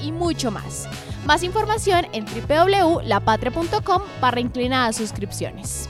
y 0.00 0.12
mucho 0.12 0.50
más. 0.50 0.88
Más 1.26 1.42
información 1.42 2.06
en 2.12 2.24
www.lapatria.com 2.24 4.02
para 4.20 4.40
inclinadas 4.40 4.96
suscripciones. 4.96 5.88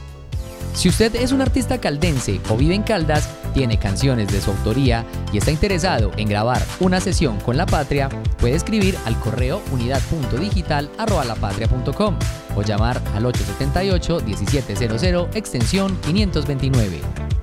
Si 0.75 0.89
usted 0.89 1.15
es 1.17 1.33
un 1.33 1.41
artista 1.41 1.81
caldense 1.81 2.41
o 2.49 2.57
vive 2.57 2.75
en 2.75 2.83
Caldas, 2.83 3.29
tiene 3.53 3.79
canciones 3.79 4.29
de 4.29 4.41
su 4.41 4.53
autoría 4.53 5.05
y 5.33 5.39
está 5.39 5.51
interesado 5.51 6.13
en 6.17 6.29
grabar 6.29 6.63
una 6.79 7.01
sesión 7.01 7.41
con 7.41 7.57
La 7.57 7.67
Patria, 7.67 8.09
puede 8.39 8.55
escribir 8.55 8.97
al 9.05 9.19
correo 9.19 9.61
unidad.digital.lapatria.com 9.73 12.17
o 12.55 12.63
llamar 12.63 13.03
al 13.15 13.25
878-1700 13.25 15.35
extensión 15.35 15.99
529. 16.03 17.38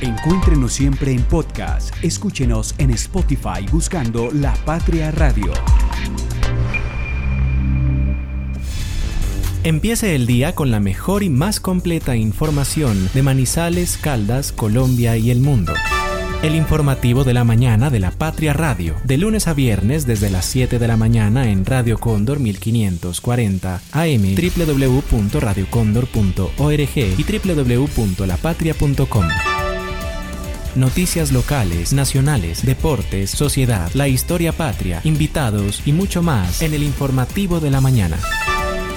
Encuéntrenos 0.00 0.74
siempre 0.74 1.10
en 1.10 1.24
podcast. 1.24 1.92
Escúchenos 2.04 2.72
en 2.78 2.90
Spotify 2.90 3.66
buscando 3.72 4.30
La 4.32 4.54
Patria 4.64 5.10
Radio. 5.10 5.52
Empiece 9.64 10.14
el 10.14 10.26
día 10.26 10.54
con 10.54 10.70
la 10.70 10.78
mejor 10.78 11.24
y 11.24 11.30
más 11.30 11.58
completa 11.58 12.14
información 12.14 13.10
de 13.12 13.24
Manizales, 13.24 13.96
Caldas, 13.96 14.52
Colombia 14.52 15.16
y 15.16 15.32
el 15.32 15.40
mundo. 15.40 15.74
El 16.44 16.54
informativo 16.54 17.24
de 17.24 17.34
la 17.34 17.42
mañana 17.42 17.90
de 17.90 17.98
la 17.98 18.12
Patria 18.12 18.52
Radio, 18.52 18.94
de 19.02 19.18
lunes 19.18 19.48
a 19.48 19.54
viernes 19.54 20.06
desde 20.06 20.30
las 20.30 20.44
7 20.44 20.78
de 20.78 20.86
la 20.86 20.96
mañana 20.96 21.50
en 21.50 21.66
Radio 21.66 21.98
Cóndor 21.98 22.38
1540 22.38 23.82
AM, 23.90 24.36
www.radiocondor.org 24.36 26.96
y 26.96 27.24
www.lapatria.com. 27.24 29.24
Noticias 30.78 31.32
locales, 31.32 31.92
nacionales, 31.92 32.64
deportes, 32.64 33.32
sociedad, 33.32 33.90
la 33.94 34.06
historia 34.06 34.52
patria, 34.52 35.00
invitados 35.02 35.82
y 35.84 35.92
mucho 35.92 36.22
más 36.22 36.62
en 36.62 36.72
el 36.72 36.84
informativo 36.84 37.58
de 37.58 37.68
la 37.72 37.80
mañana. 37.80 38.16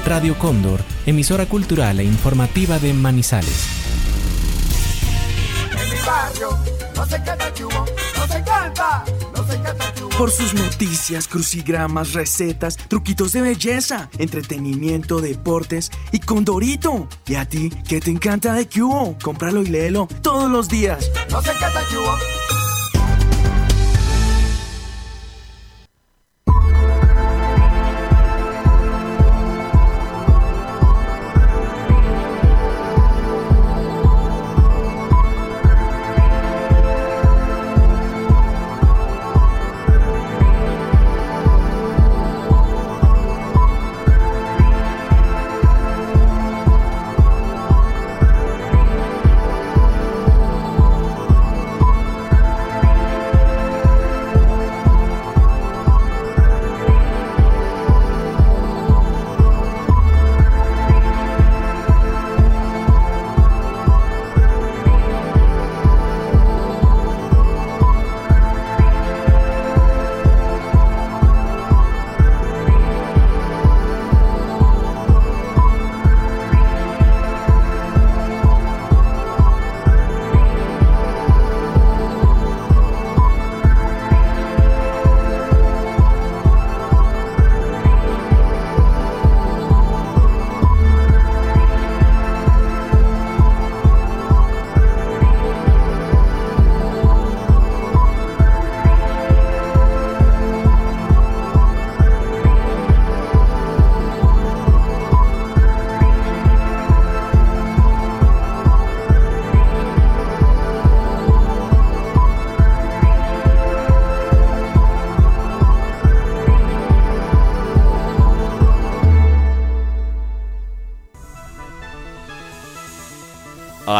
Radio 0.05 0.37
Cóndor, 0.37 0.83
emisora 1.07 1.47
cultural 1.47 1.99
e 1.99 2.03
informativa 2.03 2.77
de 2.77 2.93
Manizales. 2.93 3.65
Por 10.17 10.29
sus 10.29 10.53
noticias, 10.53 11.27
crucigramas, 11.27 12.13
recetas, 12.13 12.77
truquitos 12.77 13.33
de 13.33 13.41
belleza, 13.41 14.09
entretenimiento, 14.19 15.19
deportes 15.19 15.91
y 16.11 16.19
Condorito. 16.19 17.07
¿Y 17.25 17.35
a 17.35 17.45
ti 17.45 17.71
qué 17.87 17.99
te 17.99 18.11
encanta 18.11 18.53
de 18.53 18.67
Cubo? 18.67 19.17
Cómpralo 19.23 19.63
y 19.63 19.67
léelo 19.67 20.07
todos 20.21 20.51
los 20.51 20.69
días. 20.69 21.09
No 21.31 21.41
sé 21.41 21.51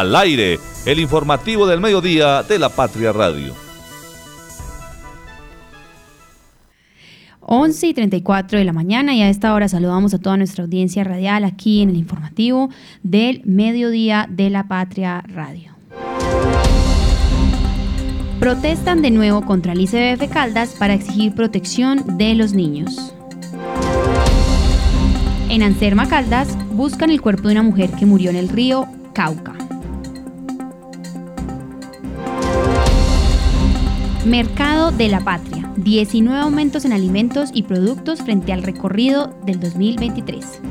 al 0.01 0.15
aire, 0.15 0.59
el 0.87 0.99
informativo 0.99 1.67
del 1.67 1.79
mediodía 1.79 2.41
de 2.41 2.57
la 2.57 2.69
Patria 2.69 3.13
Radio. 3.13 3.53
11 7.41 7.87
y 7.87 7.93
34 7.93 8.57
de 8.57 8.65
la 8.65 8.73
mañana 8.73 9.13
y 9.13 9.21
a 9.21 9.29
esta 9.29 9.53
hora 9.53 9.67
saludamos 9.67 10.13
a 10.15 10.19
toda 10.19 10.37
nuestra 10.37 10.63
audiencia 10.63 11.03
radial 11.03 11.43
aquí 11.43 11.83
en 11.83 11.91
el 11.91 11.97
informativo 11.97 12.69
del 13.03 13.43
mediodía 13.45 14.27
de 14.27 14.49
la 14.49 14.67
Patria 14.67 15.23
Radio. 15.27 15.75
Protestan 18.39 19.03
de 19.03 19.11
nuevo 19.11 19.45
contra 19.45 19.73
el 19.73 19.81
ICBF 19.81 20.31
Caldas 20.31 20.75
para 20.79 20.95
exigir 20.95 21.35
protección 21.35 22.17
de 22.17 22.33
los 22.33 22.53
niños. 22.53 23.13
En 25.49 25.61
Anserma 25.61 26.07
Caldas 26.07 26.57
buscan 26.71 27.11
el 27.11 27.21
cuerpo 27.21 27.49
de 27.49 27.53
una 27.53 27.63
mujer 27.63 27.91
que 27.91 28.07
murió 28.07 28.31
en 28.31 28.37
el 28.37 28.49
río 28.49 28.87
Cauca. 29.13 29.60
Mercado 34.25 34.91
de 34.91 35.07
la 35.07 35.21
Patria. 35.21 35.73
19 35.77 36.39
aumentos 36.39 36.85
en 36.85 36.93
alimentos 36.93 37.49
y 37.53 37.63
productos 37.63 38.21
frente 38.21 38.53
al 38.53 38.61
recorrido 38.61 39.35
del 39.45 39.59
2023. 39.59 40.61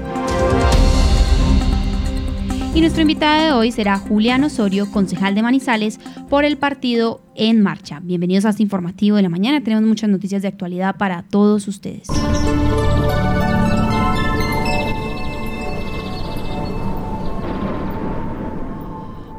Y 2.72 2.80
nuestro 2.80 3.02
invitado 3.02 3.42
de 3.42 3.52
hoy 3.52 3.72
será 3.72 3.98
Julián 3.98 4.44
Osorio, 4.44 4.88
concejal 4.92 5.34
de 5.34 5.42
Manizales, 5.42 5.98
por 6.28 6.44
el 6.44 6.58
partido 6.58 7.22
En 7.34 7.60
Marcha. 7.60 7.98
Bienvenidos 8.00 8.44
a 8.44 8.50
este 8.50 8.62
informativo 8.62 9.16
de 9.16 9.22
la 9.22 9.28
mañana. 9.28 9.60
Tenemos 9.64 9.84
muchas 9.84 10.08
noticias 10.08 10.42
de 10.42 10.48
actualidad 10.48 10.96
para 10.96 11.24
todos 11.24 11.66
ustedes. 11.66 12.06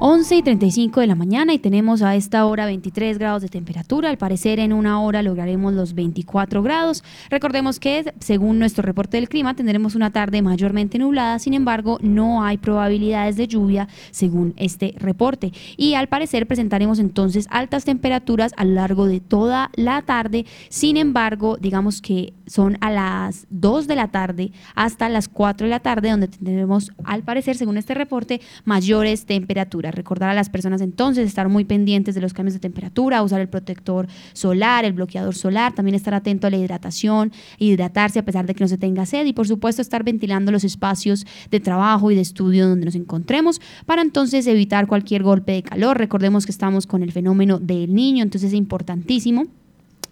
11 0.03 0.35
y 0.38 0.41
35 0.41 1.00
de 1.00 1.06
la 1.06 1.13
mañana 1.13 1.53
y 1.53 1.59
tenemos 1.59 2.01
a 2.01 2.16
esta 2.16 2.47
hora 2.47 2.66
23 2.66 3.19
grados 3.19 3.44
de 3.44 3.50
temperatura. 3.50 4.09
Al 4.09 4.17
parecer 4.17 4.57
en 4.57 4.73
una 4.73 5.00
hora 5.00 5.22
lograremos 5.22 5.75
los 5.75 5.94
24 5.94 6.63
grados. 6.63 7.03
Recordemos 7.29 7.79
que 7.79 8.11
según 8.19 8.58
nuestro 8.58 8.81
reporte 8.81 9.17
del 9.17 9.29
clima 9.29 9.55
tendremos 9.55 9.93
una 9.93 10.09
tarde 10.09 10.41
mayormente 10.41 10.97
nublada, 10.97 11.37
sin 11.37 11.53
embargo 11.53 11.99
no 12.02 12.43
hay 12.43 12.58
probabilidades 12.58 13.35
de 13.35 13.47
lluvia 13.47 13.87
según 14.09 14.55
este 14.58 14.96
reporte. 14.97 15.53
Y 15.78 15.93
al 15.93 16.08
parecer 16.08 16.47
presentaremos 16.47 16.97
entonces 16.97 17.46
altas 17.52 17.85
temperaturas 17.85 18.53
a 18.58 18.66
lo 18.66 18.73
largo 18.73 19.05
de 19.05 19.20
toda 19.20 19.70
la 19.76 20.02
tarde. 20.02 20.47
Sin 20.70 20.97
embargo, 20.97 21.58
digamos 21.61 22.02
que 22.02 22.34
son 22.47 22.76
a 22.81 22.90
las 22.90 23.46
2 23.52 23.85
de 23.85 23.96
la 23.96 24.08
tarde 24.08 24.52
hasta 24.73 25.09
las 25.09 25.28
4 25.28 25.67
de 25.67 25.70
la 25.70 25.79
tarde 25.79 26.09
donde 26.09 26.28
tendremos 26.28 26.91
al 27.03 27.22
parecer 27.22 27.55
según 27.55 27.78
este 27.78 27.93
reporte 27.93 28.41
mayores 28.66 29.28
temperaturas. 29.28 29.91
Recordar 29.91 30.29
a 30.29 30.34
las 30.34 30.49
personas 30.49 30.82
entonces 30.82 31.28
estar 31.28 31.49
muy 31.49 31.66
pendientes 31.66 32.16
de 32.16 32.22
los 32.22 32.34
cambios 32.34 32.53
de 32.53 32.59
temperatura, 32.59 33.22
usar 33.23 33.41
el 33.41 33.49
protector 33.49 34.08
solar, 34.34 34.85
el 34.85 34.93
bloqueador 34.93 35.35
solar, 35.35 35.73
también 35.73 35.96
estar 35.96 36.14
atento 36.14 36.47
a 36.47 36.49
la 36.49 36.58
hidratación, 36.58 37.32
hidratarse 37.58 38.20
a 38.20 38.26
pesar 38.26 38.46
de 38.46 38.55
que 38.55 38.64
no 38.64 38.67
se 38.67 38.78
tenga 38.78 39.05
sed 39.05 39.26
y 39.26 39.34
por 39.34 39.47
supuesto 39.47 39.82
estar 39.82 40.03
ventilando 40.03 40.52
los 40.52 40.64
espacios 40.64 41.26
de 41.49 41.59
trabajo 41.59 42.11
y 42.11 42.16
de 42.16 42.22
estudio 42.22 42.67
donde 42.67 42.85
nos 42.85 42.96
encontremos 42.96 43.61
para 43.85 44.02
entonces 44.02 44.47
evitar 44.47 44.88
cualquier 44.88 45.23
golpe 45.23 45.53
de 45.53 45.64
calor. 45.64 45.97
Recordemos 45.97 46.46
que 46.46 46.52
estamos 46.52 46.88
con 46.88 47.03
el 47.03 47.11
fenómeno 47.11 47.59
del 47.59 47.93
niño, 47.93 48.23
entonces 48.23 48.49
es 48.49 48.58
importantísimo 48.58 49.47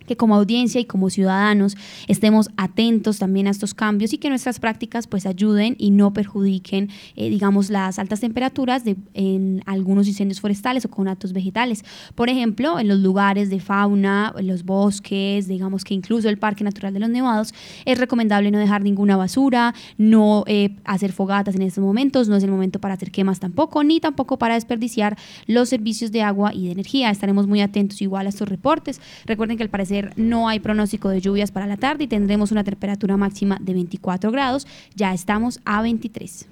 que 0.09 0.17
como 0.17 0.33
audiencia 0.33 0.81
y 0.81 0.85
como 0.85 1.11
ciudadanos 1.11 1.77
estemos 2.07 2.49
atentos 2.57 3.19
también 3.19 3.45
a 3.45 3.51
estos 3.51 3.75
cambios 3.75 4.11
y 4.11 4.17
que 4.17 4.27
nuestras 4.29 4.59
prácticas 4.59 5.05
pues 5.05 5.27
ayuden 5.27 5.75
y 5.77 5.91
no 5.91 6.13
perjudiquen, 6.13 6.89
eh, 7.15 7.29
digamos, 7.29 7.69
las 7.69 7.99
altas 7.99 8.19
temperaturas 8.19 8.81
en 9.13 9.61
algunos 9.67 10.07
incendios 10.07 10.41
forestales 10.41 10.83
o 10.85 10.89
con 10.89 11.07
actos 11.07 11.31
vegetales. 11.31 11.85
Por 12.15 12.27
ejemplo, 12.27 12.79
en 12.79 12.87
los 12.87 12.97
lugares 12.99 13.51
de 13.51 13.59
fauna, 13.59 14.33
en 14.35 14.47
los 14.47 14.65
bosques, 14.65 15.47
digamos 15.47 15.83
que 15.83 15.93
incluso 15.93 16.27
el 16.27 16.39
Parque 16.39 16.63
Natural 16.63 16.91
de 16.91 16.99
los 17.01 17.09
Nevados, 17.11 17.53
es 17.85 17.99
recomendable 17.99 18.49
no 18.49 18.57
dejar 18.57 18.81
ninguna 18.81 19.15
basura, 19.15 19.75
no 19.99 20.43
eh, 20.47 20.75
hacer 20.85 21.11
fogatas 21.11 21.53
en 21.53 21.61
estos 21.61 21.83
momentos, 21.83 22.29
no 22.29 22.35
es 22.35 22.43
el 22.43 22.49
momento 22.49 22.79
para 22.79 22.95
hacer 22.95 23.11
quemas 23.11 23.39
tampoco, 23.39 23.83
ni 23.83 23.99
tampoco 23.99 24.39
para 24.39 24.55
desperdiciar 24.55 25.19
los 25.45 25.69
servicios 25.69 26.11
de 26.11 26.23
agua 26.23 26.51
y 26.51 26.65
de 26.65 26.71
energía. 26.71 27.11
Estaremos 27.11 27.45
muy 27.45 27.61
atentos 27.61 28.01
igual 28.01 28.25
a 28.25 28.29
estos 28.29 28.49
reportes. 28.49 28.99
Recuerden 29.27 29.55
que 29.57 29.63
al 29.63 29.69
parecer 29.69 29.98
no 30.15 30.47
hay 30.47 30.59
pronóstico 30.59 31.09
de 31.09 31.21
lluvias 31.21 31.51
para 31.51 31.67
la 31.67 31.77
tarde 31.77 32.05
y 32.05 32.07
tendremos 32.07 32.51
una 32.51 32.63
temperatura 32.63 33.17
máxima 33.17 33.57
de 33.61 33.73
24 33.73 34.31
grados. 34.31 34.67
Ya 34.95 35.13
estamos 35.13 35.59
a 35.65 35.81
23. 35.81 36.47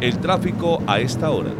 El 0.00 0.18
tráfico 0.18 0.82
a 0.86 1.00
esta 1.00 1.30
hora. 1.30 1.50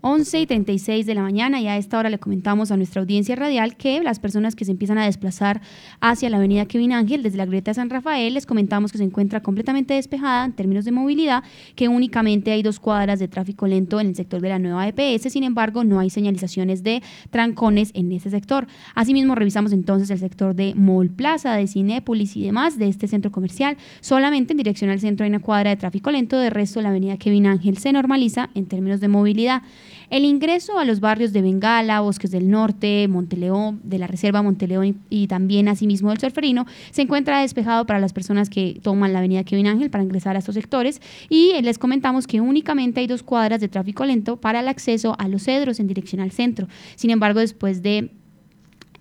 11 0.00 0.40
y 0.40 0.46
36 0.46 1.06
de 1.06 1.14
la 1.14 1.22
mañana 1.22 1.60
y 1.60 1.66
a 1.66 1.76
esta 1.76 1.98
hora 1.98 2.10
le 2.10 2.18
comentamos 2.18 2.70
a 2.70 2.76
nuestra 2.76 3.00
audiencia 3.00 3.34
radial 3.36 3.76
que 3.76 4.02
las 4.02 4.20
personas 4.20 4.54
que 4.54 4.64
se 4.64 4.70
empiezan 4.70 4.98
a 4.98 5.04
desplazar 5.04 5.60
hacia 6.00 6.30
la 6.30 6.36
avenida 6.36 6.66
Kevin 6.66 6.92
Ángel 6.92 7.22
desde 7.22 7.38
la 7.38 7.46
grieta 7.46 7.74
San 7.74 7.90
Rafael 7.90 8.34
les 8.34 8.46
comentamos 8.46 8.92
que 8.92 8.98
se 8.98 9.04
encuentra 9.04 9.42
completamente 9.42 9.94
despejada 9.94 10.44
en 10.44 10.52
términos 10.52 10.84
de 10.84 10.92
movilidad, 10.92 11.42
que 11.74 11.88
únicamente 11.88 12.52
hay 12.52 12.62
dos 12.62 12.78
cuadras 12.80 13.18
de 13.18 13.28
tráfico 13.28 13.66
lento 13.66 14.00
en 14.00 14.08
el 14.08 14.14
sector 14.14 14.40
de 14.40 14.48
la 14.48 14.58
nueva 14.58 14.88
EPS, 14.88 15.32
sin 15.32 15.44
embargo 15.44 15.84
no 15.84 15.98
hay 15.98 16.10
señalizaciones 16.10 16.82
de 16.82 17.02
trancones 17.30 17.90
en 17.94 18.12
ese 18.12 18.30
sector. 18.30 18.66
Asimismo 18.94 19.34
revisamos 19.34 19.72
entonces 19.72 20.10
el 20.10 20.18
sector 20.18 20.54
de 20.54 20.74
Mall 20.74 21.10
Plaza, 21.10 21.54
de 21.54 21.66
Cinépolis 21.66 22.36
y 22.36 22.44
demás 22.44 22.78
de 22.78 22.88
este 22.88 23.08
centro 23.08 23.32
comercial, 23.32 23.76
solamente 24.00 24.52
en 24.52 24.58
dirección 24.58 24.90
al 24.90 25.00
centro 25.00 25.24
hay 25.24 25.30
una 25.30 25.40
cuadra 25.40 25.70
de 25.70 25.76
tráfico 25.76 26.10
lento, 26.10 26.38
de 26.38 26.50
resto 26.50 26.80
la 26.80 26.90
avenida 26.90 27.16
Kevin 27.16 27.46
Ángel 27.46 27.78
se 27.78 27.92
normaliza 27.92 28.50
en 28.54 28.66
términos 28.66 29.00
de 29.00 29.08
movilidad. 29.08 29.62
El 30.10 30.24
ingreso 30.24 30.78
a 30.78 30.84
los 30.84 31.00
barrios 31.00 31.32
de 31.32 31.42
Bengala, 31.42 32.00
Bosques 32.00 32.30
del 32.30 32.50
Norte, 32.50 33.06
Monteleón, 33.08 33.80
de 33.84 33.98
la 33.98 34.06
Reserva 34.06 34.42
Monteleón 34.42 34.86
y, 34.86 34.96
y 35.10 35.26
también 35.26 35.68
asimismo 35.68 36.10
del 36.10 36.18
Solferino 36.18 36.66
se 36.90 37.02
encuentra 37.02 37.40
despejado 37.40 37.86
para 37.86 37.98
las 38.00 38.12
personas 38.12 38.50
que 38.50 38.80
toman 38.82 39.12
la 39.12 39.18
avenida 39.18 39.44
Kevin 39.44 39.66
Ángel 39.66 39.90
para 39.90 40.04
ingresar 40.04 40.36
a 40.36 40.38
estos 40.38 40.54
sectores 40.54 41.00
y 41.28 41.60
les 41.62 41.78
comentamos 41.78 42.26
que 42.26 42.40
únicamente 42.40 43.00
hay 43.00 43.06
dos 43.06 43.22
cuadras 43.22 43.60
de 43.60 43.68
tráfico 43.68 44.04
lento 44.04 44.36
para 44.36 44.60
el 44.60 44.68
acceso 44.68 45.14
a 45.18 45.28
los 45.28 45.42
cedros 45.42 45.80
en 45.80 45.86
dirección 45.86 46.20
al 46.20 46.30
centro. 46.30 46.68
Sin 46.96 47.10
embargo, 47.10 47.40
después 47.40 47.82
de 47.82 48.10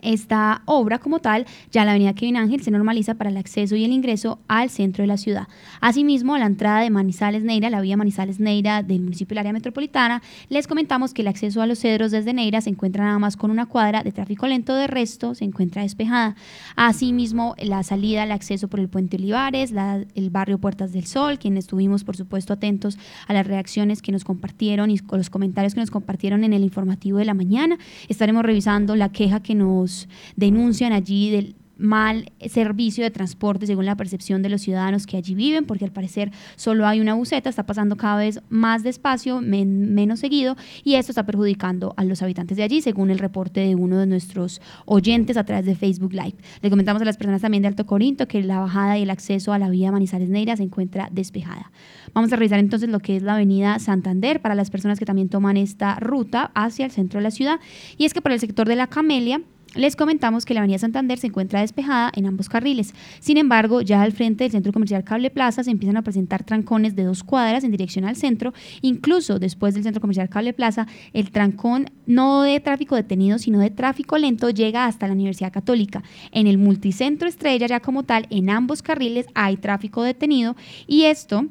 esta 0.02 0.62
obra 0.66 1.00
como 1.00 1.20
tal, 1.20 1.46
ya 1.72 1.86
la 1.86 1.92
avenida 1.92 2.14
Kevin 2.14 2.38
Ángel 2.38 2.62
se 2.62 2.72
normaliza 2.72 3.16
para 3.16 3.30
el 3.30 3.38
acceso 3.38 3.76
y 3.76 3.84
el 3.84 3.92
ingreso 3.92 4.40
al 4.48 4.70
centro 4.70 5.04
de 5.04 5.08
la 5.08 5.18
ciudad. 5.18 5.48
Asimismo, 5.82 6.36
a 6.36 6.40
la 6.40 6.46
entrada 6.46 6.82
de 6.82 6.90
Manizales 6.90 7.44
Neira, 7.44 7.70
la 7.70 7.82
vía 7.82 7.98
Manizales 7.98 8.40
Neira 8.40 8.84
del 8.84 9.02
municipio 9.02 9.34
del 9.34 9.40
área 9.40 9.54
metropolitana, 9.54 10.22
les 10.50 10.68
comentamos 10.68 11.14
que 11.14 11.22
el 11.22 11.28
acceso 11.28 11.62
a 11.62 11.68
los 11.68 11.80
cedros 11.80 12.12
desde 12.12 12.34
Neira 12.34 12.62
se 12.62 12.70
encuentra 12.70 13.06
nada 13.06 13.20
más 13.20 13.38
con 13.38 13.52
una 13.52 13.66
cuadra 13.66 14.04
de 14.04 14.12
tráfico 14.12 14.48
lento, 14.48 14.76
de 14.76 14.88
resto 14.88 15.36
se 15.36 15.46
encuentra 15.46 15.82
despejada. 15.82 16.36
Asimismo, 16.76 17.56
la 17.60 17.84
salida, 17.84 18.24
el 18.24 18.32
acceso 18.32 18.68
por 18.68 18.80
el 18.80 18.90
puente 18.90 19.18
Olivares, 19.18 19.72
la, 19.72 20.04
el 20.16 20.30
barrio 20.30 20.58
Puertas 20.58 20.94
del 20.94 21.06
Sol, 21.06 21.40
quienes 21.40 21.66
estuvimos 21.66 22.04
por 22.04 22.16
supuesto 22.16 22.54
atentos 22.54 22.98
a 23.28 23.34
las 23.34 23.48
reacciones 23.48 24.02
que 24.02 24.12
nos 24.12 24.24
compartieron 24.24 24.92
y 24.92 25.00
los 25.12 25.30
comentarios 25.30 25.74
que 25.74 25.80
nos 25.80 25.92
compartieron 25.92 26.44
en 26.44 26.54
el 26.54 26.64
informativo 26.64 27.18
de 27.18 27.26
la 27.26 27.34
mañana. 27.34 27.78
Estaremos 28.08 28.44
revisando 28.44 28.96
la 28.96 29.10
queja 29.10 29.42
que 29.42 29.56
nos 29.56 29.87
denuncian 30.36 30.94
allí 30.94 31.31
del 31.31 31.56
mal 31.78 32.31
servicio 32.50 33.04
de 33.04 33.12
transporte 33.12 33.68
según 33.68 33.86
la 33.86 33.95
percepción 33.95 34.42
de 34.42 34.50
los 34.50 34.62
ciudadanos 34.62 35.06
que 35.06 35.18
allí 35.18 35.36
viven, 35.36 35.66
porque 35.66 35.86
al 35.86 35.92
parecer 35.92 36.31
solo 36.56 36.88
hay 36.88 37.00
una 37.00 37.13
buceta, 37.13 37.50
está 37.50 37.66
pasando 37.66 37.95
cada 37.98 38.18
vez 38.18 38.42
más 38.50 38.84
despacio, 38.84 39.42
menos 39.42 40.19
seguido, 40.19 40.56
y 40.84 40.95
esto 40.95 41.12
está 41.12 41.25
perjudicando 41.25 41.94
a 41.98 42.04
los 42.04 42.22
habitantes 42.22 42.57
de 42.57 42.63
allí, 42.63 42.81
según 42.81 43.12
el 43.12 43.19
reporte 43.19 43.62
de 43.62 43.75
uno 43.75 43.98
de 43.98 44.07
nuestros 44.07 44.62
oyentes 44.86 45.38
a 45.38 45.44
través 45.44 45.66
de 45.66 45.75
Facebook 45.75 46.13
Live. 46.13 46.36
Le 46.62 46.69
comentamos 46.69 47.01
a 47.01 47.06
las 47.06 47.18
personas 47.18 47.42
también 47.42 47.62
de 47.62 47.68
Alto 47.68 47.86
Corinto 47.86 48.28
que 48.28 48.42
la 48.42 48.60
bajada 48.60 48.98
y 48.98 49.04
el 49.04 49.10
acceso 49.10 49.54
a 49.54 49.60
la 49.60 49.69
vía 49.69 49.92
Manizales 49.92 50.30
Neira 50.30 50.57
se 50.57 50.63
encuentra 50.63 51.10
despejada. 51.12 51.72
Vamos 52.13 52.31
a 52.34 52.36
revisar 52.36 52.60
entonces 52.60 52.89
lo 52.89 53.00
que 53.00 53.18
es 53.18 53.24
la 53.24 53.36
avenida 53.36 53.80
Santander 53.80 54.42
para 54.42 54.56
las 54.56 54.69
personas 54.69 55.00
que 55.00 55.06
también 55.06 55.30
toman 55.30 55.57
esta 55.57 55.95
ruta 56.00 56.51
hacia 56.56 56.86
el 56.86 56.92
centro 56.92 57.19
de 57.19 57.24
la 57.24 57.31
ciudad, 57.31 57.60
y 57.98 58.06
es 58.06 58.13
que 58.13 58.22
por 58.22 58.31
el 58.31 58.39
sector 58.39 58.68
de 58.68 58.75
la 58.75 58.88
Camelia, 58.88 59.42
les 59.75 59.96
comentamos 59.96 60.46
que 60.46 60.54
la 60.54 60.62
Avenida 60.62 60.80
Santander 60.80 61.18
se 61.18 61.28
encuentra 61.28 61.62
despejada 61.62 62.12
en 62.16 62.25
ambos 62.25 62.50
carriles. 62.50 62.94
Sin 63.19 63.38
embargo, 63.38 63.81
ya 63.81 64.02
al 64.02 64.12
frente 64.12 64.44
del 64.44 64.52
Centro 64.52 64.74
Comercial 64.74 65.04
Cable 65.04 65.30
Plaza 65.30 65.64
se 65.64 65.72
empiezan 65.72 65.98
a 65.98 66.02
presentar 66.02 66.44
trancones 66.44 66.96
de 66.96 67.04
dos 67.04 67.24
cuadras 67.24 67.64
en 67.64 67.72
dirección 67.72 68.06
al 68.06 68.16
centro. 68.16 68.54
Incluso 68.81 69.40
después 69.40 69.74
del 69.74 69.84
Centro 69.84 70.02
Comercial 70.02 70.30
Cable 70.30 70.54
Plaza, 70.54 70.88
el 71.14 71.31
trancón 71.31 71.92
no 72.06 72.44
de 72.44 72.60
tráfico 72.60 72.96
detenido, 72.96 73.38
sino 73.38 73.60
de 73.60 73.69
tráfico 73.69 74.18
lento 74.18 74.50
llega 74.50 74.86
hasta 74.86 75.08
la 75.08 75.14
Universidad 75.14 75.52
Católica. 75.52 76.04
En 76.31 76.48
el 76.48 76.58
multicentro 76.58 77.28
Estrella, 77.28 77.68
ya 77.68 77.80
como 77.80 78.04
tal, 78.04 78.28
en 78.30 78.50
ambos 78.50 78.81
carriles 78.81 79.28
hay 79.34 79.58
tráfico 79.58 80.04
detenido 80.04 80.56
y 80.88 81.04
esto 81.04 81.48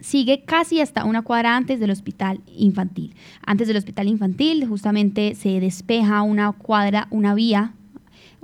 sigue 0.00 0.44
casi 0.44 0.80
hasta 0.80 1.04
una 1.04 1.22
cuadra 1.22 1.56
antes 1.56 1.80
del 1.80 1.90
hospital 1.90 2.40
infantil. 2.46 3.14
Antes 3.44 3.68
del 3.68 3.76
hospital 3.76 4.08
infantil 4.08 4.66
justamente 4.66 5.34
se 5.34 5.60
despeja 5.60 6.22
una 6.22 6.52
cuadra, 6.52 7.08
una 7.10 7.34
vía 7.34 7.74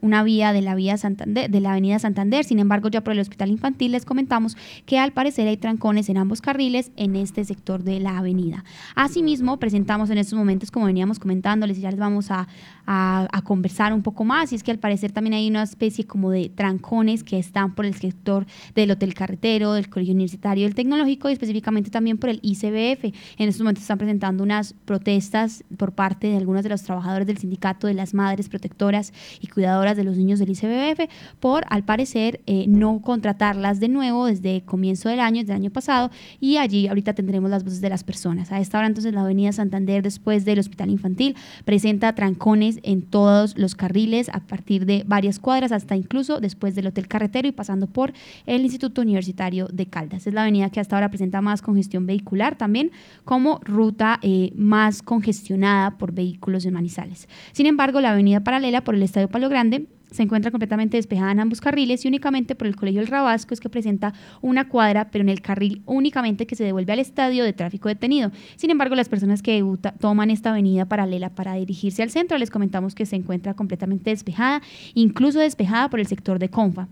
una 0.05 0.23
vía 0.23 0.53
de 0.53 0.61
la 0.61 0.75
vía 0.75 0.99
Santander, 0.99 1.51
de 1.51 1.61
la 1.61 1.73
avenida 1.73 1.99
Santander. 1.99 2.45
Sin 2.45 2.59
embargo, 2.59 2.91
ya 2.91 3.03
por 3.03 3.15
el 3.15 3.21
hospital 3.21 3.51
infantil 3.51 3.93
les 3.93 4.05
comentamos 4.05 4.55
que 4.85 4.99
al 4.99 5.13
parecer 5.13 5.49
hay 5.49 5.57
trancones 5.57 6.11
en 6.11 6.19
ambos 6.19 6.43
carriles 6.43 6.93
en 6.97 7.17
este 7.17 7.43
sector 7.45 7.83
de 7.83 8.01
la 8.01 8.19
avenida. 8.19 8.65
Asimismo, 8.95 9.59
presentamos 9.59 10.11
en 10.11 10.19
estos 10.19 10.39
momentos, 10.39 10.71
como 10.71 10.87
veníamos 10.87 11.19
comentándoles, 11.19 11.79
y 11.79 11.81
ya 11.81 11.91
les 11.91 11.99
vamos 11.99 12.31
a, 12.31 12.47
a, 12.87 13.29
conversar 13.45 13.93
un 13.93 14.03
poco 14.03 14.25
más, 14.25 14.53
y 14.53 14.57
es 14.57 14.63
que 14.63 14.71
al 14.71 14.79
parecer 14.79 15.13
también 15.13 15.35
hay 15.35 15.49
una 15.49 15.63
especie 15.63 16.07
como 16.07 16.31
de 16.31 16.49
trancones 16.49 17.23
que 17.23 17.39
están 17.39 17.75
por 17.75 17.85
el 17.85 17.95
sector 17.95 18.47
del 18.75 18.91
Hotel 18.91 19.15
Carretero, 19.15 19.75
del 19.75 19.89
Colegio 19.89 20.15
Universitario, 20.15 20.65
del 20.65 20.75
Tecnológico 20.75 21.29
y 21.29 21.33
específicamente 21.35 21.91
también 21.91 22.19
por 22.19 22.31
el 22.31 22.41
ICBF. 22.43 23.05
En 23.39 23.49
estos 23.49 23.61
momentos 23.61 23.83
están 23.83 23.99
presentando 23.99 24.43
unas 24.43 24.73
protestas 24.85 25.65
por 25.77 25.93
parte 25.93 26.29
de 26.29 26.37
algunos 26.37 26.63
de 26.63 26.71
los 26.71 26.83
trabajadores 26.83 27.27
del 27.27 27.39
sindicato 27.39 27.87
de 27.87 27.95
las 27.95 28.15
madres 28.15 28.49
protectoras 28.49 29.13
y 29.41 29.49
cuidadoras 29.49 29.97
de 29.97 30.05
los 30.05 30.17
niños 30.17 30.39
del 30.39 30.51
ICBF 30.51 31.11
por, 31.41 31.65
al 31.69 31.85
parecer, 31.85 32.41
eh, 32.47 32.67
no 32.69 33.01
contratarlas 33.03 33.81
de 33.81 33.89
nuevo 33.89 34.27
desde 34.27 34.63
comienzo 34.63 35.09
del 35.09 35.21
año, 35.21 35.41
desde 35.41 35.53
el 35.53 35.61
año 35.61 35.71
pasado, 35.71 36.11
y 36.41 36.57
allí 36.57 36.89
ahorita 36.89 37.15
tendremos 37.15 37.51
las 37.51 37.65
voces 37.65 37.81
de 37.81 37.89
las 37.91 38.05
personas. 38.05 38.53
A 38.53 38.61
esta 38.61 38.79
hora 38.79 38.87
entonces 38.87 39.13
la 39.13 39.23
avenida 39.23 39.53
Santander, 39.53 40.03
después 40.03 40.45
del 40.45 40.59
Hospital 40.59 40.91
Infantil, 40.91 41.37
presenta 41.65 42.15
trancones 42.15 42.74
en 42.83 43.03
todos 43.03 43.57
los 43.57 43.75
carriles 43.75 44.29
a 44.31 44.41
partir 44.41 44.87
de 44.87 45.05
varias 45.07 45.39
cuadras 45.39 45.73
hasta 45.73 45.97
incluso 45.97 46.41
después 46.41 46.75
del 46.75 46.87
Hotel 46.87 47.09
Carretero 47.09 47.49
y 47.49 47.53
pasando 47.53 47.87
por 47.87 48.13
el 48.47 48.63
Instituto 48.63 49.03
Universitario 49.03 49.69
de 49.73 49.87
Caldas. 49.87 50.27
Es 50.27 50.35
la 50.35 50.43
avenida 50.43 50.71
que 50.71 50.81
hasta 50.81 50.97
ahora 50.97 51.09
presenta 51.09 51.41
más 51.41 51.63
congestión 51.63 52.07
vehicular 52.07 52.57
también 52.57 52.91
como 53.25 53.61
ruta 53.65 54.19
eh, 54.23 54.53
más 54.57 55.03
congestionada 55.03 55.99
por 55.99 56.13
vehículos 56.13 56.65
en 56.67 56.75
Manizales. 56.75 57.29
Sin 57.53 57.67
embargo, 57.67 58.01
la 58.01 58.13
avenida 58.13 58.41
paralela 58.41 58.83
por 58.85 58.95
el 58.95 59.03
Estadio 59.03 59.29
Palo 59.29 59.49
Grande 59.49 59.87
se 60.15 60.23
encuentra 60.23 60.53
completamente 60.53 60.97
despejada 60.97 61.33
en 61.33 61.41
ambos 61.41 61.61
carriles 61.61 62.05
y 62.05 62.09
únicamente 62.09 62.55
por 62.55 62.69
el 62.69 62.77
Colegio 62.77 63.01
El 63.01 63.09
Rabasco 63.09 63.53
es 63.53 63.59
que 63.59 63.69
presenta 63.69 64.15
una 64.41 64.69
cuadra, 64.69 65.11
pero 65.11 65.23
en 65.23 65.29
el 65.29 65.43
carril 65.43 65.83
únicamente 65.87 66.47
que 66.47 66.55
se 66.55 66.63
devuelve 66.63 66.93
al 66.93 67.01
estadio 67.01 67.43
de 67.43 67.53
tráfico 67.53 67.89
detenido. 67.89 68.31
Sin 68.55 68.71
embargo, 68.71 68.95
las 68.95 69.09
personas 69.09 69.43
que 69.43 69.65
toman 69.99 70.31
esta 70.31 70.51
avenida 70.51 70.85
paralela 70.85 71.31
para 71.31 71.55
dirigirse 71.55 72.03
al 72.05 72.11
centro, 72.11 72.39
les 72.39 72.51
comentamos 72.51 72.95
que 72.95 73.07
se 73.07 73.17
encuentra 73.17 73.55
completamente 73.55 74.11
despejada, 74.11 74.63
incluso 74.95 75.41
despejada 75.41 75.91
por 75.91 75.99
el 75.99 76.07
sector 76.07 76.39
de 76.39 76.49
Confa. 76.49 76.87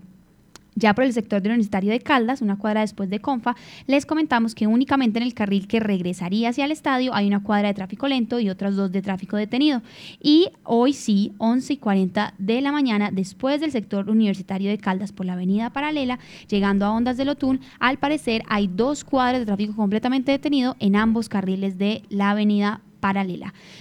Ya 0.75 0.95
por 0.95 1.05
el 1.05 1.13
sector 1.13 1.43
del 1.43 1.53
Universitario 1.53 1.93
de 1.93 2.01
Caldas, 2.01 2.41
una 2.41 2.57
cuadra 2.57 2.81
después 2.81 3.11
de 3.11 3.21
Confa, 3.21 3.55
les 3.87 4.07
comentamos 4.07 4.55
que 4.55 4.67
únicamente 4.67 5.19
en 5.19 5.25
el 5.25 5.35
carril 5.35 5.67
que 5.67 5.81
regresaría 5.81 6.49
hacia 6.49 6.65
el 6.65 6.73
estadio 6.73 7.15
hay 7.15 7.27
una 7.27 7.43
cuadra 7.43 7.69
de 7.69 7.75
tráfico 7.75 8.09
lento 8.09 8.41
y 8.41 8.49
otras 8.49 8.75
dos 8.77 8.91
de 8.91 9.03
tráfico 9.03 9.37
detenido. 9.37 9.83
Y 10.21 10.49
hoy 10.65 10.93
sí, 10.95 11.33
11 11.39 11.75
y 11.75 11.77
40 11.77 12.35
de 12.39 12.61
la 12.61 12.73
mañana, 12.73 13.11
después 13.13 13.61
del 13.61 13.71
sector 13.71 14.09
universitario 14.09 14.71
de 14.71 14.79
Caldas 14.79 15.13
por 15.13 15.27
la 15.27 15.35
avenida 15.35 15.71
paralela, 15.71 16.19
llegando 16.49 16.87
a 16.87 16.93
Ondas 16.93 17.17
del 17.17 17.29
Otún, 17.29 17.61
al 17.79 17.99
parecer 17.99 18.43
hay 18.49 18.67
dos 18.67 19.05
cuadras 19.05 19.41
de 19.41 19.47
tráfico 19.47 19.77
completamente 19.77 20.33
detenido 20.33 20.77
en 20.79 20.97
ambos 20.97 21.29
carriles 21.29 21.77
de 21.77 22.03
la 22.09 22.31
avenida 22.31 22.81
paralela. 22.81 22.92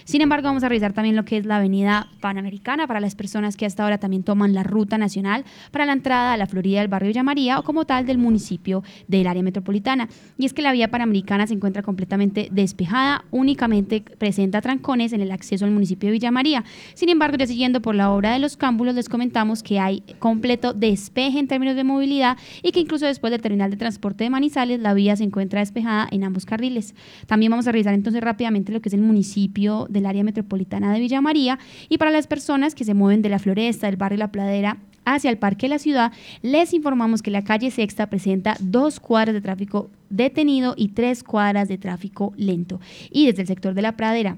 Sin 0.04 0.22
embargo, 0.22 0.48
vamos 0.48 0.64
a 0.64 0.70
revisar 0.70 0.94
también 0.94 1.16
lo 1.16 1.26
que 1.26 1.38
es 1.38 1.46
la 1.46 1.58
avenida 1.58 2.08
Panamericana 2.22 2.88
para 2.88 3.00
las 3.00 3.14
personas 3.14 3.56
que 3.56 3.66
hasta 3.66 3.84
ahora 3.84 4.00
también 4.00 4.24
toman 4.24 4.54
la 4.54 4.64
ruta 4.64 4.98
nacional 4.98 5.46
para 5.70 5.86
la 5.86 5.94
entrada 5.94 6.34
a 6.34 6.38
la 6.38 6.48
Florida 6.48 6.80
del 6.80 6.88
barrio 6.88 7.10
Villa 7.10 7.24
María 7.24 7.60
o 7.60 7.64
como 7.64 7.86
tal 7.86 8.06
del 8.06 8.18
municipio 8.18 8.84
del 9.08 9.28
área 9.28 9.44
metropolitana. 9.44 10.10
Y 10.38 10.46
es 10.46 10.54
que 10.54 10.64
la 10.64 10.72
vía 10.72 10.90
Panamericana 10.90 11.46
se 11.46 11.54
encuentra 11.54 11.84
completamente 11.84 12.50
despejada, 12.52 13.24
únicamente 13.30 14.02
presenta 14.02 14.60
trancones 14.60 15.14
en 15.14 15.22
el 15.22 15.32
acceso 15.32 15.66
al 15.66 15.72
municipio 15.72 16.08
de 16.08 16.14
Villa 16.14 16.32
María. 16.32 16.64
Sin 16.96 17.10
embargo, 17.10 17.38
ya 17.38 17.46
siguiendo 17.46 17.82
por 17.82 17.94
la 17.94 18.10
obra 18.10 18.34
de 18.34 18.40
los 18.40 18.58
cámbulos, 18.58 18.96
les 18.96 19.08
comentamos 19.08 19.62
que 19.62 19.80
hay 19.80 20.04
completo 20.18 20.74
despeje 20.74 21.38
en 21.38 21.48
términos 21.48 21.76
de 21.76 21.84
movilidad 21.84 22.38
y 22.64 22.72
que 22.72 22.80
incluso 22.80 23.06
después 23.06 23.30
del 23.30 23.42
terminal 23.42 23.70
de 23.70 23.78
transporte 23.78 24.24
de 24.24 24.32
Manizales, 24.32 24.80
la 24.80 24.96
vía 24.96 25.16
se 25.16 25.24
encuentra 25.24 25.60
despejada 25.60 26.08
en 26.10 26.24
ambos 26.24 26.46
carriles. 26.46 26.96
También 27.28 27.52
vamos 27.52 27.68
a 27.68 27.72
revisar 27.72 27.94
entonces 27.94 28.22
rápidamente 28.22 28.72
lo 28.72 28.82
que 28.82 28.90
es 28.90 28.94
el 28.94 29.11
municipio 29.12 29.88
del 29.90 30.06
área 30.06 30.24
metropolitana 30.24 30.94
de 30.94 31.00
Villa 31.00 31.20
María 31.20 31.60
y 31.90 31.98
para 31.98 32.12
las 32.12 32.28
personas 32.28 32.76
que 32.76 32.86
se 32.86 32.94
mueven 32.94 33.22
de 33.22 33.30
la 33.30 33.40
Floresta, 33.40 33.88
del 33.88 33.98
barrio 33.98 34.20
La 34.20 34.32
Pladera 34.32 34.78
hacia 35.04 35.30
el 35.30 35.38
Parque 35.38 35.66
de 35.66 35.72
la 35.72 35.80
Ciudad, 35.80 36.14
les 36.42 36.74
informamos 36.74 37.22
que 37.22 37.32
la 37.32 37.44
calle 37.44 37.72
Sexta 37.72 38.10
presenta 38.10 38.56
dos 38.60 39.00
cuadras 39.00 39.34
de 39.34 39.42
tráfico 39.42 39.90
detenido 40.10 40.76
y 40.78 40.90
tres 40.90 41.24
cuadras 41.24 41.68
de 41.68 41.78
tráfico 41.78 42.34
lento. 42.38 42.80
Y 43.12 43.26
desde 43.26 43.42
el 43.42 43.48
sector 43.48 43.74
de 43.74 43.82
la 43.82 43.98
Pradera 43.98 44.38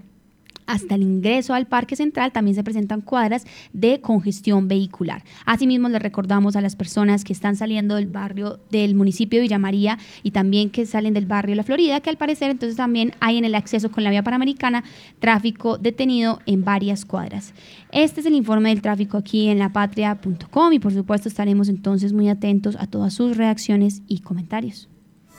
hasta 0.68 0.96
el 0.96 1.04
ingreso 1.04 1.54
al 1.54 1.68
Parque 1.68 1.96
Central 1.96 2.32
también 2.32 2.56
se 2.56 2.64
presentan 2.64 3.02
cuadras 3.02 3.46
de 3.74 4.02
congestión 4.02 4.68
vehicular. 4.68 5.24
Asimismo, 5.46 5.90
les 5.90 6.02
recordamos 6.02 6.56
a 6.56 6.62
las 6.62 6.76
personas 6.76 7.24
que 7.24 7.34
están 7.34 7.56
saliendo 7.56 7.96
del 7.96 8.08
barrio 8.08 8.60
del 8.72 8.96
municipio 8.96 9.40
de 9.40 9.44
Villa 9.44 9.60
María 9.60 9.98
y 10.24 10.32
también 10.32 10.70
que 10.70 10.86
salen 10.86 11.14
del 11.14 11.26
barrio 11.26 11.56
La 11.56 11.64
Florida, 11.64 12.00
que 12.00 12.10
al 12.10 12.18
parecer 12.18 12.52
entonces 12.52 12.78
también 12.78 13.14
hay 13.20 13.38
en 13.38 13.46
el 13.46 13.56
acceso 13.56 13.92
con 13.92 14.04
la 14.04 14.10
vía 14.10 14.24
panamericana 14.24 14.84
tráfico 15.20 15.78
detenido 15.78 16.40
en 16.46 16.64
varias 16.64 17.06
cuadras. 17.06 17.54
Este 17.92 18.22
es 18.22 18.26
el 18.26 18.34
informe 18.34 18.70
del 18.70 18.82
tráfico 18.82 19.18
aquí 19.18 19.48
en 19.48 19.60
lapatria.com 19.60 20.74
y 20.74 20.80
por 20.80 20.94
supuesto 20.94 21.30
estaremos 21.30 21.70
entonces 21.70 22.14
muy 22.14 22.30
atentos 22.30 22.76
a 22.80 22.88
todas 22.88 23.14
sus 23.14 23.38
reacciones 23.38 24.02
y 24.08 24.20
comentarios. 24.20 24.90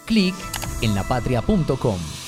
Clic 0.06 0.34
en 0.82 0.94
lapatria.com. 0.94 2.23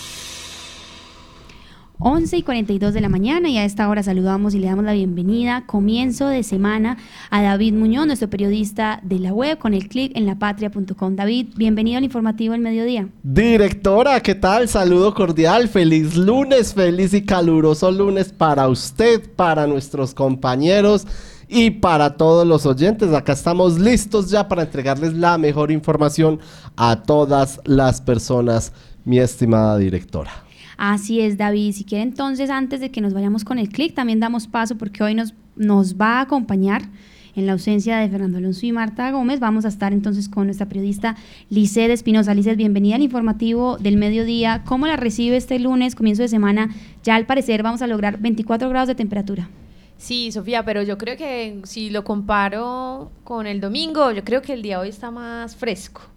11 1.99 2.37
y 2.37 2.43
42 2.43 2.93
de 2.93 3.01
la 3.01 3.09
mañana 3.09 3.49
y 3.49 3.57
a 3.57 3.65
esta 3.65 3.89
hora 3.89 4.03
saludamos 4.03 4.55
y 4.55 4.59
le 4.59 4.67
damos 4.67 4.85
la 4.85 4.93
bienvenida, 4.93 5.65
comienzo 5.67 6.29
de 6.29 6.43
semana, 6.43 6.99
a 7.31 7.43
David 7.43 7.73
Muñoz, 7.73 8.07
nuestro 8.07 8.29
periodista 8.29 9.01
de 9.03 9.19
la 9.19 9.33
web, 9.33 9.57
con 9.59 9.73
el 9.73 9.89
clic 9.89 10.13
en 10.15 10.27
lapatria.com. 10.27 11.17
David, 11.17 11.49
bienvenido 11.57 11.97
al 11.97 12.05
informativo 12.05 12.55
El 12.55 12.61
Mediodía. 12.61 13.09
Directora, 13.23 14.21
¿qué 14.21 14.35
tal? 14.35 14.69
Saludo 14.69 15.15
cordial, 15.15 15.69
feliz 15.69 16.17
lunes, 16.17 16.75
feliz 16.75 17.15
y 17.15 17.23
caluroso 17.23 17.91
lunes 17.91 18.31
para 18.31 18.69
usted, 18.69 19.23
para 19.35 19.67
nuestros 19.67 20.13
compañeros 20.13 21.07
y 21.49 21.71
para 21.71 22.19
todos 22.19 22.47
los 22.47 22.67
oyentes. 22.67 23.15
Acá 23.15 23.33
estamos 23.33 23.79
listos 23.79 24.29
ya 24.29 24.49
para 24.49 24.65
entregarles 24.65 25.15
la 25.15 25.39
mejor 25.39 25.71
información 25.71 26.41
a 26.77 27.03
todas 27.05 27.59
las 27.65 28.03
personas, 28.03 28.73
mi 29.07 29.19
estimada 29.19 29.79
directora. 29.79 30.46
Así 30.77 31.21
es, 31.21 31.39
David. 31.39 31.73
Si 31.73 31.85
quiere 31.85 32.03
entonces, 32.03 32.51
antes 32.51 32.81
de 32.81 32.91
que 32.91 33.01
nos 33.01 33.15
vayamos 33.15 33.45
con 33.45 33.59
el 33.59 33.69
clic, 33.69 33.95
también 33.95 34.21
damos 34.21 34.47
paso 34.47 34.77
porque 34.77 35.03
hoy 35.03 35.15
nos, 35.15 35.35
nos 35.57 35.97
va 35.97 36.19
a 36.19 36.23
acompañar 36.23 36.83
en 37.37 37.45
la 37.47 37.53
ausencia 37.53 37.99
de 37.99 38.09
Fernando 38.09 38.39
Alonso 38.39 38.65
y 38.65 38.73
Marta 38.73 39.11
Gómez, 39.11 39.41
vamos 39.41 39.67
a 39.67 39.69
estar 39.69 39.93
entonces 39.93 40.29
con 40.29 40.47
nuestra 40.47 40.69
periodista 40.69 41.17
Lisset 41.51 41.91
Espinosa. 41.91 42.35
Lisset, 42.35 42.57
bienvenida 42.57 42.97
al 42.97 43.03
informativo 43.03 43.77
del 43.77 43.99
mediodía. 43.99 44.63
¿Cómo 44.65 44.87
la 44.87 44.97
recibe 44.97 45.37
este 45.37 45.59
lunes, 45.59 45.95
comienzo 45.95 46.23
de 46.23 46.29
semana? 46.29 46.71
Ya 47.05 47.15
al 47.15 47.27
parecer 47.27 47.63
vamos 47.63 47.83
a 47.83 47.87
lograr 47.87 48.19
24 48.19 48.71
grados 48.71 48.89
de 48.89 48.95
temperatura. 48.95 49.51
Sí, 49.99 50.33
Sofía, 50.33 50.65
pero 50.65 50.83
yo 50.83 50.97
creo 50.97 51.17
que 51.19 51.61
si 51.65 51.91
lo 51.91 52.05
comparo 52.05 53.11
con 53.23 53.47
el 53.47 53.61
domingo, 53.61 54.13
yo 54.13 54.25
creo 54.25 54.41
que 54.41 54.55
el 54.55 54.63
día 54.63 54.81
hoy 54.81 54.89
está 54.89 55.11
más 55.11 55.57
fresco 55.57 56.16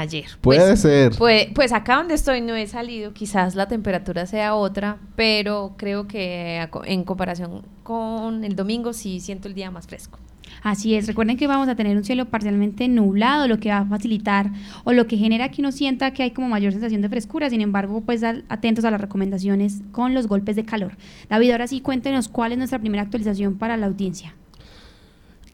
ayer. 0.00 0.26
Puede 0.40 0.66
pues, 0.68 0.80
ser. 0.80 1.12
Pues, 1.16 1.48
pues 1.54 1.72
acá 1.72 1.96
donde 1.96 2.14
estoy 2.14 2.40
no 2.40 2.54
he 2.54 2.66
salido, 2.66 3.12
quizás 3.12 3.54
la 3.54 3.68
temperatura 3.68 4.26
sea 4.26 4.54
otra, 4.54 4.98
pero 5.16 5.74
creo 5.76 6.06
que 6.06 6.68
en 6.84 7.04
comparación 7.04 7.62
con 7.82 8.44
el 8.44 8.56
domingo 8.56 8.92
sí 8.92 9.20
siento 9.20 9.48
el 9.48 9.54
día 9.54 9.70
más 9.70 9.86
fresco. 9.86 10.18
Así 10.62 10.94
es, 10.94 11.06
recuerden 11.06 11.36
que 11.36 11.46
vamos 11.46 11.68
a 11.68 11.74
tener 11.74 11.96
un 11.96 12.04
cielo 12.04 12.26
parcialmente 12.26 12.88
nublado, 12.88 13.48
lo 13.48 13.58
que 13.58 13.70
va 13.70 13.78
a 13.78 13.86
facilitar 13.86 14.50
o 14.84 14.92
lo 14.92 15.06
que 15.06 15.16
genera 15.16 15.50
que 15.50 15.60
uno 15.60 15.72
sienta 15.72 16.12
que 16.12 16.22
hay 16.22 16.30
como 16.30 16.48
mayor 16.48 16.72
sensación 16.72 17.02
de 17.02 17.08
frescura, 17.08 17.50
sin 17.50 17.60
embargo, 17.60 18.00
pues 18.00 18.22
atentos 18.24 18.84
a 18.84 18.90
las 18.90 19.00
recomendaciones 19.00 19.82
con 19.92 20.14
los 20.14 20.26
golpes 20.26 20.56
de 20.56 20.64
calor. 20.64 20.96
David, 21.28 21.52
ahora 21.52 21.66
sí 21.66 21.80
cuéntenos 21.80 22.28
cuál 22.28 22.52
es 22.52 22.58
nuestra 22.58 22.78
primera 22.78 23.02
actualización 23.02 23.58
para 23.58 23.76
la 23.76 23.86
audiencia. 23.86 24.34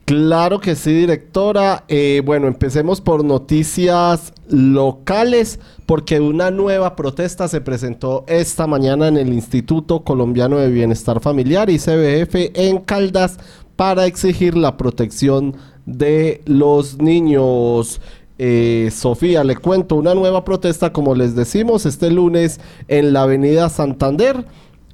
Claro 0.05 0.59
que 0.59 0.75
sí, 0.75 0.93
directora. 0.93 1.85
Eh, 1.87 2.21
bueno, 2.25 2.47
empecemos 2.47 2.99
por 2.99 3.23
noticias 3.23 4.33
locales, 4.49 5.59
porque 5.85 6.19
una 6.19 6.51
nueva 6.51 6.95
protesta 6.95 7.47
se 7.47 7.61
presentó 7.61 8.25
esta 8.27 8.67
mañana 8.67 9.07
en 9.07 9.17
el 9.17 9.31
Instituto 9.31 10.01
Colombiano 10.03 10.57
de 10.57 10.69
Bienestar 10.69 11.21
Familiar, 11.21 11.69
ICBF, 11.69 12.51
en 12.55 12.79
Caldas, 12.79 13.37
para 13.75 14.05
exigir 14.05 14.57
la 14.57 14.75
protección 14.75 15.55
de 15.85 16.41
los 16.45 16.97
niños. 16.97 18.01
Eh, 18.37 18.89
Sofía, 18.91 19.43
le 19.43 19.55
cuento 19.55 19.95
una 19.95 20.15
nueva 20.15 20.43
protesta, 20.43 20.91
como 20.91 21.13
les 21.13 21.35
decimos, 21.35 21.85
este 21.85 22.09
lunes 22.09 22.59
en 22.87 23.13
la 23.13 23.21
Avenida 23.21 23.69
Santander 23.69 24.45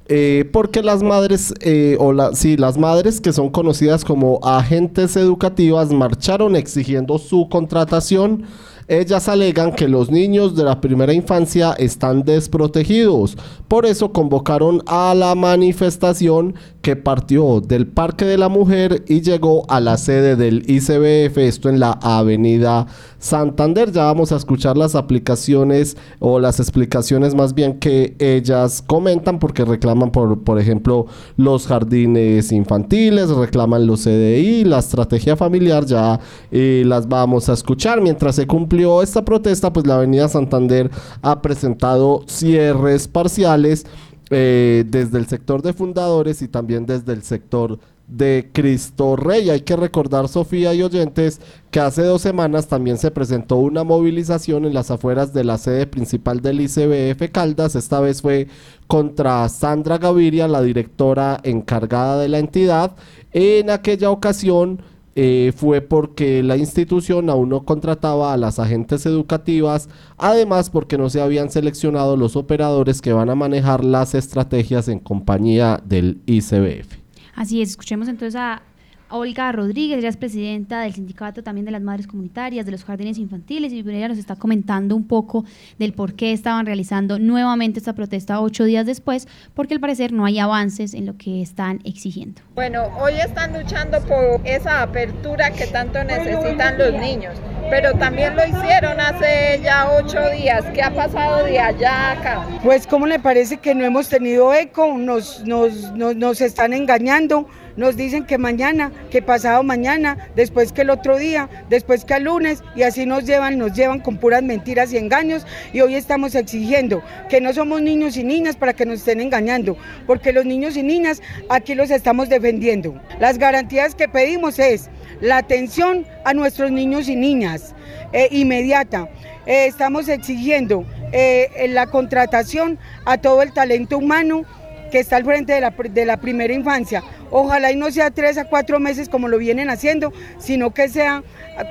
eh, 0.08 0.48
porque 0.52 0.82
las 0.82 1.02
madres, 1.02 1.52
eh, 1.60 1.96
o 2.00 2.12
la, 2.12 2.34
sí, 2.34 2.56
las 2.56 2.78
madres 2.78 3.20
que 3.20 3.32
son 3.32 3.50
conocidas 3.50 4.04
como 4.04 4.40
agentes 4.42 5.16
educativas 5.16 5.92
marcharon 5.92 6.56
exigiendo 6.56 7.18
su 7.18 7.48
contratación 7.50 8.44
ellas 8.88 9.28
alegan 9.28 9.72
que 9.72 9.86
los 9.86 10.10
niños 10.10 10.56
de 10.56 10.64
la 10.64 10.80
primera 10.80 11.12
infancia 11.12 11.74
están 11.74 12.24
desprotegidos. 12.24 13.36
Por 13.68 13.84
eso 13.84 14.12
convocaron 14.12 14.82
a 14.86 15.14
la 15.14 15.34
manifestación 15.34 16.54
que 16.80 16.96
partió 16.96 17.60
del 17.60 17.86
Parque 17.86 18.24
de 18.24 18.38
la 18.38 18.48
Mujer 18.48 19.04
y 19.06 19.20
llegó 19.20 19.70
a 19.70 19.78
la 19.80 19.98
sede 19.98 20.36
del 20.36 20.64
ICBF, 20.70 21.36
esto 21.36 21.68
en 21.68 21.80
la 21.80 21.98
Avenida 22.00 22.86
Santander. 23.18 23.92
Ya 23.92 24.04
vamos 24.04 24.32
a 24.32 24.36
escuchar 24.36 24.78
las 24.78 24.94
aplicaciones 24.94 25.98
o 26.18 26.40
las 26.40 26.58
explicaciones 26.58 27.34
más 27.34 27.52
bien 27.52 27.78
que 27.78 28.16
ellas 28.18 28.82
comentan 28.86 29.38
porque 29.38 29.66
reclaman 29.66 30.10
por, 30.10 30.42
por 30.44 30.58
ejemplo, 30.58 31.06
los 31.36 31.66
jardines 31.66 32.52
infantiles, 32.52 33.28
reclaman 33.28 33.86
los 33.86 34.04
CDI, 34.04 34.64
la 34.64 34.78
estrategia 34.78 35.36
familiar, 35.36 35.84
ya 35.84 36.20
eh, 36.50 36.84
las 36.86 37.06
vamos 37.06 37.50
a 37.50 37.52
escuchar 37.52 38.00
mientras 38.00 38.36
se 38.36 38.46
cumple 38.46 38.77
esta 39.02 39.24
protesta, 39.24 39.72
pues 39.72 39.86
la 39.86 39.96
Avenida 39.96 40.28
Santander 40.28 40.90
ha 41.22 41.42
presentado 41.42 42.22
cierres 42.26 43.08
parciales 43.08 43.86
eh, 44.30 44.84
desde 44.86 45.18
el 45.18 45.26
sector 45.26 45.62
de 45.62 45.72
fundadores 45.72 46.42
y 46.42 46.48
también 46.48 46.86
desde 46.86 47.12
el 47.12 47.22
sector 47.22 47.78
de 48.08 48.50
Cristo 48.52 49.16
Rey. 49.16 49.50
Hay 49.50 49.60
que 49.60 49.76
recordar, 49.76 50.28
Sofía 50.28 50.74
y 50.74 50.82
oyentes, 50.82 51.40
que 51.70 51.80
hace 51.80 52.02
dos 52.02 52.22
semanas 52.22 52.66
también 52.66 52.98
se 52.98 53.10
presentó 53.10 53.56
una 53.56 53.84
movilización 53.84 54.64
en 54.64 54.74
las 54.74 54.90
afueras 54.90 55.32
de 55.32 55.44
la 55.44 55.58
sede 55.58 55.86
principal 55.86 56.40
del 56.40 56.60
ICBF 56.60 57.30
Caldas. 57.30 57.76
Esta 57.76 58.00
vez 58.00 58.22
fue 58.22 58.48
contra 58.86 59.48
Sandra 59.48 59.98
Gaviria, 59.98 60.48
la 60.48 60.62
directora 60.62 61.38
encargada 61.42 62.18
de 62.18 62.28
la 62.28 62.38
entidad. 62.38 62.96
En 63.32 63.70
aquella 63.70 64.10
ocasión 64.10 64.80
eh, 65.20 65.50
fue 65.50 65.80
porque 65.80 66.44
la 66.44 66.56
institución 66.56 67.28
aún 67.28 67.48
no 67.48 67.64
contrataba 67.64 68.32
a 68.32 68.36
las 68.36 68.60
agentes 68.60 69.04
educativas, 69.04 69.88
además 70.16 70.70
porque 70.70 70.96
no 70.96 71.10
se 71.10 71.20
habían 71.20 71.50
seleccionado 71.50 72.16
los 72.16 72.36
operadores 72.36 73.02
que 73.02 73.12
van 73.12 73.28
a 73.28 73.34
manejar 73.34 73.84
las 73.84 74.14
estrategias 74.14 74.86
en 74.86 75.00
compañía 75.00 75.82
del 75.84 76.20
ICBF. 76.26 76.98
Así 77.34 77.60
es, 77.60 77.70
escuchemos 77.70 78.06
entonces 78.06 78.40
a 78.40 78.62
Olga 79.10 79.50
Rodríguez, 79.52 79.98
ella 79.98 80.10
es 80.10 80.16
presidenta 80.18 80.82
del 80.82 80.92
sindicato 80.92 81.42
también 81.42 81.64
de 81.64 81.70
las 81.70 81.80
madres 81.80 82.06
comunitarias, 82.06 82.66
de 82.66 82.72
los 82.72 82.84
jardines 82.84 83.16
infantiles, 83.18 83.72
y 83.72 83.80
ella 83.80 84.08
nos 84.08 84.18
está 84.18 84.36
comentando 84.36 84.94
un 84.94 85.06
poco 85.06 85.44
del 85.78 85.94
por 85.94 86.14
qué 86.14 86.32
estaban 86.32 86.66
realizando 86.66 87.18
nuevamente 87.18 87.78
esta 87.78 87.94
protesta 87.94 88.40
ocho 88.40 88.64
días 88.64 88.84
después, 88.84 89.26
porque 89.54 89.74
al 89.74 89.80
parecer 89.80 90.12
no 90.12 90.26
hay 90.26 90.38
avances 90.38 90.92
en 90.92 91.06
lo 91.06 91.16
que 91.16 91.40
están 91.40 91.80
exigiendo. 91.84 92.42
Bueno, 92.54 92.90
hoy 93.00 93.14
están 93.14 93.54
luchando 93.54 94.00
por 94.02 94.40
esa 94.44 94.82
apertura 94.82 95.52
que 95.52 95.66
tanto 95.66 96.04
necesitan 96.04 96.76
los 96.76 96.92
niños, 96.92 97.34
pero 97.70 97.92
también 97.94 98.36
lo 98.36 98.44
hicieron 98.44 99.00
hace 99.00 99.60
ya 99.62 99.90
ocho 99.90 100.18
días. 100.30 100.64
¿Qué 100.74 100.82
ha 100.82 100.94
pasado 100.94 101.44
de 101.44 101.58
allá 101.58 101.92
a 101.92 102.12
acá? 102.12 102.46
Pues, 102.62 102.86
¿cómo 102.86 103.06
le 103.06 103.18
parece 103.18 103.56
que 103.56 103.74
no 103.74 103.84
hemos 103.84 104.08
tenido 104.08 104.52
eco? 104.52 104.98
Nos, 104.98 105.44
nos, 105.46 105.92
nos, 105.92 106.14
nos 106.14 106.40
están 106.42 106.74
engañando 106.74 107.48
nos 107.78 107.96
dicen 107.96 108.24
que 108.24 108.38
mañana, 108.38 108.90
que 109.10 109.22
pasado 109.22 109.62
mañana, 109.62 110.18
después 110.34 110.72
que 110.72 110.82
el 110.82 110.90
otro 110.90 111.16
día, 111.16 111.48
después 111.70 112.04
que 112.04 112.14
el 112.14 112.24
lunes, 112.24 112.64
y 112.74 112.82
así 112.82 113.06
nos 113.06 113.24
llevan, 113.24 113.56
nos 113.56 113.72
llevan 113.72 114.00
con 114.00 114.18
puras 114.18 114.42
mentiras 114.42 114.92
y 114.92 114.98
engaños. 114.98 115.46
Y 115.72 115.80
hoy 115.80 115.94
estamos 115.94 116.34
exigiendo 116.34 117.02
que 117.30 117.40
no 117.40 117.52
somos 117.52 117.80
niños 117.80 118.16
y 118.16 118.24
niñas 118.24 118.56
para 118.56 118.72
que 118.72 118.84
nos 118.84 118.98
estén 118.98 119.20
engañando, 119.20 119.76
porque 120.08 120.32
los 120.32 120.44
niños 120.44 120.76
y 120.76 120.82
niñas 120.82 121.22
aquí 121.48 121.76
los 121.76 121.90
estamos 121.92 122.28
defendiendo. 122.28 123.00
Las 123.20 123.38
garantías 123.38 123.94
que 123.94 124.08
pedimos 124.08 124.58
es 124.58 124.90
la 125.20 125.36
atención 125.36 126.04
a 126.24 126.34
nuestros 126.34 126.72
niños 126.72 127.08
y 127.08 127.14
niñas 127.14 127.76
eh, 128.12 128.26
inmediata. 128.32 129.08
Eh, 129.46 129.66
estamos 129.66 130.08
exigiendo 130.08 130.84
eh, 131.12 131.68
la 131.70 131.86
contratación 131.86 132.76
a 133.06 133.18
todo 133.18 133.40
el 133.42 133.52
talento 133.52 133.98
humano 133.98 134.44
que 134.90 135.00
está 135.00 135.16
al 135.16 135.24
frente 135.24 135.52
de 135.52 135.60
la, 135.60 135.70
de 135.70 136.06
la 136.06 136.16
primera 136.16 136.52
infancia. 136.52 137.02
Ojalá 137.30 137.72
y 137.72 137.76
no 137.76 137.90
sea 137.90 138.10
tres 138.10 138.38
a 138.38 138.44
cuatro 138.44 138.80
meses 138.80 139.08
como 139.08 139.28
lo 139.28 139.38
vienen 139.38 139.70
haciendo, 139.70 140.12
sino 140.38 140.72
que 140.72 140.88
sea 140.88 141.22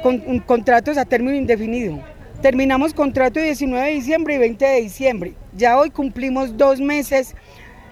con, 0.03 0.39
contratos 0.39 0.97
a 0.97 1.05
término 1.05 1.35
indefinido. 1.35 1.99
Terminamos 2.41 2.93
contrato 2.93 3.39
19 3.39 3.87
de 3.87 3.93
diciembre 3.93 4.35
y 4.35 4.37
20 4.37 4.65
de 4.65 4.81
diciembre. 4.81 5.33
Ya 5.55 5.79
hoy 5.79 5.89
cumplimos 5.89 6.55
dos 6.55 6.79
meses 6.79 7.35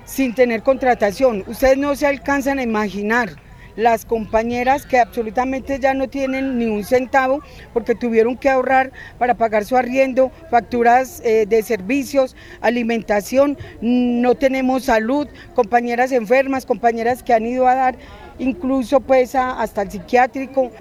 sin 0.05 0.35
tener 0.35 0.61
contratación. 0.61 1.43
Ustedes 1.47 1.77
no 1.77 1.95
se 1.95 2.05
alcanzan 2.05 2.59
a 2.59 2.63
imaginar 2.63 3.44
las 3.75 4.05
compañeras 4.05 4.85
que 4.85 4.99
absolutamente 4.99 5.79
ya 5.79 5.93
no 5.93 6.07
tienen 6.07 6.57
ni 6.57 6.65
un 6.65 6.83
centavo 6.83 7.41
porque 7.73 7.95
tuvieron 7.95 8.37
que 8.37 8.49
ahorrar 8.49 8.91
para 9.17 9.35
pagar 9.35 9.65
su 9.65 9.75
arriendo, 9.75 10.31
facturas 10.49 11.21
eh, 11.25 11.45
de 11.47 11.61
servicios, 11.63 12.35
alimentación, 12.61 13.57
no 13.81 14.35
tenemos 14.35 14.85
salud, 14.85 15.27
compañeras 15.53 16.11
enfermas, 16.11 16.65
compañeras 16.65 17.23
que 17.23 17.33
han 17.33 17.45
ido 17.45 17.67
a 17.67 17.75
dar 17.75 17.95
incluso 18.39 18.99
pues 18.99 19.35
hasta 19.35 19.81
el 19.83 19.91
psiquiátrico 19.91 20.71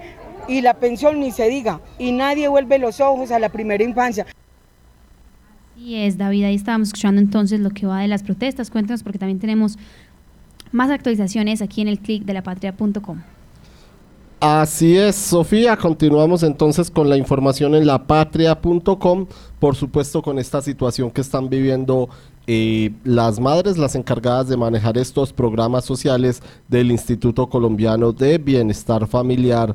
y 0.48 0.60
la 0.60 0.74
pensión 0.74 1.20
ni 1.20 1.30
se 1.30 1.48
diga 1.48 1.80
y 1.98 2.12
nadie 2.12 2.48
vuelve 2.48 2.78
los 2.78 3.00
ojos 3.00 3.30
a 3.30 3.38
la 3.38 3.48
primera 3.48 3.82
infancia. 3.82 4.26
Así 5.74 5.96
es, 5.96 6.16
David, 6.16 6.44
ahí 6.44 6.54
estábamos 6.54 6.88
escuchando 6.88 7.20
entonces 7.20 7.60
lo 7.60 7.70
que 7.70 7.84
va 7.84 8.00
de 8.00 8.08
las 8.08 8.22
protestas. 8.22 8.70
Cuéntanos 8.70 9.02
porque 9.02 9.18
también 9.18 9.40
tenemos 9.40 9.76
más 10.74 10.90
actualizaciones 10.90 11.62
aquí 11.62 11.80
en 11.80 11.88
el 11.88 12.00
clic 12.00 12.24
de 12.24 12.34
lapatria.com. 12.34 13.22
Así 14.40 14.96
es, 14.98 15.16
Sofía. 15.16 15.76
Continuamos 15.76 16.42
entonces 16.42 16.90
con 16.90 17.08
la 17.08 17.16
información 17.16 17.74
en 17.74 17.86
lapatria.com. 17.86 19.26
Por 19.58 19.74
supuesto, 19.74 20.20
con 20.20 20.38
esta 20.38 20.60
situación 20.60 21.10
que 21.10 21.22
están 21.22 21.48
viviendo 21.48 22.10
eh, 22.46 22.90
las 23.04 23.40
madres, 23.40 23.78
las 23.78 23.94
encargadas 23.94 24.48
de 24.48 24.58
manejar 24.58 24.98
estos 24.98 25.32
programas 25.32 25.86
sociales 25.86 26.42
del 26.68 26.90
Instituto 26.90 27.48
Colombiano 27.48 28.12
de 28.12 28.36
Bienestar 28.36 29.06
Familiar 29.06 29.74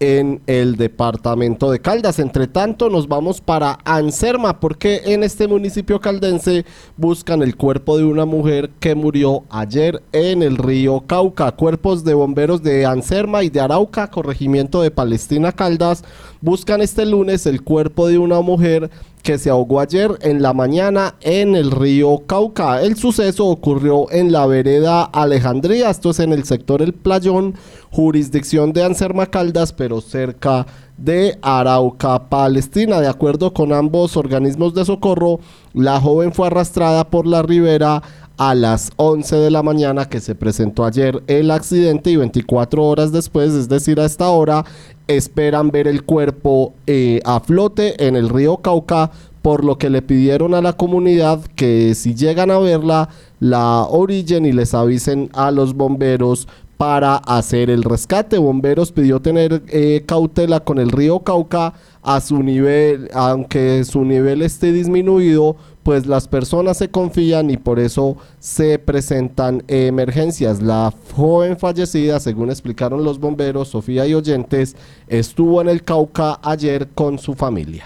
en 0.00 0.40
el 0.46 0.76
departamento 0.76 1.70
de 1.70 1.80
Caldas. 1.80 2.18
Entre 2.18 2.46
tanto, 2.46 2.90
nos 2.90 3.08
vamos 3.08 3.40
para 3.40 3.78
Anserma, 3.84 4.60
porque 4.60 5.02
en 5.04 5.22
este 5.22 5.48
municipio 5.48 6.00
caldense 6.00 6.64
buscan 6.96 7.42
el 7.42 7.56
cuerpo 7.56 7.96
de 7.98 8.04
una 8.04 8.24
mujer 8.24 8.70
que 8.80 8.94
murió 8.94 9.44
ayer 9.50 10.02
en 10.12 10.42
el 10.42 10.56
río 10.56 11.04
Cauca. 11.06 11.52
Cuerpos 11.52 12.04
de 12.04 12.14
bomberos 12.14 12.62
de 12.62 12.86
Anserma 12.86 13.42
y 13.42 13.50
de 13.50 13.60
Arauca, 13.60 14.10
corregimiento 14.10 14.82
de 14.82 14.90
Palestina 14.90 15.52
Caldas, 15.52 16.04
buscan 16.40 16.80
este 16.80 17.06
lunes 17.06 17.46
el 17.46 17.62
cuerpo 17.62 18.08
de 18.08 18.18
una 18.18 18.40
mujer 18.40 18.90
que 19.24 19.38
se 19.38 19.48
ahogó 19.48 19.80
ayer 19.80 20.18
en 20.20 20.42
la 20.42 20.52
mañana 20.52 21.14
en 21.22 21.56
el 21.56 21.70
río 21.70 22.24
Cauca. 22.26 22.82
El 22.82 22.96
suceso 22.96 23.46
ocurrió 23.46 24.10
en 24.12 24.30
la 24.30 24.46
vereda 24.46 25.02
Alejandría, 25.02 25.88
esto 25.88 26.10
es 26.10 26.20
en 26.20 26.34
el 26.34 26.44
sector 26.44 26.82
El 26.82 26.92
Playón, 26.92 27.54
jurisdicción 27.90 28.74
de 28.74 28.84
Anserma 28.84 29.24
Caldas, 29.26 29.72
pero 29.72 30.02
cerca 30.02 30.66
de 30.98 31.38
Arauca, 31.40 32.28
Palestina. 32.28 33.00
De 33.00 33.08
acuerdo 33.08 33.54
con 33.54 33.72
ambos 33.72 34.14
organismos 34.18 34.74
de 34.74 34.84
socorro, 34.84 35.40
la 35.72 35.98
joven 36.00 36.34
fue 36.34 36.48
arrastrada 36.48 37.08
por 37.08 37.26
la 37.26 37.40
ribera 37.40 38.02
a 38.36 38.54
las 38.54 38.90
11 38.96 39.36
de 39.36 39.50
la 39.50 39.62
mañana 39.62 40.08
que 40.08 40.20
se 40.20 40.34
presentó 40.34 40.84
ayer 40.84 41.22
el 41.28 41.50
accidente 41.50 42.10
y 42.10 42.16
24 42.16 42.84
horas 42.84 43.12
después, 43.12 43.52
es 43.52 43.68
decir, 43.68 44.00
a 44.00 44.04
esta 44.04 44.28
hora, 44.28 44.64
esperan 45.08 45.70
ver 45.70 45.86
el 45.88 46.04
cuerpo 46.04 46.72
eh, 46.86 47.20
a 47.24 47.40
flote 47.40 48.06
en 48.06 48.16
el 48.16 48.28
río 48.28 48.58
Cauca, 48.58 49.10
por 49.42 49.64
lo 49.64 49.76
que 49.76 49.90
le 49.90 50.00
pidieron 50.00 50.54
a 50.54 50.62
la 50.62 50.72
comunidad 50.72 51.40
que 51.54 51.94
si 51.94 52.14
llegan 52.14 52.50
a 52.50 52.58
verla, 52.58 53.10
la 53.40 53.82
orillen 53.82 54.46
y 54.46 54.52
les 54.52 54.72
avisen 54.72 55.28
a 55.34 55.50
los 55.50 55.74
bomberos 55.74 56.48
para 56.78 57.16
hacer 57.16 57.70
el 57.70 57.82
rescate. 57.82 58.38
Bomberos 58.38 58.90
pidió 58.92 59.20
tener 59.20 59.62
eh, 59.68 60.02
cautela 60.06 60.60
con 60.60 60.78
el 60.78 60.90
río 60.90 61.20
Cauca 61.20 61.74
a 62.02 62.20
su 62.20 62.42
nivel, 62.42 63.10
aunque 63.12 63.84
su 63.84 64.04
nivel 64.04 64.42
esté 64.42 64.72
disminuido, 64.72 65.56
pues 65.84 66.06
las 66.06 66.26
personas 66.26 66.78
se 66.78 66.88
confían 66.88 67.50
y 67.50 67.58
por 67.58 67.78
eso 67.78 68.16
se 68.40 68.78
presentan 68.78 69.62
emergencias. 69.68 70.60
La 70.60 70.92
joven 71.14 71.56
fallecida, 71.58 72.18
según 72.18 72.50
explicaron 72.50 73.04
los 73.04 73.20
bomberos, 73.20 73.68
Sofía 73.68 74.06
y 74.06 74.14
oyentes, 74.14 74.74
estuvo 75.06 75.60
en 75.60 75.68
el 75.68 75.84
Cauca 75.84 76.40
ayer 76.42 76.88
con 76.88 77.18
su 77.18 77.34
familia. 77.34 77.84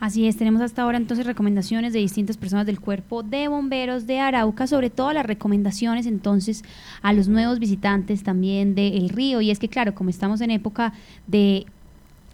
Así 0.00 0.28
es, 0.28 0.36
tenemos 0.36 0.62
hasta 0.62 0.82
ahora 0.82 0.96
entonces 0.96 1.26
recomendaciones 1.26 1.92
de 1.92 1.98
distintas 1.98 2.36
personas 2.36 2.66
del 2.66 2.78
cuerpo 2.78 3.24
de 3.24 3.48
bomberos 3.48 4.06
de 4.06 4.20
Arauca, 4.20 4.68
sobre 4.68 4.90
todo 4.90 5.12
las 5.12 5.26
recomendaciones 5.26 6.06
entonces 6.06 6.62
a 7.02 7.12
los 7.12 7.26
nuevos 7.26 7.58
visitantes 7.58 8.22
también 8.22 8.76
del 8.76 9.08
río. 9.08 9.40
Y 9.40 9.50
es 9.50 9.58
que 9.58 9.68
claro, 9.68 9.96
como 9.96 10.10
estamos 10.10 10.40
en 10.40 10.52
época 10.52 10.92
de 11.26 11.66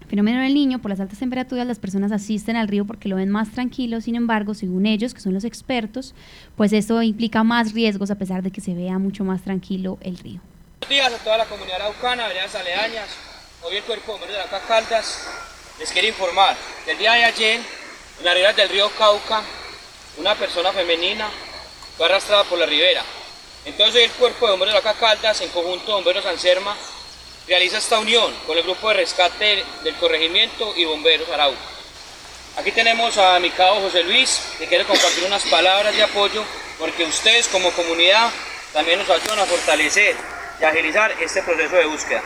fenómeno 0.08 0.40
del 0.40 0.54
niño, 0.54 0.80
por 0.80 0.90
las 0.90 1.00
altas 1.00 1.18
temperaturas 1.18 1.66
las 1.66 1.78
personas 1.78 2.12
asisten 2.12 2.56
al 2.56 2.68
río 2.68 2.84
porque 2.84 3.08
lo 3.08 3.16
ven 3.16 3.30
más 3.30 3.50
tranquilo, 3.50 4.00
sin 4.00 4.16
embargo, 4.16 4.54
según 4.54 4.86
ellos, 4.86 5.14
que 5.14 5.20
son 5.20 5.34
los 5.34 5.44
expertos, 5.44 6.14
pues 6.56 6.72
esto 6.72 7.02
implica 7.02 7.44
más 7.44 7.72
riesgos 7.72 8.10
a 8.10 8.16
pesar 8.16 8.42
de 8.42 8.50
que 8.50 8.60
se 8.60 8.74
vea 8.74 8.98
mucho 8.98 9.24
más 9.24 9.42
tranquilo 9.42 9.98
el 10.00 10.18
río. 10.18 10.40
Buenos 10.80 10.88
días 10.88 11.12
a 11.12 11.24
toda 11.24 11.38
la 11.38 11.46
comunidad 11.46 11.76
araucana, 11.80 12.28
veredas 12.28 12.54
aledañas, 12.54 13.08
hoy 13.62 13.76
el 13.76 13.82
cuerpo 13.84 14.18
de 14.18 14.26
de 14.26 14.32
la 14.32 14.60
Caldas 14.66 15.26
les 15.78 15.90
quiero 15.90 16.08
informar 16.08 16.56
que 16.84 16.92
el 16.92 16.98
día 16.98 17.14
de 17.14 17.24
ayer, 17.24 17.60
en 18.18 18.24
las 18.24 18.34
ribera 18.34 18.56
del 18.56 18.68
río 18.68 18.90
Cauca, 18.96 19.42
una 20.18 20.34
persona 20.34 20.72
femenina 20.72 21.28
fue 21.96 22.06
arrastrada 22.06 22.44
por 22.44 22.58
la 22.58 22.66
ribera. 22.66 23.02
Entonces 23.64 24.04
el 24.04 24.10
cuerpo 24.12 24.46
de 24.46 24.52
bomberos 24.52 24.74
de 24.74 24.82
la 24.82 24.94
Caldas, 24.94 25.40
en 25.40 25.48
conjunto 25.48 25.86
de 25.86 25.92
bomberos 25.92 26.26
Anserma, 26.26 26.76
realiza 27.46 27.78
esta 27.78 27.98
unión 27.98 28.33
con 28.46 28.57
el 28.57 28.64
grupo 28.64 28.88
de 28.88 28.94
rescate 28.94 29.64
del 29.83 29.94
corregimiento 29.96 30.72
y 30.76 30.85
bomberos 30.85 31.28
Arauca. 31.28 31.59
Aquí 32.57 32.70
tenemos 32.72 33.18
a 33.18 33.38
mi 33.40 33.50
cabo 33.50 33.80
José 33.80 34.04
Luis, 34.04 34.40
que 34.59 34.66
quiere 34.66 34.85
compartir 34.85 35.24
unas 35.24 35.42
palabras 35.44 35.94
de 35.94 36.02
apoyo, 36.02 36.44
porque 36.78 37.04
ustedes 37.04 37.48
como 37.48 37.70
comunidad 37.72 38.30
también 38.72 38.98
nos 38.98 39.11
ayudan 39.11 39.40
a 39.40 39.44
fortalecer 39.44 40.16
y 40.61 40.64
agilizar 40.64 41.12
este 41.20 41.42
proceso 41.42 41.76
de 41.76 41.87
búsqueda. 41.87 42.22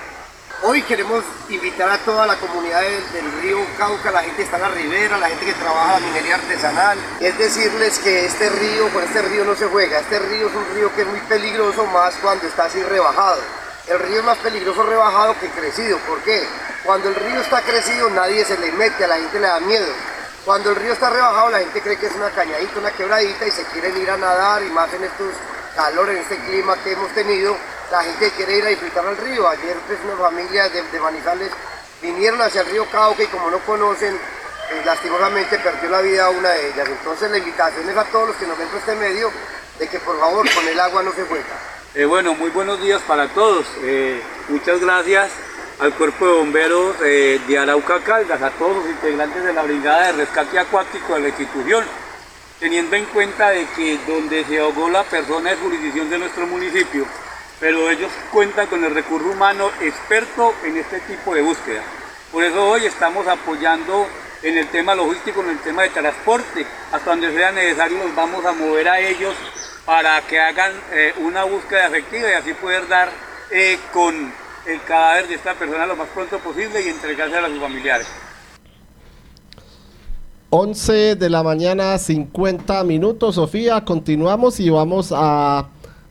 Hoy 0.64 0.82
queremos 0.82 1.22
invitar 1.48 1.88
a 1.88 1.98
toda 1.98 2.26
la 2.26 2.36
comunidad 2.36 2.82
del, 2.82 3.42
río 3.42 3.58
Cauca, 3.78 4.10
la 4.10 4.22
gente 4.22 4.38
que 4.38 4.42
está 4.42 4.56
en 4.56 4.62
la 4.62 4.68
ribera, 4.70 5.16
la 5.16 5.28
gente 5.28 5.46
que 5.46 5.52
trabaja 5.52 6.00
la 6.00 6.06
minería 6.06 6.34
artesanal, 6.34 6.98
es 7.20 7.38
decirles 7.38 7.98
que 8.00 8.26
este 8.26 8.50
río, 8.50 8.92
con 8.92 9.04
este 9.04 9.22
río 9.22 9.44
no 9.44 9.54
se 9.54 9.66
juega, 9.66 10.00
este 10.00 10.18
río 10.18 10.48
es 10.48 10.54
un 10.54 10.74
río 10.74 10.94
que 10.94 11.02
es 11.02 11.06
muy 11.06 11.20
peligroso 11.20 11.86
más 11.86 12.14
cuando 12.20 12.46
está 12.46 12.64
así 12.64 12.82
rebajado. 12.82 13.40
El 13.88 13.98
río 14.00 14.18
es 14.18 14.24
más 14.24 14.36
peligroso 14.38 14.82
rebajado 14.82 15.34
que 15.40 15.48
crecido. 15.48 15.96
¿Por 16.00 16.18
qué? 16.20 16.46
Cuando 16.84 17.08
el 17.08 17.14
río 17.14 17.40
está 17.40 17.62
crecido 17.62 18.10
nadie 18.10 18.44
se 18.44 18.58
le 18.58 18.70
mete, 18.72 19.04
a 19.04 19.08
la 19.08 19.16
gente 19.16 19.40
le 19.40 19.46
da 19.46 19.60
miedo. 19.60 19.86
Cuando 20.44 20.70
el 20.70 20.76
río 20.76 20.92
está 20.92 21.08
rebajado 21.08 21.50
la 21.50 21.60
gente 21.60 21.80
cree 21.80 21.96
que 21.96 22.06
es 22.06 22.14
una 22.14 22.30
cañadita, 22.30 22.78
una 22.78 22.90
quebradita 22.90 23.46
y 23.46 23.50
se 23.50 23.64
quieren 23.64 23.96
ir 23.96 24.10
a 24.10 24.18
nadar 24.18 24.62
y 24.62 24.68
más 24.70 24.92
en 24.92 25.04
estos 25.04 25.32
calores, 25.74 26.16
en 26.16 26.22
este 26.22 26.36
clima 26.36 26.76
que 26.84 26.92
hemos 26.92 27.10
tenido, 27.12 27.56
la 27.90 28.02
gente 28.02 28.30
quiere 28.32 28.58
ir 28.58 28.66
a 28.66 28.68
disfrutar 28.68 29.06
al 29.06 29.16
río. 29.16 29.48
Ayer 29.48 29.76
pues 29.86 29.98
una 30.04 30.16
familia 30.16 30.68
de, 30.68 30.82
de 30.82 31.00
Manizales 31.00 31.50
vinieron 32.02 32.42
hacia 32.42 32.60
el 32.60 32.66
río 32.68 32.84
Cauca 32.90 33.22
y 33.22 33.26
como 33.28 33.50
no 33.50 33.58
conocen, 33.60 34.14
eh, 34.14 34.82
lastimosamente 34.84 35.58
perdió 35.60 35.88
la 35.88 36.02
vida 36.02 36.28
una 36.28 36.50
de 36.50 36.68
ellas. 36.68 36.88
Entonces 36.88 37.30
la 37.30 37.38
invitación 37.38 37.88
es 37.88 37.96
a 37.96 38.04
todos 38.04 38.28
los 38.28 38.36
que 38.36 38.46
nos 38.46 38.58
ven 38.58 38.68
por 38.68 38.80
este 38.80 38.94
medio 38.96 39.30
de 39.78 39.88
que 39.88 39.98
por 40.00 40.20
favor 40.20 40.46
con 40.52 40.68
el 40.68 40.78
agua 40.78 41.02
no 41.02 41.12
se 41.12 41.24
juega. 41.24 41.77
Eh, 41.94 42.04
bueno, 42.04 42.34
muy 42.34 42.50
buenos 42.50 42.82
días 42.82 43.00
para 43.08 43.28
todos. 43.28 43.64
Eh, 43.82 44.20
muchas 44.50 44.78
gracias 44.78 45.30
al 45.80 45.94
Cuerpo 45.94 46.26
de 46.26 46.32
Bomberos 46.32 46.96
eh, 47.02 47.40
de 47.48 47.58
Arauca 47.58 48.00
Caldas, 48.00 48.42
a 48.42 48.50
todos 48.50 48.76
los 48.76 48.86
integrantes 48.90 49.42
de 49.42 49.54
la 49.54 49.62
Brigada 49.62 50.08
de 50.08 50.12
Rescate 50.12 50.58
Acuático 50.58 51.14
de 51.14 51.20
la 51.20 51.28
institución, 51.28 51.82
teniendo 52.60 52.94
en 52.94 53.06
cuenta 53.06 53.50
de 53.50 53.66
que 53.74 53.98
donde 54.06 54.44
se 54.44 54.58
ahogó 54.58 54.90
la 54.90 55.02
persona 55.04 55.50
es 55.50 55.58
jurisdicción 55.60 56.10
de 56.10 56.18
nuestro 56.18 56.46
municipio, 56.46 57.06
pero 57.58 57.88
ellos 57.88 58.12
cuentan 58.30 58.66
con 58.66 58.84
el 58.84 58.94
recurso 58.94 59.30
humano 59.30 59.70
experto 59.80 60.54
en 60.64 60.76
este 60.76 61.00
tipo 61.00 61.34
de 61.34 61.40
búsqueda. 61.40 61.82
Por 62.30 62.44
eso 62.44 62.68
hoy 62.68 62.84
estamos 62.84 63.26
apoyando 63.26 64.06
en 64.42 64.58
el 64.58 64.68
tema 64.68 64.94
logístico, 64.94 65.40
en 65.40 65.50
el 65.50 65.58
tema 65.60 65.84
de 65.84 65.88
transporte, 65.88 66.66
hasta 66.92 67.10
donde 67.10 67.32
sea 67.32 67.50
necesario 67.50 67.96
nos 67.96 68.14
vamos 68.14 68.44
a 68.44 68.52
mover 68.52 68.90
a 68.90 69.00
ellos 69.00 69.34
para 69.88 70.20
que 70.20 70.38
hagan 70.38 70.72
eh, 70.92 71.14
una 71.24 71.44
búsqueda 71.44 71.86
efectiva 71.86 72.28
y 72.30 72.34
así 72.34 72.52
poder 72.52 72.86
dar 72.88 73.08
eh, 73.50 73.78
con 73.90 74.14
el 74.66 74.82
cadáver 74.86 75.28
de 75.28 75.36
esta 75.36 75.54
persona 75.54 75.86
lo 75.86 75.96
más 75.96 76.08
pronto 76.08 76.38
posible 76.40 76.84
y 76.84 76.90
entregárselo 76.90 77.46
a 77.46 77.48
sus 77.48 77.58
familiares. 77.58 78.06
11 80.50 81.16
de 81.16 81.30
la 81.30 81.42
mañana, 81.42 81.96
50 81.96 82.84
minutos. 82.84 83.36
Sofía, 83.36 83.82
continuamos 83.86 84.60
y 84.60 84.68
vamos 84.68 85.10
a 85.16 85.68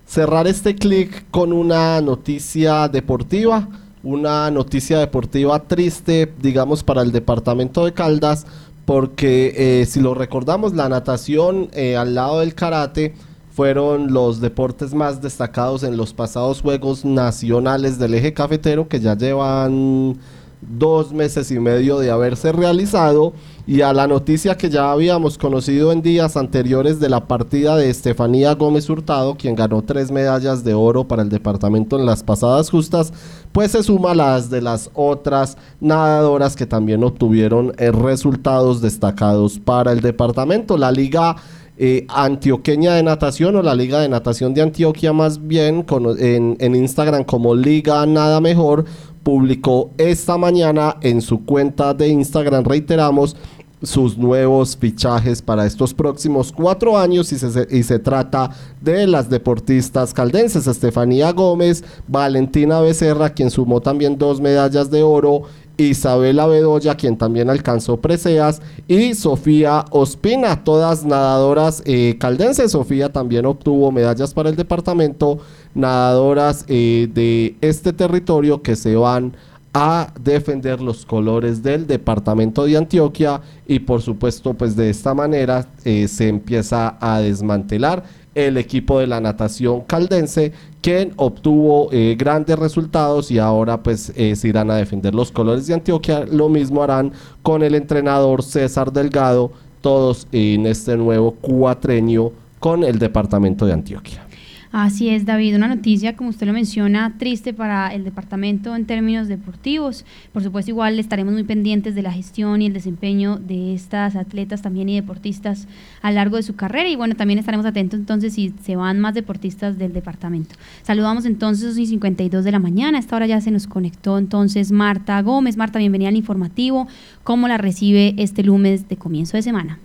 cerrar 0.07 0.47
este 0.47 0.73
clic 0.73 1.29
con 1.29 1.53
una 1.53 2.01
noticia 2.01 2.87
deportiva. 2.87 3.67
Una 4.01 4.49
noticia 4.49 4.97
deportiva 4.97 5.59
triste, 5.59 6.33
digamos, 6.39 6.83
para 6.83 7.03
el 7.03 7.11
departamento 7.11 7.85
de 7.85 7.93
Caldas, 7.93 8.47
porque 8.85 9.53
eh, 9.55 9.85
si 9.85 9.99
lo 9.99 10.15
recordamos, 10.15 10.73
la 10.73 10.89
natación 10.89 11.69
eh, 11.73 11.95
al 11.95 12.15
lado 12.15 12.39
del 12.39 12.55
karate 12.55 13.13
fueron 13.57 14.13
los 14.13 14.39
deportes 14.39 14.93
más 14.93 15.19
destacados 15.19 15.81
en 15.81 15.97
los 15.97 16.13
pasados 16.13 16.61
Juegos 16.61 17.03
Nacionales 17.03 17.97
del 17.97 18.13
Eje 18.13 18.31
Cafetero, 18.31 18.87
que 18.87 18.99
ya 18.99 19.17
llevan 19.17 20.19
dos 20.61 21.11
meses 21.11 21.49
y 21.49 21.59
medio 21.59 21.97
de 21.97 22.11
haberse 22.11 22.51
realizado 22.51 23.33
y 23.65 23.81
a 23.81 23.93
la 23.93 24.05
noticia 24.05 24.57
que 24.57 24.69
ya 24.69 24.91
habíamos 24.91 25.39
conocido 25.39 25.91
en 25.91 26.03
días 26.03 26.37
anteriores 26.37 26.99
de 26.99 27.09
la 27.09 27.27
partida 27.27 27.75
de 27.75 27.89
Estefanía 27.89 28.53
Gómez 28.53 28.91
Hurtado, 28.91 29.35
quien 29.35 29.55
ganó 29.55 29.81
tres 29.81 30.11
medallas 30.11 30.63
de 30.63 30.75
oro 30.75 31.07
para 31.07 31.23
el 31.23 31.29
departamento 31.29 31.97
en 31.97 32.05
las 32.05 32.21
pasadas 32.21 32.69
justas, 32.69 33.11
pues 33.53 33.71
se 33.71 33.81
suma 33.81 34.13
las 34.13 34.51
de 34.51 34.61
las 34.61 34.91
otras 34.93 35.57
nadadoras 35.79 36.55
que 36.55 36.67
también 36.67 37.03
obtuvieron 37.03 37.73
eh, 37.79 37.91
resultados 37.91 38.81
destacados 38.81 39.57
para 39.57 39.93
el 39.93 40.01
departamento. 40.01 40.77
La 40.77 40.91
liga 40.91 41.37
eh, 41.77 42.05
antioqueña 42.09 42.95
de 42.95 43.03
natación 43.03 43.55
o 43.55 43.61
la 43.61 43.75
Liga 43.75 43.99
de 43.99 44.09
Natación 44.09 44.53
de 44.53 44.61
Antioquia 44.61 45.13
más 45.13 45.45
bien 45.47 45.85
en, 46.17 46.57
en 46.59 46.75
Instagram 46.75 47.23
como 47.23 47.53
Liga 47.53 48.05
Nada 48.05 48.41
Mejor 48.41 48.85
publicó 49.23 49.91
esta 49.97 50.37
mañana 50.37 50.97
en 51.01 51.21
su 51.21 51.43
cuenta 51.43 51.93
de 51.93 52.07
Instagram, 52.07 52.63
reiteramos, 52.63 53.35
sus 53.81 54.17
nuevos 54.17 54.75
fichajes 54.75 55.41
para 55.41 55.65
estos 55.65 55.93
próximos 55.93 56.51
cuatro 56.51 56.97
años 56.97 57.31
y 57.31 57.37
se, 57.37 57.67
y 57.69 57.83
se, 57.83 57.99
trata 57.99 58.49
de 58.81 59.05
las 59.05 59.29
deportistas 59.29 60.13
caldenses, 60.13 60.65
Estefanía 60.65 61.31
Gómez, 61.31 61.83
Valentina 62.07 62.81
Becerra, 62.81 63.29
quien 63.29 63.51
sumó 63.51 63.79
también 63.81 64.17
dos 64.17 64.41
medallas 64.41 64.89
de 64.89 65.03
oro, 65.03 65.43
Isabela 65.77 66.47
Bedoya, 66.47 66.95
quien 66.95 67.17
también 67.17 67.49
alcanzó 67.49 67.97
preseas, 67.97 68.61
y 68.87 69.13
Sofía 69.13 69.85
Ospina, 69.91 70.63
todas 70.63 71.05
nadadoras 71.05 71.83
eh, 71.85 72.17
caldenses. 72.19 72.71
Sofía 72.71 73.11
también 73.11 73.45
obtuvo 73.45 73.91
medallas 73.91 74.33
para 74.33 74.49
el 74.49 74.55
departamento, 74.55 75.39
nadadoras 75.73 76.65
eh, 76.67 77.09
de 77.13 77.55
este 77.61 77.93
territorio 77.93 78.61
que 78.61 78.75
se 78.75 78.95
van 78.95 79.35
a 79.73 80.11
defender 80.19 80.81
los 80.81 81.05
colores 81.05 81.61
del 81.61 81.85
departamento 81.85 82.65
de 82.65 82.77
Antioquia 82.77 83.41
y 83.67 83.77
por 83.79 84.01
supuesto 84.01 84.55
pues 84.55 84.75
de 84.75 84.89
esta 84.89 85.13
manera 85.13 85.67
eh, 85.85 86.07
se 86.07 86.29
empieza 86.29 86.97
a 86.99 87.19
desmantelar 87.19 88.03
el 88.37 88.57
equipo 88.57 88.99
de 88.99 89.07
la 89.07 89.19
natación 89.19 89.81
caldense, 89.81 90.53
quien 90.81 91.11
obtuvo 91.15 91.89
eh, 91.91 92.15
grandes 92.17 92.59
resultados 92.59 93.31
y 93.31 93.39
ahora 93.39 93.81
pues 93.81 94.13
eh, 94.15 94.35
se 94.35 94.47
irán 94.47 94.69
a 94.69 94.75
defender 94.75 95.15
los 95.15 95.31
colores 95.31 95.65
de 95.65 95.73
Antioquia. 95.73 96.23
Lo 96.25 96.47
mismo 96.47 96.83
harán 96.83 97.13
con 97.41 97.63
el 97.63 97.73
entrenador 97.73 98.43
César 98.43 98.93
Delgado, 98.93 99.51
todos 99.81 100.27
en 100.31 100.67
este 100.67 100.95
nuevo 100.97 101.31
cuatrenio 101.41 102.31
con 102.59 102.83
el 102.83 102.99
departamento 102.99 103.65
de 103.65 103.73
Antioquia. 103.73 104.26
Así 104.71 105.09
es, 105.09 105.25
David, 105.25 105.55
una 105.55 105.67
noticia, 105.67 106.15
como 106.15 106.29
usted 106.29 106.45
lo 106.45 106.53
menciona, 106.53 107.15
triste 107.17 107.53
para 107.53 107.93
el 107.93 108.03
departamento 108.03 108.75
en 108.75 108.85
términos 108.85 109.27
deportivos. 109.27 110.05
Por 110.33 110.43
supuesto, 110.43 110.71
igual 110.71 110.99
estaremos 110.99 111.33
muy 111.33 111.43
pendientes 111.43 111.95
de 111.95 112.01
la 112.01 112.11
gestión 112.11 112.61
y 112.61 112.65
el 112.65 112.73
desempeño 112.73 113.37
de 113.37 113.73
estas 113.73 114.15
atletas 114.15 114.61
también 114.61 114.89
y 114.89 114.95
deportistas 114.95 115.67
a 116.01 116.11
lo 116.11 116.15
largo 116.15 116.35
de 116.35 116.43
su 116.43 116.55
carrera. 116.55 116.89
Y 116.89 116.97
bueno, 116.97 117.15
también 117.15 117.39
estaremos 117.39 117.65
atentos 117.65 117.99
entonces 117.99 118.33
si 118.33 118.53
se 118.61 118.75
van 118.75 118.99
más 118.99 119.13
deportistas 119.13 119.77
del 119.77 119.93
departamento. 119.93 120.55
Saludamos 120.83 121.25
entonces 121.25 121.71
a 121.71 121.85
52 121.85 122.43
de 122.43 122.51
la 122.51 122.59
mañana. 122.59 122.97
A 122.97 123.01
esta 123.01 123.15
hora 123.15 123.25
ya 123.25 123.39
se 123.39 123.51
nos 123.51 123.67
conectó 123.67 124.17
entonces 124.17 124.71
Marta 124.71 125.21
Gómez. 125.21 125.55
Marta, 125.55 125.79
bienvenida 125.79 126.09
al 126.09 126.17
informativo. 126.17 126.87
¿Cómo 127.23 127.47
la 127.47 127.57
recibe 127.57 128.15
este 128.17 128.43
lunes 128.43 128.89
de 128.89 128.97
comienzo 128.97 129.37
de 129.37 129.43
semana? 129.43 129.79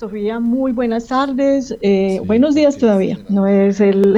Sofía, 0.00 0.40
muy 0.40 0.72
buenas 0.72 1.08
tardes. 1.08 1.76
Eh, 1.82 2.22
buenos 2.24 2.54
días 2.54 2.78
todavía. 2.78 3.18
No 3.28 3.46
es 3.46 3.82
el. 3.82 4.16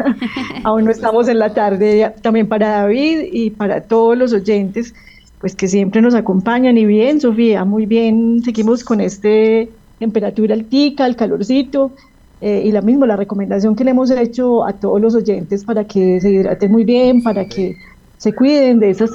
Aún 0.64 0.84
no 0.84 0.90
estamos 0.90 1.28
en 1.28 1.38
la 1.38 1.54
tarde. 1.54 2.12
También 2.20 2.46
para 2.46 2.82
David 2.82 3.30
y 3.32 3.48
para 3.48 3.80
todos 3.80 4.18
los 4.18 4.34
oyentes, 4.34 4.94
pues 5.40 5.56
que 5.56 5.66
siempre 5.66 6.02
nos 6.02 6.14
acompañan. 6.14 6.76
Y 6.76 6.84
bien, 6.84 7.22
Sofía, 7.22 7.64
muy 7.64 7.86
bien. 7.86 8.42
Seguimos 8.44 8.84
con 8.84 9.00
este 9.00 9.70
temperatura 9.98 10.52
altica, 10.52 11.06
el 11.06 11.16
calorcito. 11.16 11.92
Eh, 12.42 12.64
y 12.66 12.70
la 12.70 12.82
misma, 12.82 13.06
la 13.06 13.16
recomendación 13.16 13.74
que 13.76 13.84
le 13.84 13.92
hemos 13.92 14.10
hecho 14.10 14.62
a 14.62 14.74
todos 14.74 15.00
los 15.00 15.14
oyentes 15.14 15.64
para 15.64 15.84
que 15.84 16.20
se 16.20 16.32
hidraten 16.32 16.70
muy 16.70 16.84
bien, 16.84 17.22
para 17.22 17.46
que 17.46 17.76
se 18.18 18.34
cuiden 18.34 18.78
de 18.78 18.90
esas 18.90 19.10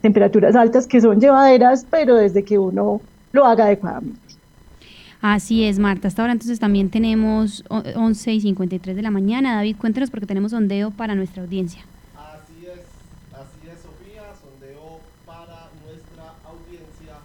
temperaturas 0.00 0.56
altas 0.56 0.88
que 0.88 1.00
son 1.00 1.20
llevaderas, 1.20 1.86
pero 1.88 2.16
desde 2.16 2.42
que 2.42 2.58
uno 2.58 3.00
lo 3.30 3.44
haga 3.44 3.66
adecuadamente. 3.66 4.23
Así 5.26 5.64
es, 5.64 5.78
Marta. 5.78 6.06
Hasta 6.06 6.20
ahora 6.20 6.32
entonces 6.34 6.60
también 6.60 6.90
tenemos 6.90 7.64
11 7.70 8.34
y 8.34 8.40
53 8.42 8.94
de 8.94 9.00
la 9.00 9.10
mañana. 9.10 9.56
David, 9.56 9.76
cuéntenos 9.78 10.10
porque 10.10 10.26
tenemos 10.26 10.50
sondeo 10.50 10.90
para 10.90 11.14
nuestra 11.14 11.42
audiencia. 11.42 11.80
Así 12.14 12.66
es, 12.66 12.84
así 13.32 13.72
es, 13.72 13.80
Sofía. 13.80 14.20
Sondeo 14.38 15.00
para 15.24 15.70
nuestra 15.80 16.34
audiencia 16.44 17.16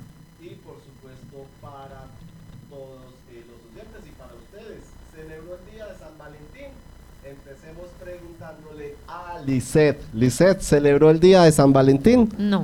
y 0.42 0.56
por 0.64 0.76
supuesto 0.80 1.46
para 1.60 2.08
todos 2.70 3.12
eh, 3.34 3.44
los 3.44 3.60
oyentes 3.68 4.08
y 4.08 4.16
para 4.18 4.32
ustedes. 4.34 4.80
Celebró 5.14 5.58
el 5.60 5.76
día 5.76 5.88
de 5.88 6.00
San 6.00 6.18
Valentín. 6.18 6.72
Empecemos 7.26 7.88
preguntándole 8.02 8.96
a 9.10 9.42
Lisette. 9.46 10.02
Lisette, 10.14 10.62
¿celebró 10.62 11.10
el 11.10 11.20
día 11.20 11.44
de 11.44 11.52
San 11.52 11.74
Valentín? 11.74 12.30
No. 12.38 12.64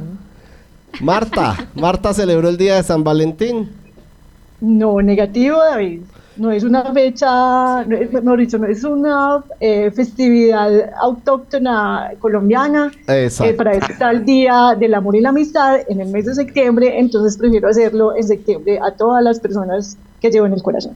Marta, 1.01 1.67
Marta 1.75 2.13
celebró 2.13 2.47
el 2.47 2.55
día 2.55 2.77
de 2.77 2.83
San 2.83 3.03
Valentín. 3.03 3.83
No, 4.61 5.01
negativo, 5.01 5.57
David. 5.57 6.01
No 6.37 6.51
es 6.51 6.65
una 6.65 6.91
fecha, 6.91 7.85
no 7.85 7.95
es, 7.95 8.11
no 8.11 8.65
es 8.67 8.83
una 8.83 9.43
eh, 9.61 9.89
festividad 9.91 10.91
autóctona 11.01 12.11
colombiana. 12.19 12.91
Eh, 13.07 13.29
para 13.55 13.73
eso 13.73 13.87
está 13.89 14.11
el 14.11 14.25
Día 14.25 14.75
del 14.77 14.95
Amor 14.95 15.15
y 15.15 15.21
la 15.21 15.29
Amistad 15.29 15.79
en 15.87 16.01
el 16.01 16.09
mes 16.09 16.25
de 16.25 16.35
septiembre, 16.35 16.99
entonces 16.99 17.37
prefiero 17.37 17.69
hacerlo 17.69 18.15
en 18.17 18.23
septiembre 18.23 18.79
a 18.83 18.91
todas 18.91 19.23
las 19.23 19.39
personas 19.39 19.97
que 20.19 20.29
llevo 20.29 20.45
en 20.45 20.53
el 20.53 20.61
corazón. 20.61 20.95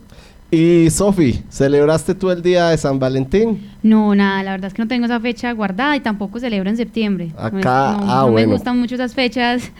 Y 0.51 0.89
Sofi, 0.89 1.43
¿celebraste 1.49 2.15
tú 2.15 2.31
el 2.31 2.41
día 2.41 2.69
de 2.69 2.77
San 2.77 2.97
Valentín? 2.97 3.69
No, 3.83 4.15
nada, 4.15 4.41
la 4.41 4.49
verdad 4.51 4.69
es 4.69 4.73
que 4.73 4.81
no 4.81 4.87
tengo 4.87 5.05
esa 5.05 5.19
fecha 5.19 5.51
guardada 5.51 5.95
y 5.95 5.99
tampoco 5.99 6.39
celebro 6.39 6.71
en 6.71 6.77
septiembre. 6.77 7.31
Acá, 7.37 7.97
no, 7.99 8.11
ah, 8.11 8.27
me 8.33 8.47
gustan 8.47 8.79
mucho 8.79 8.95
esas 8.95 9.13
fechas, 9.13 9.71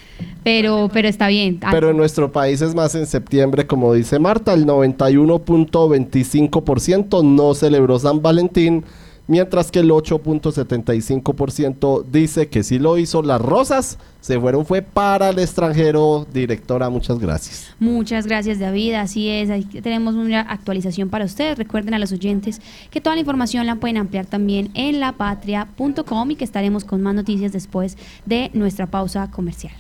pero, 0.44 0.88
pero 0.94 1.08
está 1.08 1.28
bien. 1.28 1.60
Pero 1.72 1.90
en 1.90 1.98
nuestro 1.98 2.32
país 2.32 2.62
es 2.62 2.76
más 2.76 2.94
en 2.94 3.08
septiembre, 3.08 3.66
como 3.66 3.96
dice 3.96 4.20
Marta, 4.20 4.54
el 4.54 4.68
91.25% 4.68 7.24
no 7.24 7.56
celebró 7.56 7.98
San 7.98 8.22
Valentín 8.22 8.84
mientras 9.30 9.72
que 9.72 9.80
el 9.80 9.92
8.75% 9.92 12.04
dice 12.04 12.50
que 12.50 12.64
sí 12.64 12.80
lo 12.80 12.98
hizo. 12.98 13.22
Las 13.22 13.40
rosas 13.40 14.00
se 14.20 14.38
fueron 14.40 14.66
fue 14.66 14.82
para 14.82 15.30
el 15.30 15.40
extranjero. 15.40 16.28
Directora, 16.34 16.90
muchas 16.90 17.20
gracias. 17.20 17.74
Muchas 17.80 18.26
gracias, 18.26 18.60
David. 18.60 18.96
Así 18.96 19.30
es, 19.30 19.50
tenemos 19.82 20.16
una 20.16 20.42
actualización 20.42 21.10
para 21.10 21.26
ustedes. 21.26 21.58
Recuerden 21.58 21.94
a 21.94 22.00
los 22.00 22.12
oyentes 22.12 22.60
que 22.90 23.00
toda 23.00 23.16
la 23.16 23.22
información 23.22 23.66
la 23.68 23.76
pueden 23.76 23.98
ampliar 23.98 24.26
también 24.26 24.72
en 24.74 25.00
lapatria.com 25.00 26.32
y 26.32 26.36
que 26.36 26.44
estaremos 26.44 26.84
con 26.84 27.02
más 27.02 27.14
noticias 27.14 27.54
después 27.54 27.98
de 28.26 28.50
nuestra 28.54 28.88
pausa 28.88 29.30
comercial. 29.30 29.74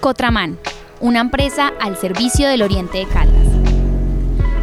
Cotraman, 0.00 0.58
una 1.00 1.20
empresa 1.20 1.72
al 1.80 1.96
servicio 1.96 2.48
del 2.48 2.62
Oriente 2.62 2.98
de 2.98 3.06
Caldas. 3.06 3.47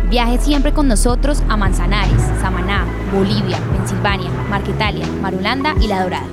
Viaje 0.09 0.37
siempre 0.39 0.71
con 0.71 0.87
nosotros 0.87 1.41
a 1.49 1.57
Manzanares, 1.57 2.21
Samaná, 2.39 2.85
Bolivia, 3.11 3.57
Pensilvania, 3.71 4.29
Marquetalia, 4.49 5.07
Marulanda 5.19 5.73
y 5.81 5.87
La 5.87 6.03
Dorada. 6.03 6.27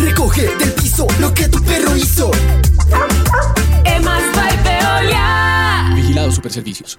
Recoge 0.00 0.54
del 0.58 0.72
piso 0.72 1.06
lo 1.18 1.32
que 1.32 1.48
tu 1.48 1.62
perro 1.64 1.96
hizo. 1.96 2.30
Emas 3.84 4.22
Veolia. 4.64 5.92
Vigilado 5.94 6.30
Superservicios. 6.30 6.98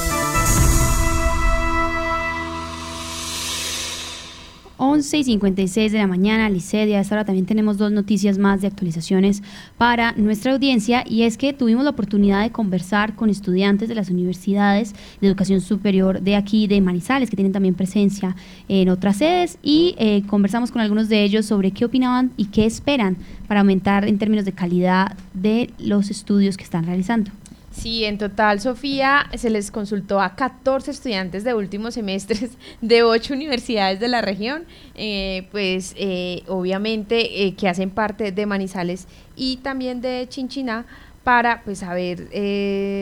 11 4.83 5.19
y 5.19 5.23
56 5.23 5.91
de 5.91 5.99
la 5.99 6.07
mañana, 6.07 6.49
Licedia. 6.49 6.97
A 6.97 7.01
esta 7.01 7.13
hora 7.13 7.23
también 7.23 7.45
tenemos 7.45 7.77
dos 7.77 7.91
noticias 7.91 8.39
más 8.39 8.61
de 8.61 8.67
actualizaciones 8.67 9.43
para 9.77 10.13
nuestra 10.13 10.53
audiencia 10.53 11.03
y 11.07 11.21
es 11.21 11.37
que 11.37 11.53
tuvimos 11.53 11.83
la 11.83 11.91
oportunidad 11.91 12.41
de 12.41 12.51
conversar 12.51 13.15
con 13.15 13.29
estudiantes 13.29 13.89
de 13.89 13.93
las 13.93 14.09
universidades 14.09 14.95
de 15.21 15.27
educación 15.27 15.61
superior 15.61 16.21
de 16.21 16.35
aquí, 16.35 16.65
de 16.65 16.81
Manizales, 16.81 17.29
que 17.29 17.35
tienen 17.35 17.53
también 17.53 17.75
presencia 17.75 18.35
en 18.67 18.89
otras 18.89 19.17
sedes 19.17 19.59
y 19.61 19.93
eh, 19.99 20.23
conversamos 20.25 20.71
con 20.71 20.81
algunos 20.81 21.09
de 21.09 21.21
ellos 21.23 21.45
sobre 21.45 21.69
qué 21.69 21.85
opinaban 21.85 22.31
y 22.35 22.45
qué 22.45 22.65
esperan 22.65 23.17
para 23.47 23.59
aumentar 23.59 24.07
en 24.07 24.17
términos 24.17 24.45
de 24.45 24.53
calidad 24.53 25.15
de 25.35 25.69
los 25.77 26.09
estudios 26.09 26.57
que 26.57 26.63
están 26.63 26.87
realizando. 26.87 27.29
Sí, 27.71 28.03
en 28.03 28.17
total, 28.17 28.59
Sofía, 28.59 29.27
se 29.33 29.49
les 29.49 29.71
consultó 29.71 30.19
a 30.19 30.35
14 30.35 30.91
estudiantes 30.91 31.45
de 31.45 31.53
últimos 31.53 31.93
semestres 31.93 32.51
de 32.81 33.03
ocho 33.03 33.33
universidades 33.33 33.99
de 34.01 34.09
la 34.09 34.21
región, 34.21 34.65
eh, 34.93 35.47
pues 35.51 35.95
eh, 35.97 36.43
obviamente 36.47 37.45
eh, 37.45 37.55
que 37.55 37.69
hacen 37.69 37.89
parte 37.89 38.33
de 38.33 38.45
Manizales 38.45 39.07
y 39.37 39.57
también 39.57 40.01
de 40.01 40.27
Chinchiná, 40.27 40.85
para 41.23 41.61
pues 41.61 41.77
saber, 41.77 42.29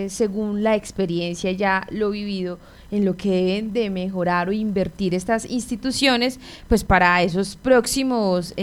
según 0.10 0.62
la 0.62 0.76
experiencia 0.76 1.54
ya 1.54 1.88
lo 1.90 2.10
vivido, 2.10 2.60
en 2.92 3.06
lo 3.06 3.16
que 3.16 3.30
deben 3.30 3.72
de 3.72 3.90
mejorar 3.90 4.50
o 4.50 4.52
invertir 4.52 5.16
estas 5.16 5.50
instituciones, 5.50 6.38
pues 6.68 6.84
para 6.84 7.24
esos 7.24 7.56
próximos 7.56 8.54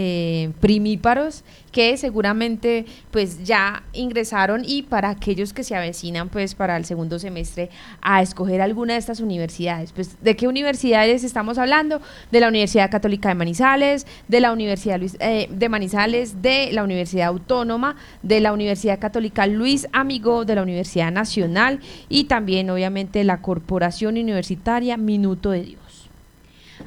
primíparos 0.59 1.43
que 1.71 1.97
seguramente 1.97 2.85
pues 3.11 3.43
ya 3.43 3.83
ingresaron 3.93 4.63
y 4.65 4.83
para 4.83 5.09
aquellos 5.09 5.53
que 5.53 5.63
se 5.63 5.75
avecinan 5.75 6.29
pues 6.29 6.55
para 6.55 6.77
el 6.77 6.85
segundo 6.85 7.19
semestre 7.19 7.69
a 8.01 8.21
escoger 8.21 8.61
alguna 8.61 8.93
de 8.93 8.99
estas 8.99 9.19
universidades. 9.19 9.91
Pues 9.91 10.21
¿de 10.21 10.35
qué 10.35 10.47
universidades 10.47 11.23
estamos 11.23 11.57
hablando? 11.57 12.01
De 12.31 12.39
la 12.39 12.47
Universidad 12.47 12.89
Católica 12.89 13.29
de 13.29 13.35
Manizales, 13.35 14.07
de 14.27 14.39
la 14.39 14.51
Universidad 14.51 14.99
Luis, 14.99 15.17
eh, 15.19 15.47
de 15.49 15.69
Manizales, 15.69 16.41
de 16.41 16.69
la 16.71 16.83
Universidad 16.83 17.27
Autónoma, 17.27 17.95
de 18.23 18.39
la 18.39 18.53
Universidad 18.53 18.99
Católica 18.99 19.47
Luis 19.47 19.87
Amigo, 19.93 20.45
de 20.45 20.55
la 20.55 20.63
Universidad 20.63 21.11
Nacional 21.11 21.79
y 22.09 22.25
también 22.25 22.69
obviamente 22.69 23.23
la 23.23 23.41
Corporación 23.41 24.17
Universitaria 24.17 24.97
Minuto 24.97 25.51
de 25.51 25.63
Dios. 25.63 25.86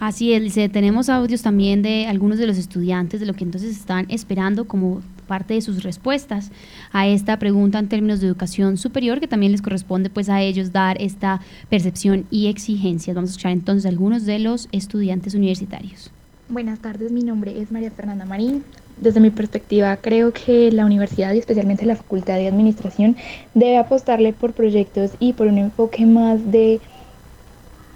Así 0.00 0.32
es, 0.32 0.40
Lice, 0.40 0.70
tenemos 0.70 1.10
audios 1.10 1.42
también 1.42 1.82
de 1.82 2.06
algunos 2.06 2.38
de 2.38 2.46
los 2.46 2.56
estudiantes 2.56 3.20
de 3.20 3.26
lo 3.26 3.34
que 3.34 3.44
entonces 3.44 3.76
están 3.76 4.06
esperando 4.08 4.66
como 4.66 5.02
parte 5.28 5.52
de 5.52 5.60
sus 5.60 5.82
respuestas 5.82 6.50
a 6.90 7.06
esta 7.06 7.38
pregunta 7.38 7.78
en 7.78 7.88
términos 7.88 8.20
de 8.20 8.26
educación 8.26 8.78
superior, 8.78 9.20
que 9.20 9.28
también 9.28 9.52
les 9.52 9.60
corresponde 9.60 10.08
pues 10.08 10.30
a 10.30 10.40
ellos 10.40 10.72
dar 10.72 11.00
esta 11.02 11.42
percepción 11.68 12.24
y 12.30 12.46
exigencias. 12.46 13.14
Vamos 13.14 13.28
a 13.28 13.32
escuchar 13.32 13.52
entonces 13.52 13.84
algunos 13.84 14.24
de 14.24 14.38
los 14.38 14.70
estudiantes 14.72 15.34
universitarios. 15.34 16.10
Buenas 16.48 16.78
tardes, 16.78 17.12
mi 17.12 17.22
nombre 17.22 17.60
es 17.60 17.70
María 17.70 17.90
Fernanda 17.90 18.24
Marín. 18.24 18.64
Desde 18.96 19.20
mi 19.20 19.28
perspectiva, 19.28 19.94
creo 19.98 20.32
que 20.32 20.72
la 20.72 20.86
universidad 20.86 21.34
y 21.34 21.38
especialmente 21.38 21.84
la 21.84 21.96
Facultad 21.96 22.36
de 22.36 22.48
Administración 22.48 23.16
debe 23.52 23.76
apostarle 23.76 24.32
por 24.32 24.54
proyectos 24.54 25.10
y 25.20 25.34
por 25.34 25.46
un 25.46 25.58
enfoque 25.58 26.06
más 26.06 26.50
de 26.50 26.80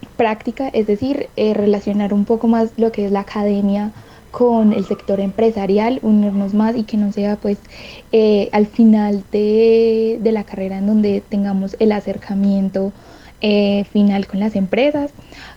práctica, 0.05 0.69
es 0.69 0.87
decir, 0.87 1.27
eh, 1.35 1.53
relacionar 1.53 2.13
un 2.13 2.25
poco 2.25 2.47
más 2.47 2.69
lo 2.77 2.91
que 2.91 3.05
es 3.05 3.11
la 3.11 3.21
academia 3.21 3.91
con 4.31 4.73
el 4.73 4.85
sector 4.85 5.19
empresarial, 5.19 5.99
unirnos 6.01 6.53
más 6.53 6.75
y 6.75 6.83
que 6.83 6.97
no 6.97 7.11
sea 7.13 7.37
pues 7.37 7.57
eh, 8.11 8.49
al 8.51 8.67
final 8.67 9.23
de, 9.31 10.19
la 10.23 10.43
carrera 10.43 10.77
en 10.77 10.87
donde 10.87 11.21
tengamos 11.27 11.77
el 11.79 11.93
acercamiento 11.93 12.91
eh, 13.41 13.85
final 13.93 14.27
con 14.27 14.39
las 14.39 14.55
empresas. 14.55 15.11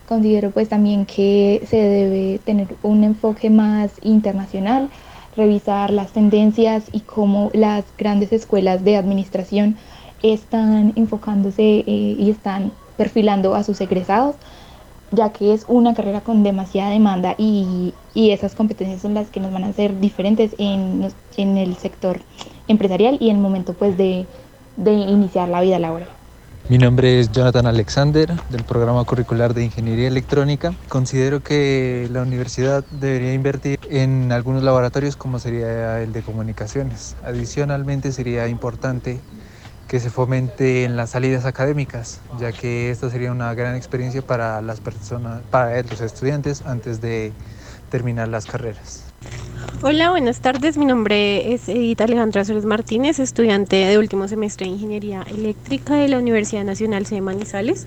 Considero 0.07 0.51
pues 0.53 0.69
también 0.69 1.07
que 1.07 1.63
se 1.69 1.77
debe 1.77 2.39
tener 2.45 2.69
un 2.83 3.03
enfoque 3.03 3.51
más 3.51 3.91
internacional, 4.03 4.91
revisar 5.37 5.91
las 5.91 6.13
tendencias 6.13 6.85
y 6.93 7.01
cómo 7.01 7.51
las 7.55 7.85
grandes 7.97 8.33
escuelas 8.33 8.85
de 8.85 8.97
administración 8.97 9.77
están 10.23 10.93
enfocándose 10.97 11.85
y 11.87 12.29
están 12.31 12.73
perfilando 12.99 13.55
a 13.55 13.63
sus 13.63 13.81
egresados, 13.81 14.37
ya 15.11 15.31
que 15.33 15.55
es 15.55 15.65
una 15.69 15.95
carrera 15.95 16.21
con 16.21 16.43
demasiada 16.43 16.91
demanda 16.91 17.35
y, 17.39 17.95
esas 18.15 18.57
competencias 18.57 19.01
son 19.01 19.15
las 19.15 19.29
que 19.29 19.39
nos 19.39 19.53
van 19.53 19.63
a 19.63 19.69
hacer 19.69 20.01
diferentes 20.01 20.57
en, 20.59 21.09
en 21.37 21.57
el 21.57 21.77
sector 21.77 22.21
empresarial 22.67 23.17
y 23.21 23.31
en 23.31 23.37
el 23.37 23.43
momento 23.43 23.75
pues 23.75 23.97
de, 23.97 24.27
de 24.77 24.93
iniciar 24.93 25.49
la 25.49 25.61
vida 25.61 25.79
laboral. 25.79 26.09
Mi 26.69 26.77
nombre 26.77 27.19
es 27.19 27.33
Jonathan 27.33 27.67
Alexander 27.67 28.35
del 28.51 28.65
programa 28.65 29.03
curricular 29.05 29.55
de 29.55 29.65
Ingeniería 29.65 30.09
Electrónica. 30.09 30.75
Considero 30.89 31.41
que 31.41 32.09
la 32.11 32.21
universidad 32.21 32.85
debería 32.91 33.33
invertir 33.33 33.79
en 33.89 34.33
algunos 34.33 34.63
laboratorios 34.63 35.17
como 35.17 35.39
sería 35.39 36.03
el 36.03 36.13
de 36.13 36.21
comunicaciones. 36.21 37.17
Adicionalmente 37.25 38.13
sería 38.13 38.49
importante 38.49 39.19
que 39.89 40.01
se 40.01 40.11
fomente 40.11 40.85
en 40.85 40.97
las 40.97 41.11
salidas 41.11 41.47
académicas, 41.47 42.21
ya 42.39 42.53
que 42.53 42.91
esta 42.91 43.09
sería 43.11 43.33
una 43.33 43.55
gran 43.55 43.75
experiencia 43.75 44.21
para 44.21 44.61
las 44.61 44.81
personas, 44.81 45.41
para 45.51 45.83
los 45.83 46.01
estudiantes 46.03 46.63
antes 46.67 47.01
de 47.01 47.33
terminar 47.91 48.29
las 48.29 48.45
carreras. 48.45 49.05
Hola, 49.81 50.11
buenas 50.11 50.41
tardes. 50.41 50.77
Mi 50.77 50.85
nombre 50.85 51.55
es 51.55 51.69
Edith 51.69 52.01
Alejandra 52.03 52.45
Suárez 52.45 52.67
Martínez, 52.67 53.19
estudiante 53.19 53.77
de 53.77 53.97
último 53.99 54.29
semestre 54.29 54.67
de 54.67 54.73
Ingeniería 54.73 55.23
Eléctrica 55.23 55.95
de 55.95 56.09
la 56.09 56.19
Universidad 56.19 56.65
Nacional 56.65 57.07
C. 57.07 57.21
Manizales. 57.21 57.87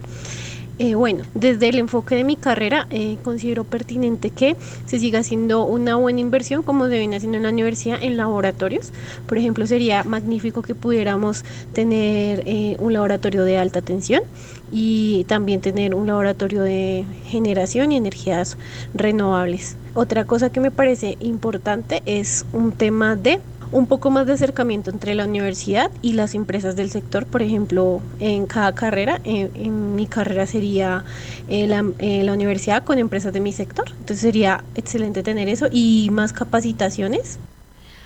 Eh, 0.84 0.96
bueno, 0.96 1.26
desde 1.36 1.70
el 1.70 1.78
enfoque 1.78 2.16
de 2.16 2.24
mi 2.24 2.36
carrera 2.36 2.88
eh, 2.90 3.18
considero 3.24 3.66
pertinente 3.66 4.32
que 4.32 4.56
se 4.88 4.98
siga 4.98 5.20
haciendo 5.20 5.64
una 5.64 5.96
buena 5.96 6.22
inversión 6.22 6.64
como 6.64 6.88
se 6.88 6.98
viene 6.98 7.18
haciendo 7.18 7.38
en 7.38 7.44
la 7.44 7.50
universidad 7.50 8.00
en 8.02 8.18
laboratorios. 8.18 8.92
Por 9.28 9.38
ejemplo, 9.38 9.68
sería 9.68 10.04
magnífico 10.04 10.64
que 10.64 10.74
pudiéramos 10.74 11.46
tener 11.74 12.42
eh, 12.48 12.78
un 12.80 12.94
laboratorio 12.94 13.44
de 13.44 13.60
alta 13.60 13.84
tensión 13.84 14.24
y 14.72 15.24
también 15.26 15.62
tener 15.62 15.94
un 15.94 16.08
laboratorio 16.08 16.64
de 16.64 17.06
generación 17.26 17.92
y 17.92 17.98
energías 17.98 18.58
renovables. 18.96 19.78
Otra 19.94 20.26
cosa 20.26 20.52
que 20.52 20.62
me 20.62 20.72
parece 20.72 21.16
importante 21.20 22.02
es 22.08 22.44
un 22.54 22.72
tema 22.72 23.16
de 23.16 23.40
un 23.72 23.88
poco 23.88 24.12
más 24.12 24.28
de 24.28 24.34
acercamiento 24.34 24.92
entre 24.92 25.16
la 25.16 25.26
universidad 25.26 25.92
y 26.02 26.14
las 26.14 26.36
empresas 26.36 26.76
del 26.76 26.90
sector. 26.90 27.26
Por 27.26 27.42
ejemplo, 27.42 28.02
en 28.20 28.46
cada 28.46 28.74
carrera, 28.74 29.20
en, 29.24 29.96
mi 29.96 30.08
carrera 30.08 30.46
sería 30.46 31.04
eh, 31.48 31.68
la, 31.68 31.86
eh, 32.00 32.24
la 32.24 32.34
universidad 32.34 32.84
con 32.84 33.00
empresas 33.00 33.34
de 33.34 33.40
mi 33.40 33.54
sector. 33.54 33.86
Entonces 33.92 34.20
sería 34.20 34.64
excelente 34.76 35.24
tener 35.24 35.48
eso 35.48 35.68
y 35.72 36.10
más 36.12 36.34
capacitaciones 36.34 37.40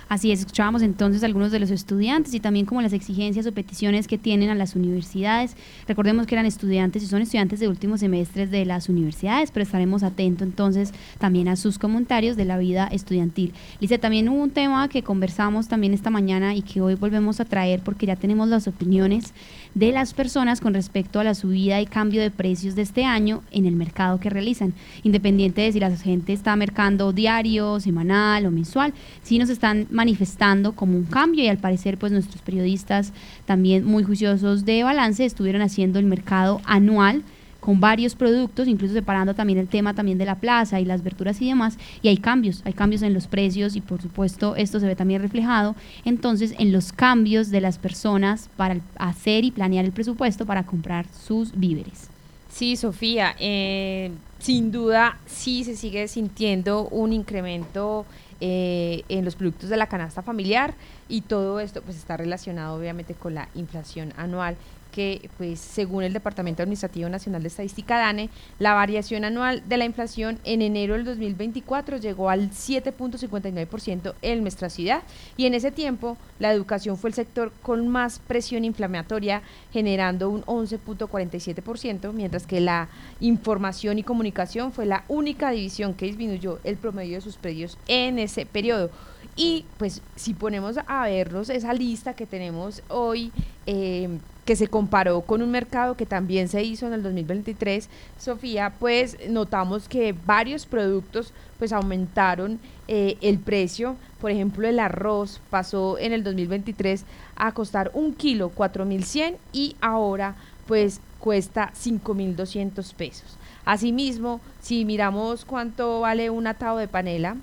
Así 0.08 0.30
es, 0.30 0.38
escuchábamos 0.38 0.82
entonces 0.82 1.24
algunos 1.24 1.50
de 1.50 1.58
los 1.58 1.72
estudiantes 1.72 2.32
y 2.32 2.38
también 2.38 2.64
como 2.64 2.80
las 2.80 2.92
exigencias 2.92 3.44
o 3.44 3.52
peticiones 3.52 4.06
que 4.06 4.18
tienen 4.18 4.50
a 4.50 4.54
las 4.54 4.76
universidades. 4.76 5.56
Recordemos 5.88 6.28
que 6.28 6.36
eran 6.36 6.46
estudiantes 6.46 7.02
y 7.02 7.06
son 7.06 7.22
estudiantes 7.22 7.58
de 7.58 7.66
últimos 7.66 7.98
semestres 7.98 8.52
de 8.52 8.64
las 8.64 8.88
universidades, 8.88 9.50
pero 9.50 9.64
estaremos 9.64 10.04
atentos 10.04 10.46
entonces 10.46 10.92
también 11.18 11.48
a 11.48 11.56
sus 11.56 11.80
comentarios 11.80 12.36
de 12.36 12.44
la 12.44 12.56
vida 12.56 12.86
estudiantil. 12.86 13.52
Lice, 13.80 13.98
también 13.98 14.28
hubo 14.28 14.44
un 14.44 14.50
tema 14.50 14.88
que 14.88 15.02
conversamos 15.02 15.66
también 15.66 15.92
esta 15.92 16.10
mañana 16.10 16.54
y 16.54 16.62
que 16.62 16.80
hoy 16.80 16.94
volvemos 16.94 17.40
a 17.40 17.44
traer 17.44 17.80
porque 17.80 18.06
ya 18.06 18.14
tenemos 18.14 18.48
las 18.48 18.68
opiniones 18.68 19.34
de 19.76 19.92
las 19.92 20.14
personas 20.14 20.62
con 20.62 20.72
respecto 20.72 21.20
a 21.20 21.24
la 21.24 21.34
subida 21.34 21.82
y 21.82 21.86
cambio 21.86 22.22
de 22.22 22.30
precios 22.30 22.74
de 22.74 22.80
este 22.80 23.04
año 23.04 23.42
en 23.50 23.66
el 23.66 23.76
mercado 23.76 24.18
que 24.18 24.30
realizan. 24.30 24.72
Independiente 25.02 25.60
de 25.60 25.70
si 25.70 25.80
la 25.80 25.94
gente 25.94 26.32
está 26.32 26.56
mercando 26.56 27.12
diario, 27.12 27.78
semanal 27.78 28.46
o 28.46 28.50
mensual, 28.50 28.94
sí 29.22 29.38
nos 29.38 29.50
están 29.50 29.86
manifestando 29.90 30.72
como 30.72 30.96
un 30.96 31.04
cambio 31.04 31.44
y 31.44 31.48
al 31.48 31.58
parecer 31.58 31.98
pues 31.98 32.10
nuestros 32.10 32.40
periodistas 32.40 33.12
también 33.44 33.84
muy 33.84 34.02
juiciosos 34.02 34.64
de 34.64 34.82
balance 34.82 35.26
estuvieron 35.26 35.60
haciendo 35.60 35.98
el 35.98 36.06
mercado 36.06 36.62
anual 36.64 37.22
con 37.66 37.80
varios 37.80 38.14
productos, 38.14 38.68
incluso 38.68 38.94
separando 38.94 39.34
también 39.34 39.58
el 39.58 39.66
tema 39.66 39.92
también 39.92 40.18
de 40.18 40.24
la 40.24 40.36
plaza 40.36 40.78
y 40.78 40.84
las 40.84 41.02
verduras 41.02 41.42
y 41.42 41.48
demás, 41.48 41.78
y 42.00 42.06
hay 42.06 42.16
cambios, 42.16 42.62
hay 42.64 42.72
cambios 42.72 43.02
en 43.02 43.12
los 43.12 43.26
precios 43.26 43.74
y 43.74 43.80
por 43.80 44.00
supuesto 44.00 44.54
esto 44.54 44.78
se 44.78 44.86
ve 44.86 44.94
también 44.94 45.20
reflejado 45.20 45.74
entonces 46.04 46.54
en 46.60 46.70
los 46.70 46.92
cambios 46.92 47.50
de 47.50 47.60
las 47.60 47.78
personas 47.78 48.50
para 48.56 48.78
hacer 48.98 49.42
y 49.42 49.50
planear 49.50 49.84
el 49.84 49.90
presupuesto 49.90 50.46
para 50.46 50.64
comprar 50.64 51.06
sus 51.08 51.58
víveres. 51.58 52.08
Sí, 52.48 52.76
Sofía, 52.76 53.34
eh, 53.40 54.12
sin 54.38 54.70
duda 54.70 55.18
sí 55.26 55.64
se 55.64 55.74
sigue 55.74 56.06
sintiendo 56.06 56.86
un 56.86 57.12
incremento 57.12 58.06
eh, 58.40 59.02
en 59.08 59.24
los 59.24 59.34
productos 59.34 59.70
de 59.70 59.76
la 59.76 59.88
canasta 59.88 60.22
familiar 60.22 60.74
y 61.08 61.22
todo 61.22 61.58
esto 61.58 61.82
pues 61.82 61.96
está 61.96 62.16
relacionado 62.16 62.78
obviamente 62.78 63.14
con 63.14 63.34
la 63.34 63.48
inflación 63.56 64.12
anual 64.16 64.56
que, 64.96 65.28
pues, 65.36 65.60
según 65.60 66.04
el 66.04 66.14
Departamento 66.14 66.62
Administrativo 66.62 67.10
Nacional 67.10 67.42
de 67.42 67.48
Estadística 67.48 67.98
DANE, 67.98 68.30
la 68.58 68.72
variación 68.72 69.26
anual 69.26 69.62
de 69.68 69.76
la 69.76 69.84
inflación 69.84 70.38
en 70.44 70.62
enero 70.62 70.94
del 70.94 71.04
2024 71.04 71.98
llegó 71.98 72.30
al 72.30 72.50
7.59% 72.50 74.14
en 74.22 74.40
nuestra 74.40 74.70
ciudad 74.70 75.02
y 75.36 75.44
en 75.44 75.52
ese 75.52 75.70
tiempo 75.70 76.16
la 76.38 76.50
educación 76.50 76.96
fue 76.96 77.10
el 77.10 77.14
sector 77.14 77.52
con 77.60 77.88
más 77.88 78.20
presión 78.20 78.64
inflamatoria, 78.64 79.42
generando 79.70 80.30
un 80.30 80.42
11.47%, 80.44 82.14
mientras 82.14 82.46
que 82.46 82.60
la 82.60 82.88
información 83.20 83.98
y 83.98 84.02
comunicación 84.02 84.72
fue 84.72 84.86
la 84.86 85.04
única 85.08 85.50
división 85.50 85.92
que 85.92 86.06
disminuyó 86.06 86.58
el 86.64 86.78
promedio 86.78 87.16
de 87.16 87.20
sus 87.20 87.36
predios 87.36 87.76
en 87.86 88.18
ese 88.18 88.46
periodo. 88.46 88.90
Y 89.36 89.66
pues 89.76 90.00
si 90.16 90.32
ponemos 90.32 90.76
a 90.86 91.04
vernos 91.04 91.50
esa 91.50 91.74
lista 91.74 92.14
que 92.14 92.26
tenemos 92.26 92.82
hoy, 92.88 93.32
eh, 93.66 94.08
que 94.46 94.56
se 94.56 94.68
comparó 94.68 95.20
con 95.22 95.42
un 95.42 95.50
mercado 95.50 95.96
que 95.96 96.06
también 96.06 96.48
se 96.48 96.62
hizo 96.62 96.86
en 96.86 96.94
el 96.94 97.02
2023, 97.02 97.90
Sofía, 98.18 98.72
pues 98.78 99.18
notamos 99.28 99.88
que 99.88 100.14
varios 100.24 100.64
productos 100.64 101.34
pues 101.58 101.72
aumentaron 101.72 102.60
eh, 102.88 103.18
el 103.20 103.38
precio. 103.38 103.96
Por 104.20 104.30
ejemplo, 104.30 104.66
el 104.66 104.78
arroz 104.78 105.40
pasó 105.50 105.98
en 105.98 106.12
el 106.12 106.24
2023 106.24 107.04
a 107.34 107.52
costar 107.52 107.90
un 107.92 108.14
kilo 108.14 108.50
4.100 108.56 109.34
y 109.52 109.76
ahora 109.82 110.36
pues 110.66 111.00
cuesta 111.18 111.72
5.200 111.74 112.94
pesos. 112.94 113.36
Asimismo, 113.64 114.40
si 114.60 114.84
miramos 114.84 115.44
cuánto 115.44 116.00
vale 116.00 116.30
un 116.30 116.46
atado 116.46 116.78
de 116.78 116.88
panela, 116.88 117.36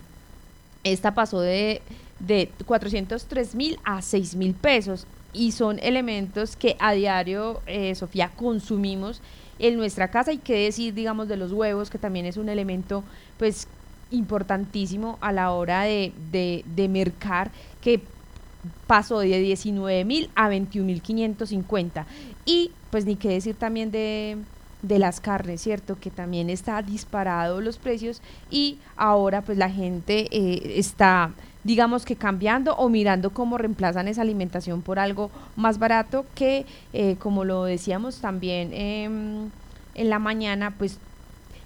esta 0.83 1.13
pasó 1.13 1.39
de, 1.41 1.81
de 2.19 2.49
403 2.65 3.55
mil 3.55 3.79
a 3.83 4.01
6 4.01 4.35
mil 4.35 4.53
pesos 4.53 5.07
y 5.33 5.51
son 5.51 5.79
elementos 5.79 6.55
que 6.55 6.75
a 6.79 6.93
diario, 6.93 7.61
eh, 7.65 7.95
Sofía, 7.95 8.29
consumimos 8.29 9.21
en 9.59 9.77
nuestra 9.77 10.09
casa 10.09 10.31
y 10.31 10.37
qué 10.37 10.65
decir, 10.65 10.93
digamos, 10.93 11.27
de 11.27 11.37
los 11.37 11.51
huevos, 11.51 11.89
que 11.89 11.97
también 11.97 12.25
es 12.25 12.37
un 12.37 12.49
elemento, 12.49 13.03
pues, 13.37 13.67
importantísimo 14.11 15.17
a 15.21 15.31
la 15.31 15.51
hora 15.51 15.83
de, 15.83 16.13
de, 16.31 16.63
de 16.75 16.87
mercar, 16.87 17.51
que 17.81 18.01
pasó 18.85 19.19
de 19.19 19.39
19 19.39 20.05
mil 20.05 20.29
a 20.35 20.49
21 20.49 20.85
mil 20.85 21.01
550. 21.01 22.05
Y, 22.45 22.71
pues, 22.91 23.05
ni 23.05 23.15
qué 23.15 23.29
decir 23.29 23.55
también 23.55 23.89
de, 23.89 24.37
de 24.83 24.99
las 24.99 25.19
carnes, 25.19 25.61
¿cierto? 25.61 25.97
Que 25.99 26.11
también 26.11 26.51
está 26.51 26.81
disparado 26.83 27.59
los 27.61 27.77
precios 27.79 28.21
y 28.51 28.77
ahora, 28.95 29.41
pues, 29.41 29.57
la 29.57 29.69
gente 29.69 30.27
eh, 30.31 30.73
está 30.77 31.31
digamos 31.63 32.03
que 32.03 32.17
cambiando 32.17 32.75
o 32.75 32.89
mirando 32.89 33.29
cómo 33.29 33.57
reemplazan 33.57 34.09
esa 34.09 34.21
alimentación 34.21 34.81
por 34.81 34.99
algo 34.99 35.31
más 35.55 35.79
barato 35.79 36.25
que, 36.35 36.65
eh, 36.91 37.15
como 37.19 37.45
lo 37.45 37.63
decíamos 37.63 38.19
también 38.19 38.71
em, 38.73 39.49
en 39.95 40.09
la 40.09 40.19
mañana, 40.19 40.71
pues 40.77 40.99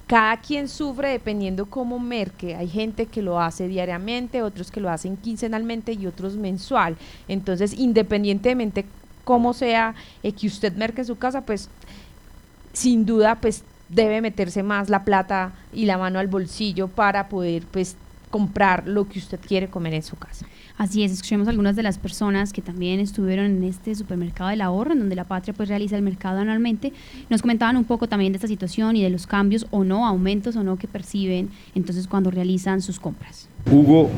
cada 0.05 0.37
quien 0.37 0.69
sufre 0.69 1.09
dependiendo 1.09 1.65
cómo 1.65 1.99
merque. 1.99 2.55
Hay 2.55 2.69
gente 2.69 3.07
que 3.07 3.21
lo 3.21 3.41
hace 3.41 3.67
diariamente, 3.67 4.41
otros 4.41 4.71
que 4.71 4.79
lo 4.79 4.89
hacen 4.89 5.17
quincenalmente 5.17 5.93
y 5.93 6.05
otros 6.07 6.35
mensual. 6.35 6.95
Entonces, 7.27 7.73
independientemente 7.77 8.85
cómo 9.25 9.53
sea 9.53 9.95
eh, 10.23 10.31
que 10.31 10.47
usted 10.47 10.73
merque 10.77 11.01
en 11.01 11.07
su 11.07 11.17
casa, 11.17 11.41
pues 11.41 11.69
sin 12.77 13.07
duda, 13.07 13.39
pues 13.41 13.63
debe 13.89 14.21
meterse 14.21 14.61
más 14.61 14.87
la 14.87 15.03
plata 15.03 15.53
y 15.73 15.85
la 15.85 15.97
mano 15.97 16.19
al 16.19 16.27
bolsillo 16.27 16.87
para 16.87 17.27
poder 17.27 17.63
pues 17.71 17.95
comprar 18.29 18.87
lo 18.87 19.07
que 19.07 19.17
usted 19.17 19.39
quiere 19.39 19.67
comer 19.67 19.95
en 19.95 20.03
su 20.03 20.15
casa. 20.15 20.45
Así 20.77 21.03
es, 21.03 21.11
escuchemos 21.11 21.47
algunas 21.47 21.75
de 21.75 21.81
las 21.81 21.97
personas 21.97 22.53
que 22.53 22.61
también 22.61 22.99
estuvieron 22.99 23.45
en 23.45 23.63
este 23.63 23.95
supermercado 23.95 24.51
del 24.51 24.61
ahorro, 24.61 24.91
en 24.91 24.99
donde 24.99 25.15
la 25.15 25.23
patria 25.23 25.55
pues 25.55 25.69
realiza 25.69 25.95
el 25.95 26.03
mercado 26.03 26.39
anualmente. 26.39 26.93
Nos 27.31 27.41
comentaban 27.41 27.77
un 27.77 27.85
poco 27.85 28.07
también 28.07 28.31
de 28.31 28.37
esta 28.37 28.47
situación 28.47 28.95
y 28.95 29.01
de 29.01 29.09
los 29.09 29.25
cambios 29.25 29.65
o 29.71 29.83
no, 29.83 30.05
aumentos 30.05 30.55
o 30.55 30.63
no 30.63 30.77
que 30.77 30.87
perciben 30.87 31.49
entonces 31.73 32.07
cuando 32.07 32.29
realizan 32.29 32.83
sus 32.83 32.99
compras. 32.99 33.49
Hugo 33.71 34.11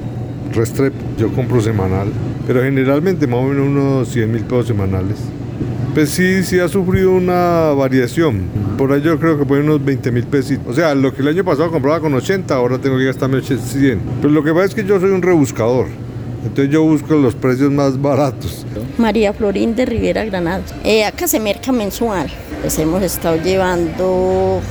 Restrepo, 0.51 0.97
yo 1.17 1.31
compro 1.31 1.61
semanal, 1.61 2.11
pero 2.45 2.61
generalmente 2.61 3.25
más 3.25 3.39
o 3.39 3.43
menos 3.43 3.67
unos 3.67 4.09
100 4.09 4.29
mil 4.29 4.43
pesos 4.43 4.67
semanales. 4.67 5.17
Pues 5.93 6.11
sí, 6.11 6.43
sí 6.43 6.59
ha 6.59 6.67
sufrido 6.67 7.11
una 7.11 7.73
variación. 7.73 8.43
Por 8.77 8.93
ahí 8.93 9.01
yo 9.01 9.19
creo 9.19 9.37
que 9.37 9.45
puede 9.45 9.63
unos 9.63 9.83
20 9.83 10.11
mil 10.11 10.23
pesos. 10.23 10.57
O 10.67 10.73
sea, 10.73 10.93
lo 10.95 11.13
que 11.13 11.21
el 11.21 11.29
año 11.29 11.43
pasado 11.43 11.71
compraba 11.71 11.99
con 11.99 12.13
80, 12.13 12.53
ahora 12.53 12.77
tengo 12.77 12.97
que 12.97 13.05
gastarme 13.05 13.41
100. 13.41 13.99
Pero 14.21 14.33
lo 14.33 14.43
que 14.43 14.51
pasa 14.51 14.65
es 14.65 14.75
que 14.75 14.83
yo 14.83 14.99
soy 14.99 15.09
un 15.09 15.21
rebuscador. 15.21 15.87
Entonces 16.43 16.71
yo 16.71 16.83
busco 16.83 17.15
los 17.15 17.35
precios 17.35 17.71
más 17.71 18.01
baratos. 18.01 18.65
María 18.97 19.33
Florín 19.33 19.75
de 19.75 19.85
Rivera 19.85 20.23
Granados. 20.23 20.73
Eh, 20.83 21.03
acá 21.03 21.27
se 21.27 21.39
merca 21.39 21.71
mensual. 21.71 22.29
Pues 22.61 22.77
hemos 22.79 23.01
estado 23.03 23.37
llevando 23.37 24.61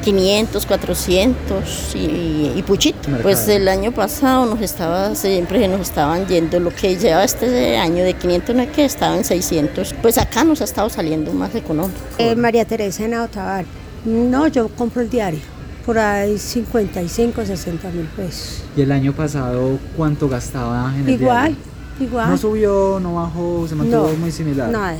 500, 0.00 0.66
400 0.66 1.94
y, 1.94 2.52
y 2.56 2.62
puchito. 2.66 3.08
Pues 3.22 3.46
el 3.48 3.68
año 3.68 3.92
pasado 3.92 4.46
nos 4.46 4.60
estaba, 4.60 5.14
siempre 5.14 5.66
nos 5.68 5.80
estaban 5.82 6.26
yendo 6.26 6.58
lo 6.60 6.70
que 6.74 6.96
lleva 6.96 7.24
este 7.24 7.76
año 7.78 8.04
de 8.04 8.14
500, 8.14 8.54
no 8.56 8.62
es 8.62 8.70
que 8.70 8.84
estaba 8.84 9.16
en 9.16 9.24
600. 9.24 9.94
Pues 10.02 10.18
acá 10.18 10.44
nos 10.44 10.60
ha 10.60 10.64
estado 10.64 10.88
saliendo 10.90 11.32
más 11.32 11.54
económico. 11.54 11.98
Eh, 12.18 12.34
María 12.36 12.64
Teresa 12.64 13.04
en 13.04 13.14
Otabar. 13.14 13.64
No, 14.04 14.46
yo 14.48 14.68
compro 14.68 15.02
el 15.02 15.10
diario. 15.10 15.40
Por 15.84 15.98
ahí 15.98 16.38
55, 16.38 17.44
60 17.44 17.88
mil 17.90 18.06
pesos. 18.06 18.62
¿Y 18.76 18.82
el 18.82 18.92
año 18.92 19.12
pasado 19.12 19.78
cuánto 19.96 20.28
gastaba 20.28 20.92
en 20.94 21.02
el 21.08 21.10
Igual, 21.10 21.54
diario? 21.56 21.56
igual. 22.00 22.30
¿No 22.30 22.36
subió, 22.38 23.00
no 23.00 23.14
bajó, 23.14 23.66
se 23.68 23.74
mantuvo 23.74 24.08
No, 24.08 24.14
muy 24.18 24.30
similar? 24.30 24.68
Nada. 24.70 24.98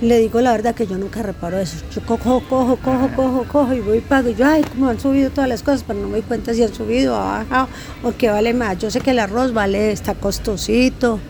Le 0.00 0.18
digo 0.18 0.40
la 0.40 0.52
verdad 0.52 0.74
que 0.74 0.86
yo 0.86 0.96
nunca 0.96 1.22
reparo 1.22 1.58
eso. 1.58 1.76
Yo 1.94 2.00
cojo, 2.06 2.42
cojo, 2.48 2.76
cojo, 2.76 3.10
cojo, 3.14 3.44
cojo 3.44 3.74
y 3.74 3.80
voy 3.80 3.98
y 3.98 4.00
pago. 4.00 4.30
Y 4.30 4.34
yo, 4.34 4.46
ay, 4.46 4.62
cómo 4.62 4.88
han 4.88 4.98
subido 4.98 5.28
todas 5.28 5.48
las 5.48 5.62
cosas, 5.62 5.84
pero 5.86 5.98
no 5.98 6.06
me 6.06 6.14
doy 6.14 6.22
cuenta 6.22 6.54
si 6.54 6.62
han 6.62 6.72
subido 6.72 7.16
ha 7.16 7.40
bajado 7.40 7.68
o 8.02 8.12
qué 8.16 8.30
vale 8.30 8.54
más. 8.54 8.78
Yo 8.78 8.90
sé 8.90 9.00
que 9.00 9.10
el 9.10 9.18
arroz 9.18 9.52
vale, 9.52 9.92
está 9.92 10.14
costosito 10.14 11.20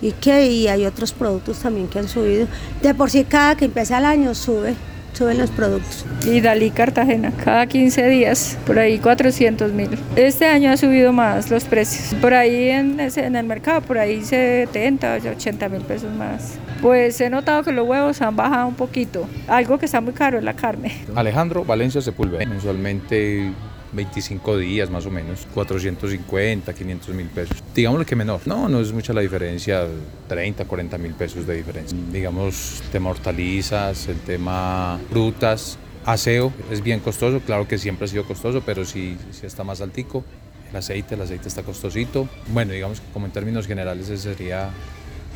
y 0.00 0.12
que 0.12 0.46
y 0.46 0.66
hay 0.68 0.86
otros 0.86 1.12
productos 1.12 1.58
también 1.58 1.88
que 1.88 1.98
han 1.98 2.08
subido. 2.08 2.48
De 2.80 2.94
por 2.94 3.10
sí 3.10 3.24
cada 3.24 3.54
que 3.54 3.66
empieza 3.66 3.98
el 3.98 4.06
año 4.06 4.34
sube, 4.34 4.74
suben 5.16 5.38
los 5.38 5.50
productos. 5.50 6.04
Y 6.26 6.40
Dalí 6.40 6.70
Cartagena, 6.70 7.32
cada 7.44 7.66
15 7.66 8.06
días, 8.08 8.58
por 8.66 8.78
ahí 8.78 8.98
400 8.98 9.72
mil. 9.72 9.88
Este 10.14 10.44
año 10.46 10.70
ha 10.70 10.76
subido 10.76 11.12
más 11.12 11.50
los 11.50 11.64
precios. 11.64 12.20
Por 12.20 12.34
ahí 12.34 12.68
en, 12.70 13.00
ese- 13.00 13.24
en 13.24 13.34
el 13.36 13.46
mercado, 13.46 13.80
por 13.80 13.98
ahí 13.98 14.22
70, 14.22 15.18
80 15.36 15.68
mil 15.68 15.80
pesos 15.82 16.12
más. 16.14 16.58
Pues 16.82 17.20
he 17.20 17.30
notado 17.30 17.62
que 17.62 17.72
los 17.72 17.88
huevos 17.88 18.20
han 18.20 18.36
bajado 18.36 18.68
un 18.68 18.74
poquito. 18.74 19.26
Algo 19.48 19.78
que 19.78 19.86
está 19.86 20.00
muy 20.00 20.12
caro 20.12 20.36
es 20.38 20.44
la 20.44 20.54
carne. 20.54 20.92
Alejandro 21.14 21.64
Valencia 21.64 22.00
Sepúlveda, 22.02 22.44
mensualmente 22.44 23.50
25 23.96 24.58
días 24.58 24.90
más 24.90 25.06
o 25.06 25.10
menos, 25.10 25.46
450, 25.54 26.72
500 26.72 27.14
mil 27.14 27.26
pesos. 27.26 27.56
Digámoslo 27.74 28.04
que 28.04 28.14
menor, 28.14 28.40
no, 28.46 28.68
no 28.68 28.80
es 28.80 28.92
mucha 28.92 29.12
la 29.12 29.22
diferencia, 29.22 29.86
30, 30.28 30.66
40 30.66 30.98
mil 30.98 31.14
pesos 31.14 31.46
de 31.46 31.56
diferencia. 31.56 31.98
Digamos, 32.12 32.82
tema 32.92 33.10
hortalizas, 33.10 34.06
el 34.08 34.20
tema 34.20 35.00
frutas, 35.10 35.78
aseo, 36.04 36.52
es 36.70 36.82
bien 36.82 37.00
costoso, 37.00 37.40
claro 37.40 37.66
que 37.66 37.78
siempre 37.78 38.04
ha 38.04 38.08
sido 38.08 38.24
costoso, 38.24 38.62
pero 38.64 38.84
sí, 38.84 39.16
sí 39.32 39.46
está 39.46 39.64
más 39.64 39.80
altico. 39.80 40.22
El 40.70 40.76
aceite, 40.76 41.14
el 41.14 41.22
aceite 41.22 41.48
está 41.48 41.62
costosito. 41.62 42.28
Bueno, 42.48 42.72
digamos 42.72 43.00
que 43.00 43.06
como 43.12 43.26
en 43.26 43.32
términos 43.32 43.66
generales 43.66 44.08
ese 44.08 44.34
sería 44.34 44.70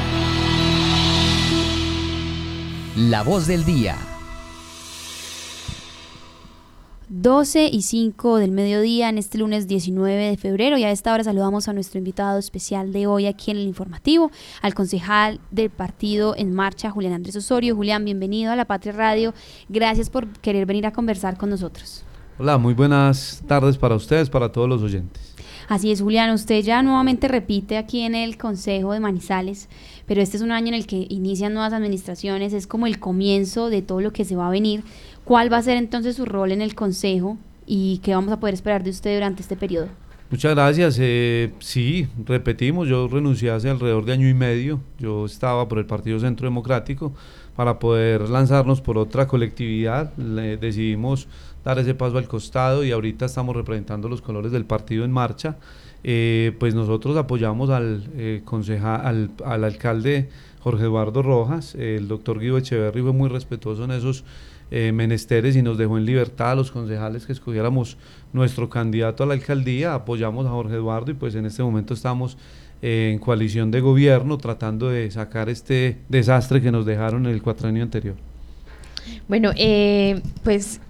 La 2.97 3.23
voz 3.23 3.47
del 3.47 3.63
día. 3.63 3.95
12 7.07 7.69
y 7.71 7.83
5 7.83 8.35
del 8.35 8.51
mediodía 8.51 9.07
en 9.07 9.17
este 9.17 9.37
lunes 9.37 9.69
19 9.69 10.13
de 10.13 10.35
febrero 10.35 10.77
y 10.77 10.83
a 10.83 10.91
esta 10.91 11.13
hora 11.13 11.23
saludamos 11.23 11.69
a 11.69 11.73
nuestro 11.73 11.99
invitado 11.99 12.37
especial 12.37 12.91
de 12.91 13.07
hoy 13.07 13.27
aquí 13.27 13.51
en 13.51 13.57
el 13.57 13.63
informativo, 13.63 14.29
al 14.61 14.73
concejal 14.73 15.39
del 15.51 15.69
partido 15.69 16.35
En 16.35 16.53
Marcha, 16.53 16.91
Julián 16.91 17.13
Andrés 17.13 17.37
Osorio. 17.37 17.77
Julián, 17.77 18.03
bienvenido 18.03 18.51
a 18.51 18.57
La 18.57 18.65
Patria 18.65 18.91
Radio. 18.91 19.33
Gracias 19.69 20.09
por 20.09 20.27
querer 20.27 20.65
venir 20.65 20.85
a 20.85 20.91
conversar 20.91 21.37
con 21.37 21.49
nosotros. 21.49 22.03
Hola, 22.39 22.57
muy 22.57 22.73
buenas 22.73 23.41
tardes 23.47 23.77
para 23.77 23.95
ustedes, 23.95 24.29
para 24.29 24.51
todos 24.51 24.67
los 24.67 24.81
oyentes. 24.81 25.31
Así 25.71 25.89
es, 25.89 26.01
Julián, 26.01 26.31
usted 26.31 26.61
ya 26.63 26.83
nuevamente 26.83 27.29
repite 27.29 27.77
aquí 27.77 28.01
en 28.01 28.13
el 28.13 28.37
Consejo 28.37 28.91
de 28.91 28.99
Manizales, 28.99 29.69
pero 30.11 30.21
este 30.21 30.35
es 30.35 30.43
un 30.43 30.51
año 30.51 30.67
en 30.67 30.73
el 30.73 30.87
que 30.87 31.07
inician 31.07 31.53
nuevas 31.53 31.71
administraciones, 31.71 32.51
es 32.51 32.67
como 32.67 32.85
el 32.85 32.99
comienzo 32.99 33.69
de 33.69 33.81
todo 33.81 34.01
lo 34.01 34.11
que 34.11 34.25
se 34.25 34.35
va 34.35 34.47
a 34.47 34.51
venir. 34.51 34.83
¿Cuál 35.23 35.49
va 35.49 35.55
a 35.55 35.61
ser 35.61 35.77
entonces 35.77 36.17
su 36.17 36.25
rol 36.25 36.51
en 36.51 36.61
el 36.61 36.75
Consejo 36.75 37.37
y 37.65 38.01
qué 38.03 38.13
vamos 38.13 38.33
a 38.33 38.37
poder 38.37 38.53
esperar 38.53 38.83
de 38.83 38.89
usted 38.89 39.13
durante 39.13 39.41
este 39.41 39.55
periodo? 39.55 39.87
Muchas 40.29 40.53
gracias. 40.53 40.97
Eh, 40.99 41.53
sí, 41.59 42.09
repetimos, 42.25 42.89
yo 42.89 43.07
renuncié 43.07 43.51
hace 43.51 43.69
alrededor 43.69 44.03
de 44.03 44.11
año 44.11 44.27
y 44.27 44.33
medio. 44.33 44.81
Yo 44.99 45.25
estaba 45.25 45.69
por 45.69 45.77
el 45.77 45.85
Partido 45.85 46.19
Centro 46.19 46.45
Democrático 46.45 47.13
para 47.55 47.79
poder 47.79 48.29
lanzarnos 48.29 48.81
por 48.81 48.97
otra 48.97 49.29
colectividad. 49.29 50.13
Le 50.17 50.57
decidimos 50.57 51.29
dar 51.63 51.79
ese 51.79 51.93
paso 51.93 52.17
al 52.17 52.27
costado 52.27 52.83
y 52.83 52.91
ahorita 52.91 53.27
estamos 53.27 53.55
representando 53.55 54.09
los 54.09 54.21
colores 54.21 54.51
del 54.51 54.65
partido 54.65 55.05
en 55.05 55.11
marcha. 55.13 55.55
Eh, 56.03 56.53
pues 56.59 56.73
nosotros 56.73 57.15
apoyamos 57.15 57.69
al, 57.69 58.09
eh, 58.15 58.41
al, 58.81 59.31
al, 59.45 59.63
alcalde 59.63 60.29
Jorge 60.59 60.83
Eduardo 60.83 61.21
Rojas, 61.21 61.75
el 61.75 62.07
doctor 62.07 62.39
Guido 62.39 62.57
Echeverri 62.57 63.01
fue 63.01 63.13
muy 63.13 63.29
respetuoso 63.29 63.83
en 63.83 63.91
esos 63.91 64.23
eh, 64.71 64.91
menesteres 64.93 65.55
y 65.55 65.61
nos 65.61 65.77
dejó 65.77 65.99
en 65.99 66.05
libertad 66.05 66.51
a 66.51 66.55
los 66.55 66.71
concejales 66.71 67.25
que 67.25 67.33
escogiéramos 67.33 67.97
nuestro 68.33 68.67
candidato 68.67 69.23
a 69.23 69.27
la 69.27 69.33
alcaldía, 69.33 69.93
apoyamos 69.93 70.47
a 70.47 70.49
Jorge 70.49 70.75
Eduardo 70.75 71.11
y 71.11 71.13
pues 71.13 71.35
en 71.35 71.45
este 71.45 71.61
momento 71.61 71.93
estamos 71.93 72.37
en 72.81 73.19
coalición 73.19 73.69
de 73.69 73.81
gobierno 73.81 74.39
tratando 74.39 74.89
de 74.89 75.11
sacar 75.11 75.49
este 75.49 75.99
desastre 76.09 76.63
que 76.63 76.71
nos 76.71 76.83
dejaron 76.83 77.27
en 77.27 77.33
el 77.33 77.43
cuatrenio 77.43 77.83
anterior. 77.83 78.15
Bueno, 79.27 79.51
pues 80.43 80.81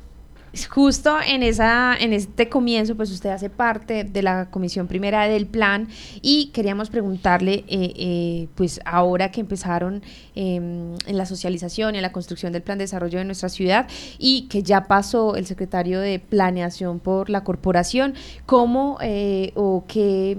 justo 0.69 1.17
en 1.25 1.43
esa 1.43 1.95
en 1.97 2.13
este 2.13 2.49
comienzo 2.49 2.95
pues 2.95 3.11
usted 3.11 3.29
hace 3.29 3.49
parte 3.49 4.03
de 4.03 4.21
la 4.21 4.49
comisión 4.49 4.87
primera 4.87 5.27
del 5.27 5.47
plan 5.47 5.87
y 6.21 6.47
queríamos 6.47 6.89
preguntarle 6.89 7.63
eh, 7.67 7.93
eh, 7.95 8.47
pues 8.55 8.81
ahora 8.85 9.31
que 9.31 9.39
empezaron 9.41 10.01
em, 10.35 10.93
en 11.05 11.17
la 11.17 11.25
socialización 11.25 11.95
y 11.95 11.99
en 11.99 12.01
la 12.01 12.11
construcción 12.11 12.51
del 12.51 12.61
plan 12.61 12.77
de 12.77 12.83
desarrollo 12.83 13.19
de 13.19 13.25
nuestra 13.25 13.49
ciudad 13.49 13.87
y 14.17 14.47
que 14.49 14.63
ya 14.63 14.85
pasó 14.85 15.35
el 15.35 15.45
secretario 15.45 15.99
de 16.01 16.19
planeación 16.19 16.99
por 16.99 17.29
la 17.29 17.43
corporación 17.43 18.13
cómo 18.45 18.97
eh, 19.01 19.53
o 19.55 19.85
qué 19.87 20.37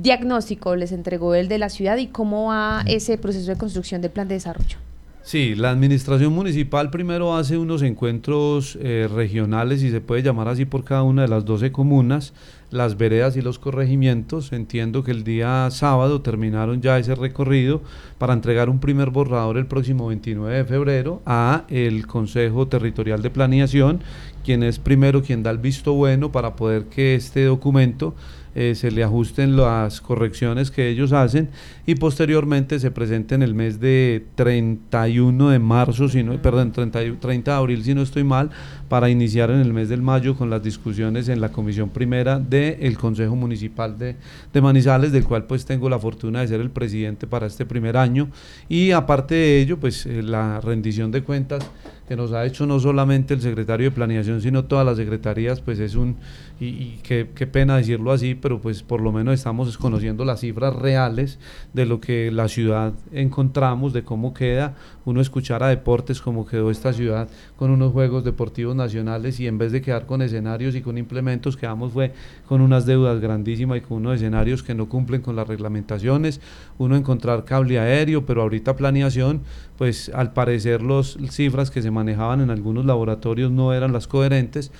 diagnóstico 0.00 0.76
les 0.76 0.92
entregó 0.92 1.34
el 1.34 1.48
de 1.48 1.58
la 1.58 1.70
ciudad 1.70 1.96
y 1.96 2.06
cómo 2.06 2.46
va 2.48 2.84
ese 2.86 3.18
proceso 3.18 3.50
de 3.50 3.56
construcción 3.56 4.00
del 4.00 4.10
plan 4.10 4.28
de 4.28 4.34
desarrollo 4.34 4.78
Sí, 5.26 5.54
la 5.54 5.70
administración 5.70 6.34
municipal 6.34 6.90
primero 6.90 7.34
hace 7.34 7.56
unos 7.56 7.80
encuentros 7.80 8.76
eh, 8.82 9.08
regionales, 9.10 9.82
y 9.82 9.90
se 9.90 10.02
puede 10.02 10.22
llamar 10.22 10.48
así 10.48 10.66
por 10.66 10.84
cada 10.84 11.02
una 11.02 11.22
de 11.22 11.28
las 11.28 11.46
12 11.46 11.72
comunas, 11.72 12.34
las 12.70 12.98
veredas 12.98 13.34
y 13.34 13.40
los 13.40 13.58
corregimientos. 13.58 14.52
Entiendo 14.52 15.02
que 15.02 15.12
el 15.12 15.24
día 15.24 15.66
sábado 15.70 16.20
terminaron 16.20 16.82
ya 16.82 16.98
ese 16.98 17.14
recorrido 17.14 17.80
para 18.18 18.34
entregar 18.34 18.68
un 18.68 18.80
primer 18.80 19.08
borrador 19.08 19.56
el 19.56 19.64
próximo 19.64 20.08
29 20.08 20.56
de 20.56 20.64
febrero 20.66 21.22
a 21.24 21.64
el 21.70 22.06
Consejo 22.06 22.68
Territorial 22.68 23.22
de 23.22 23.30
Planeación, 23.30 24.00
quien 24.44 24.62
es 24.62 24.78
primero 24.78 25.22
quien 25.22 25.42
da 25.42 25.50
el 25.52 25.58
visto 25.58 25.94
bueno 25.94 26.32
para 26.32 26.54
poder 26.54 26.84
que 26.84 27.14
este 27.14 27.46
documento 27.46 28.14
eh, 28.54 28.74
se 28.74 28.90
le 28.90 29.02
ajusten 29.02 29.56
las 29.56 30.00
correcciones 30.00 30.70
que 30.70 30.88
ellos 30.88 31.12
hacen 31.12 31.48
y 31.86 31.96
posteriormente 31.96 32.78
se 32.78 32.90
presente 32.90 33.34
en 33.34 33.42
el 33.42 33.54
mes 33.54 33.80
de 33.80 34.24
31 34.36 35.50
de 35.50 35.58
marzo, 35.58 36.08
si 36.08 36.22
no, 36.22 36.40
perdón, 36.40 36.72
30, 36.72 37.18
30 37.20 37.50
de 37.50 37.56
abril 37.56 37.84
si 37.84 37.94
no 37.94 38.02
estoy 38.02 38.24
mal, 38.24 38.50
para 38.88 39.10
iniciar 39.10 39.50
en 39.50 39.60
el 39.60 39.72
mes 39.72 39.88
del 39.88 40.02
mayo 40.02 40.36
con 40.36 40.50
las 40.50 40.62
discusiones 40.62 41.28
en 41.28 41.40
la 41.40 41.50
comisión 41.50 41.90
primera 41.90 42.38
del 42.38 42.96
Consejo 42.96 43.34
Municipal 43.34 43.98
de, 43.98 44.16
de, 44.52 44.60
Manizales, 44.60 45.12
del 45.12 45.24
cual 45.24 45.44
pues 45.44 45.64
tengo 45.64 45.88
la 45.88 45.98
fortuna 45.98 46.40
de 46.40 46.48
ser 46.48 46.60
el 46.60 46.70
presidente 46.70 47.26
para 47.26 47.46
este 47.46 47.66
primer 47.66 47.96
año. 47.96 48.28
Y 48.68 48.92
aparte 48.92 49.34
de 49.34 49.60
ello 49.60 49.78
pues 49.78 50.06
eh, 50.06 50.22
la 50.22 50.60
rendición 50.60 51.10
de 51.10 51.22
cuentas 51.22 51.68
que 52.08 52.16
nos 52.16 52.32
ha 52.32 52.44
hecho 52.44 52.66
no 52.66 52.78
solamente 52.80 53.34
el 53.34 53.40
secretario 53.40 53.90
de 53.90 53.94
Planeación, 53.94 54.42
sino 54.42 54.64
todas 54.64 54.84
las 54.84 54.96
secretarías, 54.96 55.60
pues 55.60 55.78
es 55.78 55.94
un, 55.94 56.16
y, 56.60 56.66
y 56.66 57.00
qué, 57.02 57.24
pena 57.24 57.76
decirlo 57.76 58.12
así, 58.12 58.34
pero 58.34 58.60
pues 58.60 58.82
por 58.82 59.00
lo 59.00 59.10
menos 59.12 59.34
estamos 59.34 59.76
conociendo 59.78 60.24
las 60.24 60.40
cifras 60.40 60.74
reales 60.76 61.38
de 61.72 61.86
lo 61.86 62.00
que 62.00 62.30
la 62.30 62.48
ciudad 62.48 62.92
encontramos, 63.12 63.92
de 63.92 64.02
cómo 64.02 64.34
queda, 64.34 64.74
uno 65.04 65.20
escuchar 65.20 65.62
a 65.62 65.68
deportes, 65.68 66.20
cómo 66.20 66.46
quedó 66.46 66.70
esta 66.70 66.92
ciudad 66.92 67.28
con 67.56 67.70
unos 67.70 67.92
Juegos 67.92 68.24
Deportivos 68.24 68.74
Nacionales 68.74 69.40
y 69.40 69.46
en 69.46 69.58
vez 69.58 69.72
de 69.72 69.82
quedar 69.82 70.06
con 70.06 70.22
escenarios 70.22 70.74
y 70.74 70.80
con 70.80 70.98
implementos, 70.98 71.56
quedamos 71.56 71.92
fue 71.92 72.12
con 72.46 72.60
unas 72.60 72.86
deudas 72.86 73.20
grandísimas 73.20 73.78
y 73.78 73.80
con 73.82 73.98
unos 73.98 74.16
escenarios 74.16 74.62
que 74.62 74.74
no 74.74 74.88
cumplen 74.88 75.22
con 75.22 75.36
las 75.36 75.46
reglamentaciones, 75.46 76.40
uno 76.78 76.96
encontrar 76.96 77.44
cable 77.44 77.78
aéreo, 77.78 78.26
pero 78.26 78.42
ahorita 78.42 78.76
planeación, 78.76 79.42
pues 79.78 80.10
al 80.14 80.32
parecer 80.32 80.82
las 80.82 81.16
cifras 81.30 81.70
que 81.70 81.82
se 81.82 81.90
manejaban 81.90 82.40
en 82.40 82.50
algunos 82.50 82.84
laboratorios 82.84 83.50
no 83.50 83.72
eran 83.72 83.92
las 83.92 84.06
coherentes 84.06 84.70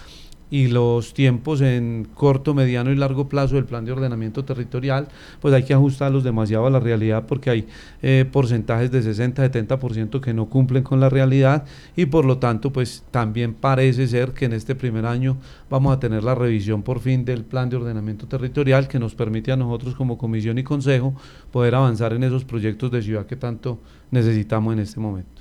y 0.50 0.68
los 0.68 1.14
tiempos 1.14 1.60
en 1.60 2.06
corto, 2.14 2.54
mediano 2.54 2.92
y 2.92 2.96
largo 2.96 3.28
plazo 3.28 3.56
del 3.56 3.64
plan 3.64 3.84
de 3.84 3.92
ordenamiento 3.92 4.44
territorial, 4.44 5.08
pues 5.40 5.54
hay 5.54 5.64
que 5.64 5.74
ajustarlos 5.74 6.24
demasiado 6.24 6.66
a 6.66 6.70
la 6.70 6.80
realidad 6.80 7.24
porque 7.26 7.50
hay 7.50 7.66
eh, 8.02 8.24
porcentajes 8.30 8.90
de 8.90 9.02
60-70% 9.02 10.20
que 10.20 10.34
no 10.34 10.46
cumplen 10.46 10.82
con 10.82 11.00
la 11.00 11.08
realidad 11.08 11.64
y 11.96 12.06
por 12.06 12.24
lo 12.24 12.38
tanto 12.38 12.72
pues 12.72 13.04
también 13.10 13.54
parece 13.54 14.06
ser 14.06 14.32
que 14.32 14.44
en 14.44 14.52
este 14.52 14.74
primer 14.74 15.06
año 15.06 15.36
vamos 15.70 15.96
a 15.96 16.00
tener 16.00 16.22
la 16.22 16.34
revisión 16.34 16.82
por 16.82 17.00
fin 17.00 17.24
del 17.24 17.44
plan 17.44 17.68
de 17.68 17.76
ordenamiento 17.76 18.26
territorial 18.26 18.88
que 18.88 18.98
nos 18.98 19.14
permite 19.14 19.52
a 19.52 19.56
nosotros 19.56 19.94
como 19.94 20.18
comisión 20.18 20.58
y 20.58 20.62
consejo 20.62 21.14
poder 21.50 21.74
avanzar 21.74 22.12
en 22.12 22.22
esos 22.22 22.44
proyectos 22.44 22.90
de 22.90 23.02
ciudad 23.02 23.26
que 23.26 23.36
tanto 23.36 23.80
necesitamos 24.10 24.72
en 24.74 24.80
este 24.80 25.00
momento. 25.00 25.33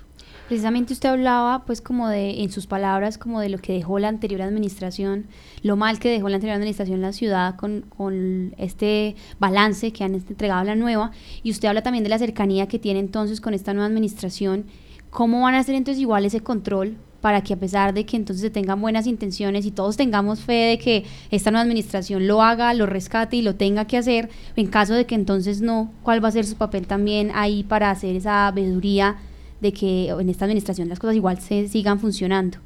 Precisamente 0.48 0.92
usted 0.92 1.10
hablaba, 1.10 1.64
pues, 1.66 1.80
como 1.80 2.10
de, 2.10 2.42
en 2.44 2.52
sus 2.52 2.68
palabras, 2.68 3.18
como 3.18 3.40
de 3.40 3.50
lo 3.50 3.60
que 3.60 3.74
dejó 3.74 3.98
la 3.98 4.10
anterior 4.10 4.42
administración, 4.42 5.28
lo 5.62 5.78
mal 5.78 6.00
que 6.00 6.10
dejó 6.10 6.28
la 6.28 6.36
anterior 6.36 6.56
administración 6.56 7.02
la 7.02 7.14
ciudad 7.14 7.56
con, 7.56 7.86
con 7.96 8.54
este 8.58 9.16
balance 9.40 9.94
que 9.94 10.04
han 10.04 10.16
entregado 10.16 10.62
a 10.62 10.66
la 10.66 10.76
nueva, 10.76 11.12
y 11.44 11.52
usted 11.52 11.70
habla 11.70 11.82
también 11.82 12.04
de 12.04 12.10
la 12.10 12.20
cercanía 12.20 12.68
que 12.68 12.78
tiene 12.78 13.00
entonces 13.00 13.40
con 13.40 13.54
esta 13.54 13.74
nueva 13.74 13.88
administración. 13.88 14.66
¿Cómo 15.10 15.42
van 15.42 15.56
a 15.56 15.60
hacer 15.60 15.76
entonces 15.76 16.02
igual 16.02 16.26
ese 16.26 16.42
control 16.42 16.98
para 17.22 17.42
que 17.42 17.54
a 17.54 17.58
pesar 17.58 17.94
de 17.94 18.06
que 18.06 18.18
entonces 18.18 18.42
se 18.42 18.50
tengan 18.50 18.82
buenas 18.82 19.08
intenciones 19.08 19.66
y 19.66 19.72
todos 19.72 19.96
tengamos 19.96 20.42
fe 20.42 20.54
de 20.54 20.78
que 20.78 21.06
esta 21.32 21.52
nueva 21.52 21.62
administración 21.62 22.28
lo 22.28 22.42
haga, 22.42 22.74
lo 22.74 22.86
rescate 22.86 23.38
y 23.38 23.42
lo 23.42 23.56
tenga 23.56 23.86
que 23.86 23.98
hacer, 23.98 24.30
en 24.58 24.68
caso 24.68 24.94
de 24.94 25.06
que 25.06 25.16
entonces 25.16 25.62
no, 25.62 25.94
¿cuál 26.04 26.22
va 26.22 26.28
a 26.28 26.34
ser 26.34 26.46
su 26.46 26.58
papel 26.58 26.86
también 26.86 27.32
ahí 27.34 27.64
para 27.64 27.92
hacer 27.92 28.18
esa 28.18 28.52
veeduría 28.52 29.16
de 29.64 29.74
que 29.74 30.10
en 30.10 30.30
esta 30.30 30.46
administración 30.46 30.90
las 30.90 31.00
cosas 31.00 31.16
igual 31.16 31.40
se 31.40 31.68
sigan 31.68 32.00
funcionando. 32.00 32.60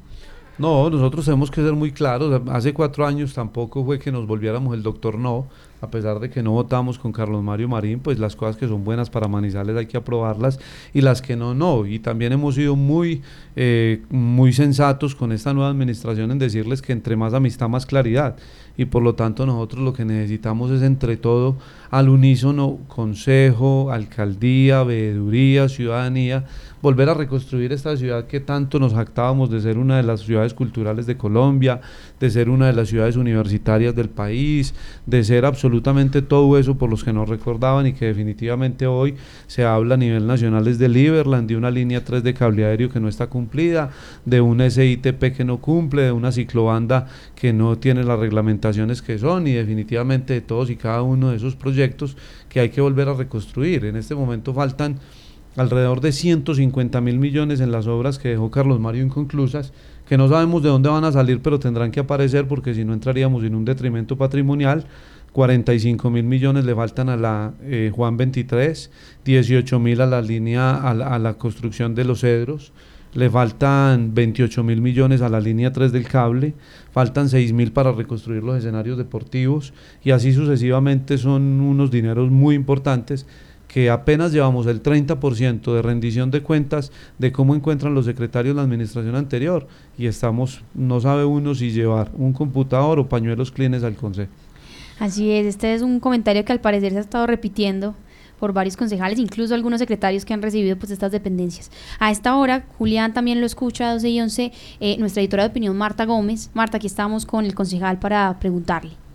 No, 0.58 0.90
nosotros 0.90 1.24
tenemos 1.24 1.52
que 1.52 1.62
ser 1.62 1.72
muy 1.72 1.92
claros. 1.92 2.42
Hace 2.48 2.74
cuatro 2.74 3.06
años 3.06 3.32
tampoco 3.32 3.84
fue 3.84 4.00
que 4.00 4.10
nos 4.10 4.26
volviéramos 4.26 4.74
el 4.74 4.82
doctor 4.82 5.16
no, 5.16 5.46
a 5.80 5.88
pesar 5.88 6.18
de 6.18 6.30
que 6.30 6.42
no 6.42 6.50
votamos 6.50 6.98
con 6.98 7.12
Carlos 7.12 7.44
Mario 7.44 7.68
Marín, 7.68 8.00
pues 8.00 8.18
las 8.18 8.34
cosas 8.34 8.56
que 8.56 8.66
son 8.66 8.82
buenas 8.82 9.08
para 9.08 9.28
Manizales 9.28 9.76
hay 9.76 9.86
que 9.86 9.96
aprobarlas 9.96 10.58
y 10.92 11.00
las 11.00 11.22
que 11.22 11.36
no, 11.36 11.54
no. 11.54 11.86
Y 11.86 12.00
también 12.00 12.32
hemos 12.32 12.56
sido 12.56 12.74
muy, 12.74 13.22
eh, 13.54 14.02
muy 14.10 14.52
sensatos 14.52 15.14
con 15.14 15.30
esta 15.30 15.54
nueva 15.54 15.70
administración 15.70 16.32
en 16.32 16.40
decirles 16.40 16.82
que 16.82 16.92
entre 16.92 17.14
más 17.14 17.34
amistad, 17.34 17.68
más 17.68 17.86
claridad. 17.86 18.36
Y 18.76 18.86
por 18.86 19.04
lo 19.04 19.14
tanto 19.14 19.46
nosotros 19.46 19.82
lo 19.82 19.92
que 19.92 20.04
necesitamos 20.04 20.72
es 20.72 20.82
entre 20.82 21.16
todo 21.16 21.56
al 21.90 22.08
unísono, 22.08 22.78
consejo, 22.88 23.92
alcaldía, 23.92 24.82
veeduría, 24.82 25.68
ciudadanía, 25.68 26.46
volver 26.80 27.08
a 27.08 27.14
reconstruir 27.14 27.72
esta 27.72 27.96
ciudad 27.96 28.26
que 28.26 28.40
tanto 28.40 28.78
nos 28.78 28.94
jactábamos 28.94 29.50
de 29.50 29.60
ser 29.60 29.78
una 29.78 29.96
de 29.96 30.02
las 30.02 30.20
ciudades 30.20 30.54
culturales 30.54 31.06
de 31.06 31.16
Colombia, 31.16 31.80
de 32.20 32.30
ser 32.30 32.48
una 32.50 32.66
de 32.66 32.72
las 32.72 32.88
ciudades 32.88 33.16
universitarias 33.16 33.94
del 33.94 34.08
país, 34.08 34.74
de 35.06 35.24
ser 35.24 35.44
absolutamente 35.44 36.22
todo 36.22 36.58
eso 36.58 36.76
por 36.76 36.90
los 36.90 37.04
que 37.04 37.12
no 37.12 37.24
recordaban 37.24 37.86
y 37.86 37.92
que 37.92 38.06
definitivamente 38.06 38.86
hoy 38.86 39.16
se 39.46 39.64
habla 39.64 39.94
a 39.94 39.98
nivel 39.98 40.26
nacional 40.26 40.66
es 40.68 40.78
de 40.78 40.88
Liberland, 40.88 41.48
de 41.48 41.56
una 41.56 41.70
línea 41.70 42.04
3 42.04 42.22
de 42.22 42.34
cable 42.34 42.64
aéreo 42.64 42.90
que 42.90 43.00
no 43.00 43.08
está 43.08 43.26
cumplida, 43.26 43.90
de 44.24 44.40
un 44.40 44.60
SITP 44.60 45.36
que 45.36 45.44
no 45.44 45.58
cumple, 45.58 46.02
de 46.02 46.12
una 46.12 46.32
ciclobanda 46.32 47.06
que 47.34 47.52
no 47.52 47.78
tiene 47.78 48.04
las 48.04 48.18
reglamentaciones 48.18 49.02
que 49.02 49.18
son 49.18 49.46
y 49.46 49.52
definitivamente 49.52 50.34
de 50.34 50.40
todos 50.40 50.70
y 50.70 50.76
cada 50.76 51.02
uno 51.02 51.30
de 51.30 51.36
esos 51.36 51.56
proyectos 51.56 52.16
que 52.48 52.60
hay 52.60 52.70
que 52.70 52.80
volver 52.80 53.08
a 53.08 53.14
reconstruir. 53.14 53.84
En 53.84 53.96
este 53.96 54.14
momento 54.14 54.54
faltan 54.54 54.98
alrededor 55.58 56.00
de 56.00 56.12
150 56.12 57.00
mil 57.00 57.18
millones 57.18 57.60
en 57.60 57.72
las 57.72 57.88
obras 57.88 58.18
que 58.18 58.28
dejó 58.28 58.50
Carlos 58.50 58.78
Mario 58.78 59.02
inconclusas, 59.02 59.72
que 60.08 60.16
no 60.16 60.28
sabemos 60.28 60.62
de 60.62 60.68
dónde 60.68 60.88
van 60.88 61.04
a 61.04 61.10
salir, 61.10 61.42
pero 61.42 61.58
tendrán 61.58 61.90
que 61.90 62.00
aparecer 62.00 62.46
porque 62.46 62.74
si 62.74 62.84
no 62.84 62.94
entraríamos 62.94 63.42
en 63.42 63.54
un 63.54 63.64
detrimento 63.64 64.16
patrimonial. 64.16 64.86
45 65.32 66.10
mil 66.10 66.24
millones 66.24 66.64
le 66.64 66.74
faltan 66.74 67.10
a 67.10 67.16
la 67.16 67.52
eh, 67.62 67.92
Juan 67.94 68.16
23, 68.16 68.90
18 69.24 69.78
mil 69.78 70.00
a 70.00 70.06
la 70.06 70.22
línea, 70.22 70.76
a 70.76 70.94
la, 70.94 71.08
a 71.08 71.18
la 71.18 71.34
construcción 71.34 71.94
de 71.94 72.04
los 72.04 72.20
cedros, 72.20 72.72
le 73.14 73.28
faltan 73.28 74.14
28 74.14 74.64
mil 74.64 74.80
millones 74.80 75.20
a 75.20 75.28
la 75.28 75.40
línea 75.40 75.72
3 75.72 75.92
del 75.92 76.06
cable, 76.06 76.54
faltan 76.92 77.28
6 77.28 77.52
mil 77.52 77.72
para 77.72 77.92
reconstruir 77.92 78.42
los 78.42 78.56
escenarios 78.56 78.96
deportivos 78.96 79.74
y 80.02 80.12
así 80.12 80.32
sucesivamente 80.32 81.18
son 81.18 81.60
unos 81.60 81.90
dineros 81.90 82.30
muy 82.30 82.54
importantes 82.54 83.26
que 83.68 83.90
apenas 83.90 84.32
llevamos 84.32 84.66
el 84.66 84.82
30% 84.82 85.74
de 85.74 85.82
rendición 85.82 86.30
de 86.30 86.42
cuentas 86.42 86.90
de 87.18 87.30
cómo 87.30 87.54
encuentran 87.54 87.94
los 87.94 88.06
secretarios 88.06 88.56
la 88.56 88.62
administración 88.62 89.14
anterior 89.14 89.68
y 89.96 90.06
estamos, 90.06 90.62
no 90.74 91.00
sabe 91.00 91.24
uno 91.24 91.54
si 91.54 91.70
llevar 91.70 92.10
un 92.14 92.32
computador 92.32 92.98
o 92.98 93.08
pañuelos 93.08 93.52
clines 93.52 93.84
al 93.84 93.94
consejo. 93.94 94.32
Así 94.98 95.30
es, 95.30 95.46
este 95.46 95.74
es 95.74 95.82
un 95.82 96.00
comentario 96.00 96.44
que 96.44 96.52
al 96.52 96.60
parecer 96.60 96.92
se 96.92 96.98
ha 96.98 97.02
estado 97.02 97.26
repitiendo 97.26 97.94
por 98.40 98.52
varios 98.52 98.76
concejales, 98.76 99.18
incluso 99.18 99.54
algunos 99.54 99.80
secretarios 99.80 100.24
que 100.24 100.32
han 100.32 100.42
recibido 100.42 100.76
pues 100.76 100.90
estas 100.90 101.12
dependencias. 101.12 101.70
A 101.98 102.10
esta 102.10 102.36
hora, 102.36 102.64
Julián 102.78 103.12
también 103.12 103.40
lo 103.40 103.46
escucha, 103.46 103.92
12 103.92 104.08
y 104.08 104.20
11, 104.20 104.52
eh, 104.80 104.96
nuestra 104.98 105.22
editora 105.22 105.42
de 105.42 105.50
opinión 105.50 105.76
Marta 105.76 106.04
Gómez. 106.04 106.50
Marta, 106.54 106.78
aquí 106.78 106.86
estamos 106.86 107.26
con 107.26 107.44
el 107.44 107.54
concejal 107.54 107.98
para 107.98 108.38
preguntarle. 108.38 109.07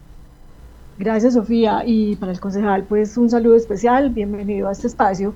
Gracias, 0.97 1.33
Sofía. 1.33 1.83
Y 1.85 2.15
para 2.17 2.31
el 2.31 2.39
concejal, 2.39 2.83
pues 2.83 3.17
un 3.17 3.29
saludo 3.29 3.55
especial, 3.55 4.09
bienvenido 4.09 4.67
a 4.67 4.71
este 4.71 4.87
espacio. 4.87 5.33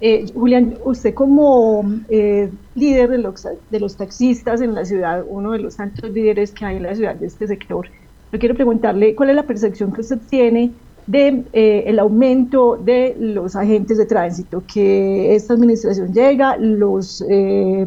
Eh, 0.00 0.26
Julián, 0.32 0.76
usted 0.84 1.12
como 1.12 1.84
eh, 2.08 2.50
líder 2.74 3.10
de 3.10 3.18
los, 3.18 3.46
de 3.70 3.80
los 3.80 3.96
taxistas 3.96 4.60
en 4.60 4.74
la 4.74 4.84
ciudad, 4.84 5.24
uno 5.28 5.52
de 5.52 5.58
los 5.58 5.76
tantos 5.76 6.10
líderes 6.10 6.52
que 6.52 6.64
hay 6.64 6.76
en 6.76 6.84
la 6.84 6.94
ciudad 6.94 7.16
de 7.16 7.26
este 7.26 7.46
sector, 7.46 7.88
yo 8.32 8.38
quiero 8.38 8.54
preguntarle 8.54 9.14
cuál 9.14 9.30
es 9.30 9.36
la 9.36 9.42
percepción 9.42 9.92
que 9.92 10.00
usted 10.00 10.18
tiene 10.30 10.70
de 11.06 11.44
eh, 11.52 11.96
aumento 11.98 12.76
de 12.76 13.16
los 13.18 13.56
agentes 13.56 13.98
de 13.98 14.06
tránsito, 14.06 14.62
que 14.72 15.34
esta 15.34 15.54
administración 15.54 16.12
llega, 16.14 16.56
los 16.56 17.24
eh, 17.28 17.84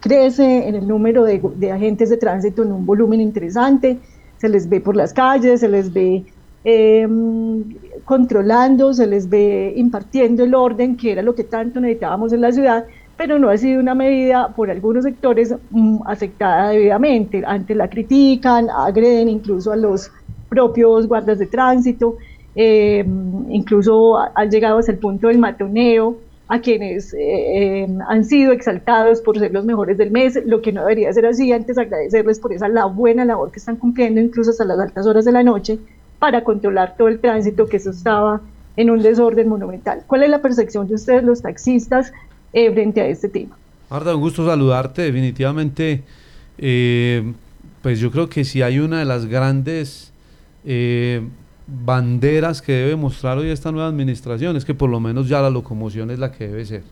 crece 0.00 0.68
en 0.68 0.74
el 0.74 0.86
número 0.86 1.24
de, 1.24 1.40
de, 1.56 1.72
agentes 1.72 2.10
de 2.10 2.18
tránsito 2.18 2.62
en 2.62 2.72
un 2.72 2.84
volumen 2.84 3.20
interesante, 3.20 3.98
se 4.36 4.48
les 4.48 4.68
ve 4.68 4.80
por 4.80 4.96
las 4.96 5.14
calles, 5.14 5.60
se 5.60 5.68
les 5.68 5.92
ve 5.92 6.24
eh, 6.64 7.06
controlando, 8.04 8.92
se 8.92 9.06
les 9.06 9.28
ve 9.28 9.72
impartiendo 9.76 10.44
el 10.44 10.54
orden, 10.54 10.96
que 10.96 11.12
era 11.12 11.22
lo 11.22 11.34
que 11.34 11.44
tanto 11.44 11.80
necesitábamos 11.80 12.32
en 12.32 12.40
la 12.40 12.52
ciudad, 12.52 12.84
pero 13.16 13.38
no 13.38 13.48
ha 13.48 13.56
sido 13.56 13.80
una 13.80 13.94
medida 13.94 14.54
por 14.54 14.70
algunos 14.70 15.04
sectores 15.04 15.54
um, 15.72 16.00
aceptada 16.06 16.70
debidamente. 16.70 17.42
Antes 17.46 17.76
la 17.76 17.88
critican, 17.88 18.68
agreden 18.70 19.28
incluso 19.28 19.72
a 19.72 19.76
los 19.76 20.10
propios 20.48 21.06
guardas 21.06 21.38
de 21.38 21.46
tránsito. 21.46 22.16
Eh, 22.54 23.04
incluso 23.50 24.16
han 24.34 24.50
llegado 24.50 24.78
hasta 24.78 24.92
el 24.92 24.98
punto 24.98 25.28
del 25.28 25.38
matoneo 25.38 26.16
a 26.48 26.60
quienes 26.60 27.14
eh, 27.16 27.86
han 28.08 28.24
sido 28.24 28.52
exaltados 28.52 29.20
por 29.20 29.38
ser 29.38 29.52
los 29.52 29.64
mejores 29.64 29.98
del 29.98 30.10
mes, 30.10 30.40
lo 30.46 30.62
que 30.62 30.72
no 30.72 30.80
debería 30.80 31.12
ser 31.12 31.26
así, 31.26 31.52
antes 31.52 31.76
agradecerles 31.76 32.40
por 32.40 32.52
esa 32.54 32.68
la 32.68 32.86
buena 32.86 33.24
labor 33.26 33.50
que 33.52 33.58
están 33.58 33.76
cumpliendo 33.76 34.20
incluso 34.20 34.50
hasta 34.50 34.64
las 34.64 34.78
altas 34.80 35.06
horas 35.06 35.26
de 35.26 35.32
la 35.32 35.42
noche 35.42 35.78
para 36.18 36.44
controlar 36.44 36.96
todo 36.96 37.08
el 37.08 37.20
tránsito 37.20 37.66
que 37.66 37.76
eso 37.76 37.90
estaba 37.90 38.40
en 38.76 38.90
un 38.90 39.02
desorden 39.02 39.48
monumental. 39.48 40.04
¿Cuál 40.06 40.22
es 40.22 40.30
la 40.30 40.40
percepción 40.40 40.86
de 40.88 40.94
ustedes 40.94 41.24
los 41.24 41.42
taxistas 41.42 42.12
eh, 42.52 42.72
frente 42.72 43.00
a 43.00 43.06
este 43.06 43.28
tema? 43.28 43.56
Marta, 43.90 44.14
un 44.14 44.20
gusto 44.20 44.46
saludarte, 44.46 45.02
definitivamente, 45.02 46.02
eh, 46.58 47.32
pues 47.82 47.98
yo 48.00 48.10
creo 48.10 48.28
que 48.28 48.44
si 48.44 48.62
hay 48.62 48.78
una 48.78 48.98
de 48.98 49.04
las 49.04 49.26
grandes 49.26 50.12
eh, 50.64 51.22
banderas 51.66 52.62
que 52.62 52.72
debe 52.72 52.96
mostrar 52.96 53.38
hoy 53.38 53.50
esta 53.50 53.72
nueva 53.72 53.88
administración 53.88 54.56
es 54.56 54.64
que 54.64 54.74
por 54.74 54.90
lo 54.90 55.00
menos 55.00 55.28
ya 55.28 55.40
la 55.40 55.50
locomoción 55.50 56.10
es 56.10 56.18
la 56.18 56.32
que 56.32 56.48
debe 56.48 56.64
ser. 56.64 56.82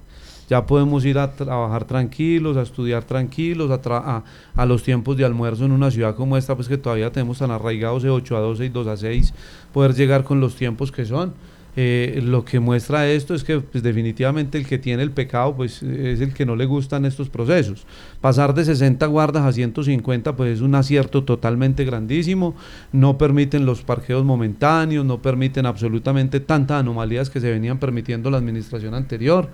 Ya 0.48 0.66
podemos 0.66 1.04
ir 1.04 1.18
a 1.18 1.32
trabajar 1.32 1.84
tranquilos, 1.84 2.56
a 2.56 2.62
estudiar 2.62 3.04
tranquilos, 3.04 3.70
a, 3.70 4.24
a, 4.54 4.66
los 4.66 4.82
tiempos 4.82 5.16
de 5.16 5.24
almuerzo 5.24 5.64
en 5.64 5.72
una 5.72 5.90
ciudad 5.90 6.14
como 6.14 6.36
esta, 6.36 6.54
pues 6.54 6.68
que 6.68 6.78
todavía 6.78 7.10
tenemos 7.10 7.38
tan 7.38 7.50
arraigados 7.50 8.02
de 8.02 8.10
8 8.10 8.36
a 8.36 8.40
12 8.40 8.64
y 8.64 8.68
2 8.68 8.86
a 8.86 8.96
6, 8.96 9.34
poder 9.72 9.94
llegar 9.94 10.24
con 10.24 10.40
los 10.40 10.54
tiempos 10.54 10.92
que 10.92 11.04
son. 11.04 11.34
Eh, 11.78 12.20
lo 12.22 12.42
que 12.42 12.58
muestra 12.58 13.06
esto 13.06 13.34
es 13.34 13.44
que 13.44 13.60
pues, 13.60 13.84
definitivamente 13.84 14.56
el 14.56 14.66
que 14.66 14.78
tiene 14.78 15.02
el 15.02 15.10
pecado 15.10 15.54
pues 15.56 15.82
es 15.82 16.22
el 16.22 16.32
que 16.32 16.46
no 16.46 16.56
le 16.56 16.64
gustan 16.64 17.04
estos 17.04 17.28
procesos. 17.28 17.86
Pasar 18.22 18.54
de 18.54 18.64
60 18.64 19.04
guardas 19.06 19.44
a 19.44 19.52
150 19.52 20.36
pues 20.36 20.54
es 20.54 20.60
un 20.62 20.74
acierto 20.74 21.24
totalmente 21.24 21.84
grandísimo, 21.84 22.54
no 22.92 23.18
permiten 23.18 23.66
los 23.66 23.82
parqueos 23.82 24.24
momentáneos, 24.24 25.04
no 25.04 25.20
permiten 25.20 25.66
absolutamente 25.66 26.40
tantas 26.40 26.80
anomalías 26.80 27.28
que 27.28 27.40
se 27.40 27.50
venían 27.50 27.78
permitiendo 27.78 28.30
la 28.30 28.38
administración 28.38 28.94
anterior, 28.94 29.50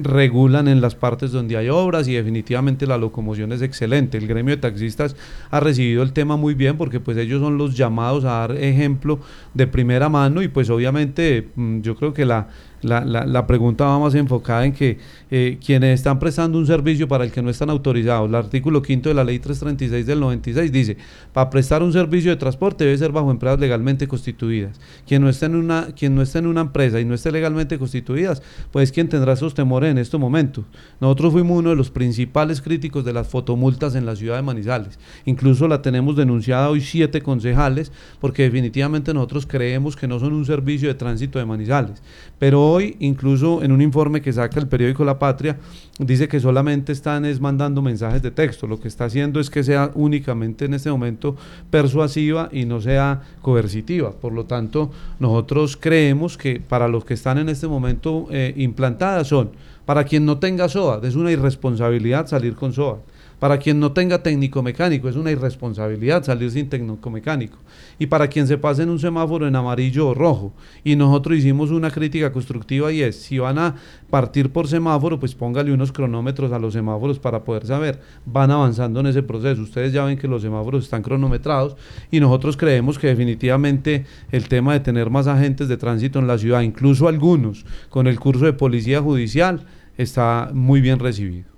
regulan 0.00 0.66
en 0.66 0.80
las 0.80 0.94
partes 0.94 1.30
donde 1.30 1.58
hay 1.58 1.68
obras 1.68 2.08
y 2.08 2.14
definitivamente 2.14 2.86
la 2.86 2.96
locomoción 2.96 3.52
es 3.52 3.60
excelente. 3.60 4.16
El 4.16 4.26
gremio 4.26 4.56
de 4.56 4.62
taxistas 4.62 5.14
ha 5.50 5.60
recibido 5.60 6.02
el 6.02 6.14
tema 6.14 6.36
muy 6.36 6.54
bien 6.54 6.78
porque 6.78 7.00
pues 7.00 7.18
ellos 7.18 7.42
son 7.42 7.58
los 7.58 7.76
llamados 7.76 8.24
a 8.24 8.30
dar 8.30 8.56
ejemplo 8.56 9.20
de 9.52 9.66
primera 9.66 10.08
mano 10.08 10.40
y 10.40 10.48
pues 10.48 10.70
obviamente 10.70 11.48
yo 11.56 11.96
creo 11.96 12.14
que 12.14 12.24
la, 12.24 12.48
la, 12.82 13.04
la, 13.04 13.46
pregunta 13.46 13.84
va 13.84 13.98
más 13.98 14.14
enfocada 14.14 14.64
en 14.66 14.72
que 14.72 14.98
eh, 15.30 15.58
quienes 15.64 16.00
están 16.00 16.18
prestando 16.18 16.58
un 16.58 16.66
servicio 16.66 17.06
para 17.06 17.24
el 17.24 17.30
que 17.30 17.40
no 17.40 17.48
están 17.48 17.70
autorizados, 17.70 18.28
el 18.28 18.34
artículo 18.34 18.82
quinto 18.82 19.08
de 19.08 19.14
la 19.14 19.24
ley 19.24 19.38
336 19.38 20.04
del 20.04 20.20
96 20.20 20.72
dice, 20.72 20.96
para 21.32 21.48
prestar 21.48 21.82
un 21.82 21.92
servicio 21.92 22.30
de 22.30 22.36
transporte 22.36 22.84
debe 22.84 22.98
ser 22.98 23.12
bajo 23.12 23.30
empresas 23.30 23.60
legalmente 23.60 24.08
constituidas. 24.08 24.80
Quien 25.06 25.22
no 25.22 25.28
esté 25.28 25.46
en 25.46 25.54
una, 25.54 25.88
quien 25.96 26.14
no 26.14 26.22
esté 26.22 26.38
en 26.38 26.46
una 26.46 26.62
empresa 26.62 27.00
y 27.00 27.04
no 27.04 27.14
esté 27.14 27.30
legalmente 27.30 27.78
constituidas, 27.78 28.42
pues 28.72 28.90
quien 28.90 29.08
tendrá 29.08 29.34
esos 29.34 29.54
temores 29.54 29.90
en 29.90 29.98
estos 29.98 30.20
momentos. 30.20 30.64
Nosotros 31.00 31.32
fuimos 31.32 31.58
uno 31.58 31.70
de 31.70 31.76
los 31.76 31.90
principales 31.90 32.60
críticos 32.60 33.04
de 33.04 33.12
las 33.12 33.28
fotomultas 33.28 33.94
en 33.94 34.06
la 34.06 34.16
ciudad 34.16 34.36
de 34.36 34.42
Manizales. 34.42 34.98
Incluso 35.24 35.68
la 35.68 35.82
tenemos 35.82 36.16
denunciada 36.16 36.68
hoy 36.68 36.80
siete 36.80 37.22
concejales, 37.22 37.92
porque 38.20 38.42
definitivamente 38.42 39.14
nosotros 39.14 39.46
creemos 39.46 39.96
que 39.96 40.08
no 40.08 40.18
son 40.18 40.32
un 40.32 40.44
servicio 40.44 40.88
de 40.88 40.94
tránsito 40.94 41.38
de 41.38 41.44
Manizales. 41.44 42.02
Pero 42.38 42.71
hoy, 42.72 42.96
incluso 43.00 43.62
en 43.62 43.72
un 43.72 43.82
informe 43.82 44.22
que 44.22 44.32
saca 44.32 44.58
el 44.58 44.66
periódico 44.66 45.04
La 45.04 45.18
Patria, 45.18 45.58
dice 45.98 46.28
que 46.28 46.40
solamente 46.40 46.92
están 46.92 47.24
es 47.24 47.40
mandando 47.40 47.82
mensajes 47.82 48.22
de 48.22 48.30
texto. 48.30 48.66
Lo 48.66 48.80
que 48.80 48.88
está 48.88 49.04
haciendo 49.04 49.40
es 49.40 49.50
que 49.50 49.62
sea 49.62 49.90
únicamente 49.94 50.64
en 50.64 50.74
este 50.74 50.90
momento 50.90 51.36
persuasiva 51.70 52.48
y 52.52 52.64
no 52.64 52.80
sea 52.80 53.22
coercitiva. 53.42 54.12
Por 54.12 54.32
lo 54.32 54.44
tanto, 54.44 54.90
nosotros 55.20 55.76
creemos 55.76 56.36
que 56.38 56.60
para 56.60 56.88
los 56.88 57.04
que 57.04 57.14
están 57.14 57.38
en 57.38 57.48
este 57.48 57.68
momento 57.68 58.26
eh, 58.30 58.54
implantadas 58.56 59.28
son, 59.28 59.50
para 59.84 60.04
quien 60.04 60.24
no 60.24 60.38
tenga 60.38 60.68
SOA, 60.68 61.00
es 61.02 61.14
una 61.14 61.30
irresponsabilidad 61.30 62.26
salir 62.26 62.54
con 62.54 62.72
SOA. 62.72 62.98
Para 63.42 63.58
quien 63.58 63.80
no 63.80 63.90
tenga 63.90 64.22
técnico 64.22 64.62
mecánico, 64.62 65.08
es 65.08 65.16
una 65.16 65.32
irresponsabilidad 65.32 66.22
salir 66.22 66.48
sin 66.52 66.68
técnico 66.68 67.10
mecánico. 67.10 67.58
Y 67.98 68.06
para 68.06 68.28
quien 68.28 68.46
se 68.46 68.56
pase 68.56 68.84
en 68.84 68.88
un 68.88 69.00
semáforo 69.00 69.48
en 69.48 69.56
amarillo 69.56 70.06
o 70.06 70.14
rojo. 70.14 70.52
Y 70.84 70.94
nosotros 70.94 71.38
hicimos 71.38 71.72
una 71.72 71.90
crítica 71.90 72.30
constructiva 72.30 72.92
y 72.92 73.02
es, 73.02 73.16
si 73.16 73.40
van 73.40 73.58
a 73.58 73.74
partir 74.10 74.52
por 74.52 74.68
semáforo, 74.68 75.18
pues 75.18 75.34
póngale 75.34 75.72
unos 75.72 75.90
cronómetros 75.90 76.52
a 76.52 76.60
los 76.60 76.72
semáforos 76.72 77.18
para 77.18 77.42
poder 77.42 77.66
saber. 77.66 78.00
Van 78.26 78.52
avanzando 78.52 79.00
en 79.00 79.06
ese 79.06 79.24
proceso. 79.24 79.60
Ustedes 79.60 79.92
ya 79.92 80.04
ven 80.04 80.18
que 80.18 80.28
los 80.28 80.42
semáforos 80.42 80.84
están 80.84 81.02
cronometrados 81.02 81.74
y 82.12 82.20
nosotros 82.20 82.56
creemos 82.56 82.96
que 82.96 83.08
definitivamente 83.08 84.06
el 84.30 84.46
tema 84.46 84.74
de 84.74 84.78
tener 84.78 85.10
más 85.10 85.26
agentes 85.26 85.66
de 85.66 85.76
tránsito 85.76 86.20
en 86.20 86.28
la 86.28 86.38
ciudad, 86.38 86.60
incluso 86.60 87.08
algunos 87.08 87.66
con 87.90 88.06
el 88.06 88.20
curso 88.20 88.44
de 88.44 88.52
policía 88.52 89.02
judicial, 89.02 89.66
está 89.96 90.52
muy 90.54 90.80
bien 90.80 91.00
recibido. 91.00 91.51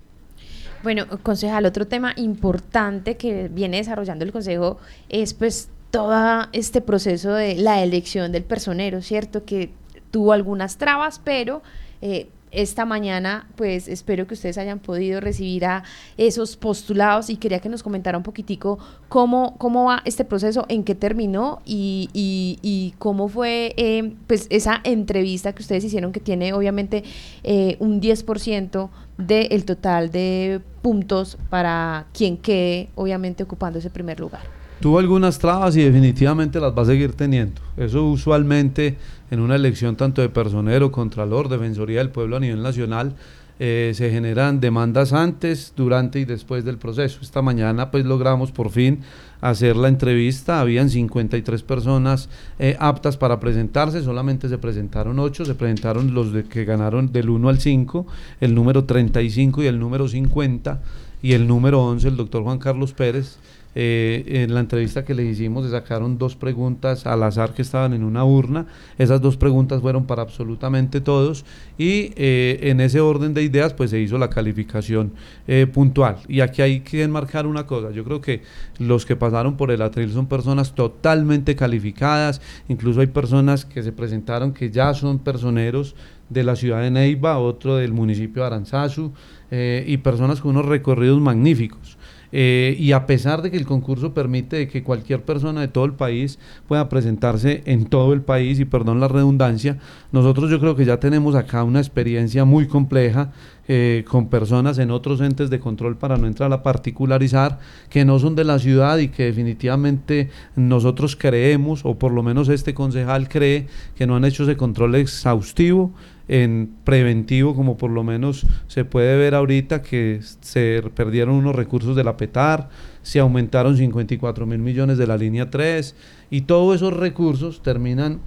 Bueno, 0.85 1.07
concejal, 1.23 1.65
otro 1.65 1.87
tema 1.87 2.13
importante 2.17 3.17
que 3.17 3.49
viene 3.49 3.79
desarrollando 3.79 4.23
el 4.23 4.33
Consejo 4.33 4.77
es 5.09 5.33
pues 5.33 5.71
todo 5.91 6.47
este 6.53 6.83
proceso 6.83 7.33
de 7.33 7.55
la 7.55 7.83
elección 7.83 8.33
del 8.33 8.45
personero, 8.45 9.01
¿cierto? 9.01 9.47
Que 9.47 9.71
tuvo 10.11 10.35
algunas 10.35 10.77
trabas, 10.77 11.23
pero 11.25 11.63
eh, 12.03 12.29
esta 12.55 12.85
mañana, 12.85 13.49
pues 13.57 13.89
espero 13.89 14.27
que 14.27 14.35
ustedes 14.35 14.59
hayan 14.59 14.79
podido 14.79 15.21
recibir 15.21 15.65
a 15.67 15.83
esos 16.17 16.57
postulados 16.57 17.31
y 17.31 17.37
quería 17.37 17.59
que 17.61 17.69
nos 17.69 17.83
comentara 17.83 18.17
un 18.19 18.25
poquitico 18.25 18.79
cómo, 19.09 19.57
cómo 19.59 19.85
va 19.85 20.03
este 20.05 20.25
proceso, 20.25 20.65
en 20.69 20.85
qué 20.85 20.95
terminó 20.95 21.61
y, 21.65 22.09
y- 22.13 22.95
cómo 22.99 23.29
fue 23.29 23.75
eh, 23.77 24.15
pues 24.27 24.47
esa 24.51 24.81
entrevista 24.85 25.53
que 25.53 25.63
ustedes 25.63 25.85
hicieron 25.85 26.13
que 26.13 26.21
tiene 26.21 26.53
obviamente 26.53 27.05
eh, 27.43 27.77
un 27.81 28.01
10% 28.01 28.89
del 29.19 29.65
total 29.65 30.11
de 30.11 30.61
puntos 30.83 31.39
para 31.51 32.07
quien 32.13 32.37
quede 32.37 32.89
obviamente 32.95 33.43
ocupando 33.43 33.79
ese 33.79 33.91
primer 33.91 34.21
lugar. 34.21 34.54
Tuvo 34.81 34.99
algunas 34.99 35.39
trabas 35.39 35.77
y 35.77 35.83
definitivamente 35.83 36.61
las 36.61 36.77
va 36.77 36.83
a 36.83 36.87
seguir 36.87 37.13
teniendo. 37.13 37.61
Eso 37.77 38.05
usualmente 38.05 38.97
en 39.31 39.41
una 39.41 39.57
elección 39.57 39.97
tanto 39.97 40.21
de 40.21 40.29
personero, 40.29 40.93
contralor, 40.93 41.49
defensoría 41.49 41.99
del 41.99 42.11
pueblo 42.11 42.37
a 42.37 42.41
nivel 42.41 42.63
nacional, 42.63 43.15
eh, 43.61 43.93
se 43.95 44.11
generan 44.11 44.59
demandas 44.59 45.13
antes, 45.13 45.75
durante 45.77 46.19
y 46.19 46.25
después 46.25 46.65
del 46.65 46.77
proceso. 46.77 47.21
Esta 47.23 47.41
mañana 47.41 47.91
pues 47.93 48.05
logramos 48.05 48.51
por 48.51 48.71
fin 48.71 49.01
hacer 49.41 49.77
la 49.77 49.89
entrevista, 49.89 50.61
habían 50.61 50.91
53 50.91 51.63
personas 51.63 52.29
eh, 52.59 52.77
aptas 52.81 53.17
para 53.17 53.39
presentarse, 53.39 54.03
solamente 54.03 54.49
se 54.49 54.59
presentaron 54.59 55.19
8, 55.21 55.45
se 55.45 55.55
presentaron 55.55 56.15
los 56.15 56.33
de 56.33 56.45
que 56.45 56.65
ganaron 56.65 57.13
del 57.13 57.31
1 57.31 57.49
al 57.49 57.61
5, 57.61 58.07
el 58.41 58.55
número 58.55 58.85
35 58.85 59.63
y 59.63 59.67
el 59.67 59.79
número 59.79 60.09
50 60.09 60.83
y 61.23 61.35
el 61.35 61.47
número 61.47 61.83
11, 61.85 62.09
el 62.09 62.17
doctor 62.17 62.43
Juan 62.43 62.59
Carlos 62.59 62.93
Pérez. 62.93 63.39
Eh, 63.77 64.43
en 64.45 64.55
la 64.55 64.61
entrevista 64.61 65.05
que 65.05 65.15
le 65.15 65.25
hicimos 65.25 65.65
se 65.65 65.73
sacaron 65.73 66.17
dos 66.17 66.37
preguntas 66.37 67.07
al 67.07 67.23
azar 67.25 67.55
que 67.55 67.63
estaban 67.63 67.93
en 67.93 68.05
una 68.05 68.25
urna. 68.25 68.67
Esas 68.99 69.21
dos 69.21 69.37
preguntas 69.37 69.81
fueron 69.81 70.07
para 70.07 70.23
absolutamente 70.23 71.01
todos 71.01 71.45
y 71.77 72.13
eh, 72.17 72.61
en 72.63 72.81
ese 72.81 73.01
orden 73.01 73.35
de 73.35 73.43
ideas 73.43 73.75
pues 73.75 73.91
se 73.91 74.01
hizo 74.01 74.17
la 74.19 74.31
calificación 74.31 75.13
eh, 75.49 75.67
puntual. 75.67 76.19
Y 76.29 76.41
aquí 76.41 76.63
hay 76.63 76.81
que 76.81 77.03
enmarcar 77.03 77.47
una 77.47 77.67
cosa. 77.67 77.91
Yo 77.91 78.05
creo 78.05 78.21
que 78.21 78.43
los 78.79 79.05
que 79.05 79.17
pasaron 79.17 79.57
por 79.57 79.71
el 79.71 79.83
atril 79.83 80.13
son 80.13 80.27
personas 80.27 80.75
totalmente 80.75 81.57
calificadas. 81.57 82.41
Incluso 82.69 83.01
hay 83.01 83.09
personas 83.09 83.65
que 83.65 83.83
se 83.83 83.93
presentaron 83.93 84.53
que 84.53 84.71
ya 84.71 84.95
son 84.95 85.19
personeros 85.19 85.97
de 86.31 86.45
la 86.45 86.57
ciudad 86.57 86.81
de 86.81 86.91
Neiva, 86.91 87.39
otro 87.39 87.77
del 87.77 87.93
municipio 87.93 88.43
de 88.43 88.47
Aranzazu 88.47 89.13
y 89.51 89.99
personas 89.99 90.41
con 90.41 90.53
unos 90.53 90.67
recorridos 90.67 91.21
magníficos. 91.21 91.97
Eh, 92.37 92.75
y 92.81 92.91
a 92.91 93.07
pesar 93.07 93.43
de 93.43 93.53
que 93.53 93.57
el 93.57 93.65
concurso 93.65 94.13
permite 94.13 94.67
que 94.67 94.83
cualquier 94.83 95.23
persona 95.23 95.61
de 95.61 95.69
todo 95.69 95.85
el 95.85 95.93
país 95.93 96.41
pueda 96.67 96.89
presentarse 96.89 97.63
en 97.65 97.87
todo 97.87 98.13
el 98.13 98.23
país, 98.23 98.59
y 98.59 98.65
perdón 98.65 98.99
la 98.99 99.07
redundancia, 99.07 99.79
nosotros 100.11 100.51
yo 100.51 100.59
creo 100.59 100.75
que 100.75 100.85
ya 100.85 100.99
tenemos 100.99 101.37
acá 101.37 101.63
una 101.63 101.79
experiencia 101.79 102.45
muy 102.45 102.67
compleja 102.67 103.31
eh, 103.69 104.05
con 104.09 104.31
personas 104.31 104.79
en 104.79 104.91
otros 104.91 105.21
entes 105.21 105.49
de 105.49 105.61
control 105.61 105.97
para 105.97 106.17
no 106.17 106.27
entrar 106.27 106.53
a 106.53 106.65
particularizar, 106.65 107.61
que 107.89 108.05
no 108.05 108.19
son 108.19 108.35
de 108.35 108.43
la 108.43 108.59
ciudad 108.59 108.99
y 108.99 109.11
que 109.11 109.27
definitivamente 109.27 110.29
nosotros 110.57 111.15
creemos, 111.15 111.83
o 111.85 112.01
por 112.01 112.11
lo 112.11 112.25
menos 112.25 112.49
este 112.49 112.75
concejal 112.75 113.29
cree, 113.29 113.69
que 113.95 114.09
no 114.09 114.17
han 114.17 114.25
hecho 114.25 114.43
ese 114.43 114.57
control 114.57 114.97
exhaustivo 114.97 115.93
en 116.29 116.71
preventivo, 116.85 117.55
como 117.55 117.77
por 117.77 117.91
lo 117.91 118.03
menos 118.03 118.47
se 118.67 118.85
puede 118.85 119.17
ver 119.17 119.35
ahorita 119.35 119.83
que 119.83 120.21
se 120.41 120.83
perdieron 120.95 121.35
unos 121.35 121.55
recursos 121.55 121.95
de 121.97 122.05
la 122.05 122.17
PETAR, 122.17 122.69
se 123.03 123.21
aumentaron 123.21 123.77
54 123.77 124.47
mil 124.47 124.59
millones 124.59 124.99
de 124.99 125.07
la 125.07 125.17
línea 125.17 125.51
3 125.51 125.95
y 126.31 126.43
todos 126.43 126.77
esos 126.77 126.95
recursos 126.95 127.63
terminan 127.63 128.21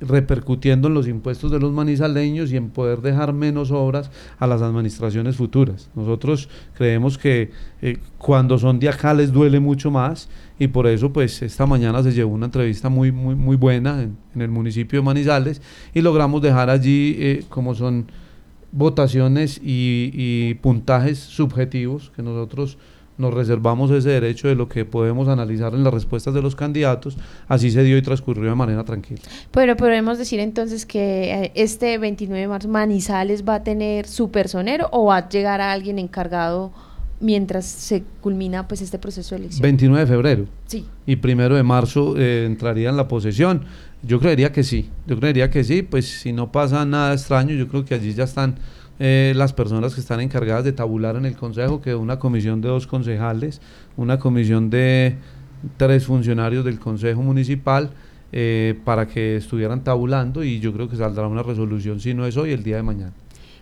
repercutiendo 0.00 0.88
en 0.88 0.94
los 0.94 1.06
impuestos 1.06 1.50
de 1.50 1.60
los 1.60 1.72
manizaleños 1.72 2.52
y 2.52 2.56
en 2.56 2.70
poder 2.70 3.00
dejar 3.00 3.32
menos 3.32 3.70
obras 3.70 4.10
a 4.38 4.46
las 4.46 4.62
administraciones 4.62 5.36
futuras. 5.36 5.90
Nosotros 5.94 6.48
creemos 6.74 7.18
que 7.18 7.50
eh, 7.82 7.98
cuando 8.18 8.58
son 8.58 8.78
de 8.78 8.88
acá 8.88 9.12
les 9.14 9.32
duele 9.32 9.60
mucho 9.60 9.90
más 9.90 10.28
y 10.58 10.68
por 10.68 10.86
eso 10.86 11.12
pues 11.12 11.42
esta 11.42 11.66
mañana 11.66 12.02
se 12.02 12.12
llevó 12.12 12.34
una 12.34 12.46
entrevista 12.46 12.88
muy 12.88 13.12
muy 13.12 13.34
muy 13.34 13.56
buena 13.56 14.02
en, 14.02 14.16
el 14.40 14.48
municipio 14.48 15.00
de 15.00 15.04
Manizales 15.04 15.60
y 15.92 16.00
logramos 16.00 16.40
dejar 16.42 16.70
allí 16.70 17.16
eh, 17.18 17.44
como 17.48 17.74
son 17.74 18.06
votaciones 18.72 19.60
y 19.62 20.54
puntajes 20.62 21.18
subjetivos 21.18 22.12
que 22.14 22.22
nosotros 22.22 22.78
nos 23.20 23.34
reservamos 23.34 23.90
ese 23.90 24.08
derecho 24.08 24.48
de 24.48 24.54
lo 24.54 24.68
que 24.68 24.84
podemos 24.84 25.28
analizar 25.28 25.74
en 25.74 25.84
las 25.84 25.92
respuestas 25.92 26.34
de 26.34 26.42
los 26.42 26.56
candidatos, 26.56 27.16
así 27.46 27.70
se 27.70 27.82
dio 27.84 27.96
y 27.96 28.02
transcurrió 28.02 28.48
de 28.48 28.56
manera 28.56 28.82
tranquila. 28.84 29.20
Pero 29.50 29.76
podemos 29.76 30.18
decir 30.18 30.40
entonces 30.40 30.86
que 30.86 31.32
eh, 31.32 31.52
este 31.54 31.98
29 31.98 32.40
de 32.40 32.48
marzo 32.48 32.68
Manizales 32.68 33.44
va 33.46 33.56
a 33.56 33.62
tener 33.62 34.06
su 34.06 34.30
personero 34.30 34.88
o 34.90 35.06
va 35.06 35.18
a 35.18 35.28
llegar 35.28 35.60
a 35.60 35.70
alguien 35.70 35.98
encargado 35.98 36.72
mientras 37.20 37.66
se 37.66 38.02
culmina 38.22 38.66
pues 38.66 38.80
este 38.80 38.98
proceso 38.98 39.34
de 39.34 39.42
elección. 39.42 39.62
29 39.62 40.00
de 40.00 40.06
febrero. 40.06 40.46
Sí. 40.66 40.86
Y 41.06 41.16
primero 41.16 41.54
de 41.54 41.62
marzo 41.62 42.16
eh, 42.16 42.46
entraría 42.46 42.88
en 42.88 42.96
la 42.96 43.06
posesión. 43.06 43.64
Yo 44.02 44.18
creería 44.18 44.50
que 44.50 44.64
sí, 44.64 44.88
yo 45.06 45.18
creería 45.20 45.50
que 45.50 45.62
sí, 45.62 45.82
pues 45.82 46.06
si 46.06 46.32
no 46.32 46.50
pasa 46.50 46.86
nada 46.86 47.12
extraño, 47.12 47.54
yo 47.54 47.68
creo 47.68 47.84
que 47.84 47.94
allí 47.94 48.14
ya 48.14 48.24
están 48.24 48.56
eh, 49.00 49.32
las 49.34 49.54
personas 49.54 49.94
que 49.94 50.00
están 50.00 50.20
encargadas 50.20 50.62
de 50.62 50.72
tabular 50.72 51.16
en 51.16 51.24
el 51.24 51.34
consejo, 51.34 51.80
que 51.80 51.94
una 51.94 52.18
comisión 52.18 52.60
de 52.60 52.68
dos 52.68 52.86
concejales, 52.86 53.60
una 53.96 54.18
comisión 54.18 54.68
de 54.68 55.16
tres 55.78 56.04
funcionarios 56.04 56.64
del 56.64 56.78
consejo 56.78 57.22
municipal, 57.22 57.90
eh, 58.32 58.78
para 58.84 59.08
que 59.08 59.36
estuvieran 59.36 59.82
tabulando 59.82 60.44
y 60.44 60.60
yo 60.60 60.72
creo 60.72 60.88
que 60.88 60.96
saldrá 60.96 61.26
una 61.26 61.42
resolución, 61.42 61.98
si 61.98 62.14
no 62.14 62.26
es 62.26 62.36
hoy, 62.36 62.52
el 62.52 62.62
día 62.62 62.76
de 62.76 62.82
mañana. 62.82 63.12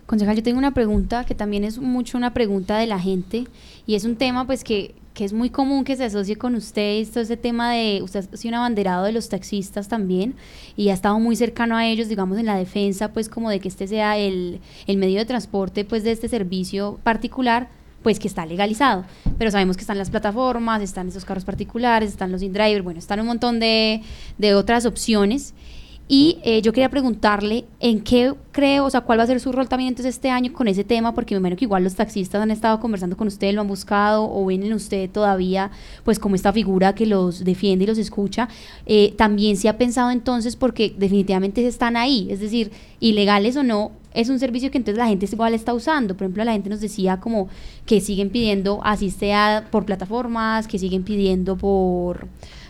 Concejal, 0.06 0.36
yo 0.36 0.42
tengo 0.42 0.58
una 0.58 0.74
pregunta 0.74 1.24
que 1.24 1.34
también 1.34 1.64
es 1.64 1.78
mucho 1.78 2.18
una 2.18 2.34
pregunta 2.34 2.76
de 2.76 2.86
la 2.86 2.98
gente 2.98 3.46
y 3.86 3.94
es 3.94 4.04
un 4.04 4.16
tema 4.16 4.46
pues 4.46 4.64
que, 4.64 4.94
que 5.18 5.24
es 5.24 5.32
muy 5.32 5.50
común 5.50 5.82
que 5.82 5.96
se 5.96 6.04
asocie 6.04 6.36
con 6.36 6.54
usted, 6.54 7.04
todo 7.08 7.24
ese 7.24 7.36
tema 7.36 7.72
de, 7.72 8.02
usted 8.04 8.24
ha 8.32 8.36
sido 8.36 8.50
un 8.50 8.54
abanderado 8.54 9.04
de 9.04 9.10
los 9.10 9.28
taxistas 9.28 9.88
también 9.88 10.36
y 10.76 10.90
ha 10.90 10.94
estado 10.94 11.18
muy 11.18 11.34
cercano 11.34 11.76
a 11.76 11.84
ellos, 11.86 12.08
digamos, 12.08 12.38
en 12.38 12.46
la 12.46 12.56
defensa 12.56 13.12
pues 13.12 13.28
como 13.28 13.50
de 13.50 13.58
que 13.58 13.66
este 13.66 13.88
sea 13.88 14.16
el, 14.16 14.60
el 14.86 14.96
medio 14.96 15.18
de 15.18 15.24
transporte 15.24 15.84
pues 15.84 16.04
de 16.04 16.12
este 16.12 16.28
servicio 16.28 17.00
particular 17.02 17.68
pues 18.04 18.20
que 18.20 18.28
está 18.28 18.46
legalizado, 18.46 19.06
pero 19.38 19.50
sabemos 19.50 19.76
que 19.76 19.80
están 19.80 19.98
las 19.98 20.08
plataformas, 20.08 20.82
están 20.82 21.08
esos 21.08 21.24
carros 21.24 21.44
particulares, 21.44 22.10
están 22.10 22.30
los 22.30 22.40
in-driver, 22.40 22.82
bueno, 22.82 23.00
están 23.00 23.18
un 23.18 23.26
montón 23.26 23.58
de, 23.58 24.02
de 24.38 24.54
otras 24.54 24.86
opciones 24.86 25.52
y 26.10 26.38
eh, 26.42 26.62
yo 26.62 26.72
quería 26.72 26.88
preguntarle 26.88 27.66
en 27.80 28.00
qué 28.00 28.32
creo, 28.50 28.86
o 28.86 28.90
sea, 28.90 29.02
cuál 29.02 29.18
va 29.18 29.24
a 29.24 29.26
ser 29.26 29.40
su 29.40 29.52
rol 29.52 29.68
también 29.68 29.94
este 29.98 30.30
año 30.30 30.54
con 30.54 30.66
ese 30.66 30.82
tema, 30.82 31.14
porque 31.14 31.34
me 31.34 31.38
imagino 31.40 31.58
que 31.58 31.66
igual 31.66 31.84
los 31.84 31.94
taxistas 31.94 32.40
han 32.40 32.50
estado 32.50 32.80
conversando 32.80 33.14
con 33.14 33.28
usted, 33.28 33.52
lo 33.52 33.60
han 33.60 33.68
buscado 33.68 34.24
o 34.24 34.46
ven 34.46 34.62
en 34.62 34.72
usted 34.72 35.10
todavía, 35.10 35.70
pues 36.04 36.18
como 36.18 36.34
esta 36.34 36.50
figura 36.52 36.94
que 36.94 37.04
los 37.04 37.44
defiende 37.44 37.84
y 37.84 37.86
los 37.86 37.98
escucha. 37.98 38.48
Eh, 38.86 39.12
también 39.18 39.58
se 39.58 39.68
ha 39.68 39.76
pensado 39.76 40.10
entonces, 40.10 40.56
porque 40.56 40.94
definitivamente 40.96 41.66
están 41.66 41.96
ahí, 41.96 42.26
es 42.30 42.40
decir, 42.40 42.72
ilegales 43.00 43.56
o 43.56 43.62
no, 43.62 43.92
es 44.14 44.30
un 44.30 44.38
servicio 44.38 44.70
que 44.70 44.78
entonces 44.78 44.98
la 44.98 45.08
gente 45.08 45.28
igual 45.30 45.52
está 45.52 45.74
usando. 45.74 46.16
Por 46.16 46.24
ejemplo, 46.24 46.42
la 46.42 46.52
gente 46.52 46.70
nos 46.70 46.80
decía 46.80 47.20
como 47.20 47.48
que 47.84 48.00
siguen 48.00 48.30
pidiendo, 48.30 48.80
así 48.82 49.10
sea 49.10 49.68
por 49.70 49.84
plataformas, 49.84 50.66
que 50.66 50.78
siguen 50.78 51.04
pidiendo 51.04 51.56
por 51.56 52.26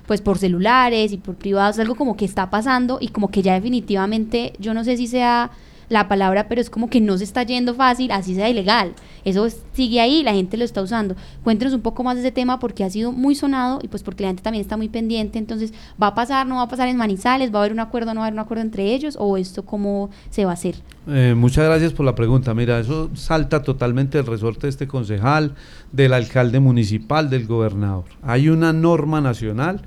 pues 0.08 0.20
por 0.22 0.38
celulares 0.38 1.12
y 1.12 1.18
por 1.18 1.36
privados, 1.36 1.78
algo 1.78 1.94
como 1.94 2.16
que 2.16 2.24
está 2.24 2.50
pasando 2.50 2.98
y 3.00 3.08
como 3.08 3.30
que 3.30 3.42
ya 3.42 3.54
definitivamente, 3.54 4.54
yo 4.58 4.74
no 4.74 4.82
sé 4.82 4.96
si 4.96 5.06
sea 5.06 5.50
la 5.90 6.06
palabra, 6.06 6.48
pero 6.48 6.60
es 6.60 6.68
como 6.68 6.90
que 6.90 7.00
no 7.00 7.16
se 7.16 7.24
está 7.24 7.42
yendo 7.44 7.74
fácil, 7.74 8.10
así 8.10 8.34
sea 8.34 8.50
ilegal. 8.50 8.92
Eso 9.24 9.46
es- 9.46 9.62
sigue 9.72 10.00
ahí, 10.02 10.22
la 10.22 10.34
gente 10.34 10.58
lo 10.58 10.64
está 10.66 10.82
usando. 10.82 11.14
Cuéntenos 11.42 11.72
un 11.72 11.80
poco 11.80 12.04
más 12.04 12.14
de 12.16 12.20
ese 12.20 12.30
tema 12.30 12.58
porque 12.58 12.84
ha 12.84 12.90
sido 12.90 13.10
muy 13.10 13.34
sonado 13.34 13.78
y 13.82 13.88
pues 13.88 14.02
porque 14.02 14.22
la 14.22 14.28
gente 14.28 14.42
también 14.42 14.60
está 14.60 14.76
muy 14.76 14.90
pendiente. 14.90 15.38
Entonces, 15.38 15.72
¿va 16.02 16.08
a 16.08 16.14
pasar, 16.14 16.46
no 16.46 16.56
va 16.56 16.62
a 16.64 16.68
pasar 16.68 16.88
en 16.88 16.98
Manizales? 16.98 17.50
¿Va 17.54 17.60
a 17.60 17.62
haber 17.62 17.72
un 17.72 17.80
acuerdo, 17.80 18.12
no 18.12 18.20
va 18.20 18.24
a 18.24 18.28
haber 18.28 18.34
un 18.34 18.40
acuerdo 18.44 18.62
entre 18.64 18.92
ellos? 18.94 19.16
¿O 19.18 19.38
esto 19.38 19.64
cómo 19.64 20.10
se 20.28 20.44
va 20.44 20.50
a 20.50 20.54
hacer? 20.54 20.74
Eh, 21.08 21.34
muchas 21.34 21.64
gracias 21.64 21.94
por 21.94 22.04
la 22.04 22.14
pregunta. 22.14 22.52
Mira, 22.52 22.78
eso 22.78 23.08
salta 23.14 23.62
totalmente 23.62 24.18
del 24.18 24.26
resorte 24.26 24.66
de 24.66 24.70
este 24.70 24.86
concejal, 24.86 25.54
del 25.90 26.12
alcalde 26.12 26.60
municipal, 26.60 27.30
del 27.30 27.46
gobernador. 27.46 28.04
Hay 28.22 28.50
una 28.50 28.74
norma 28.74 29.22
nacional 29.22 29.80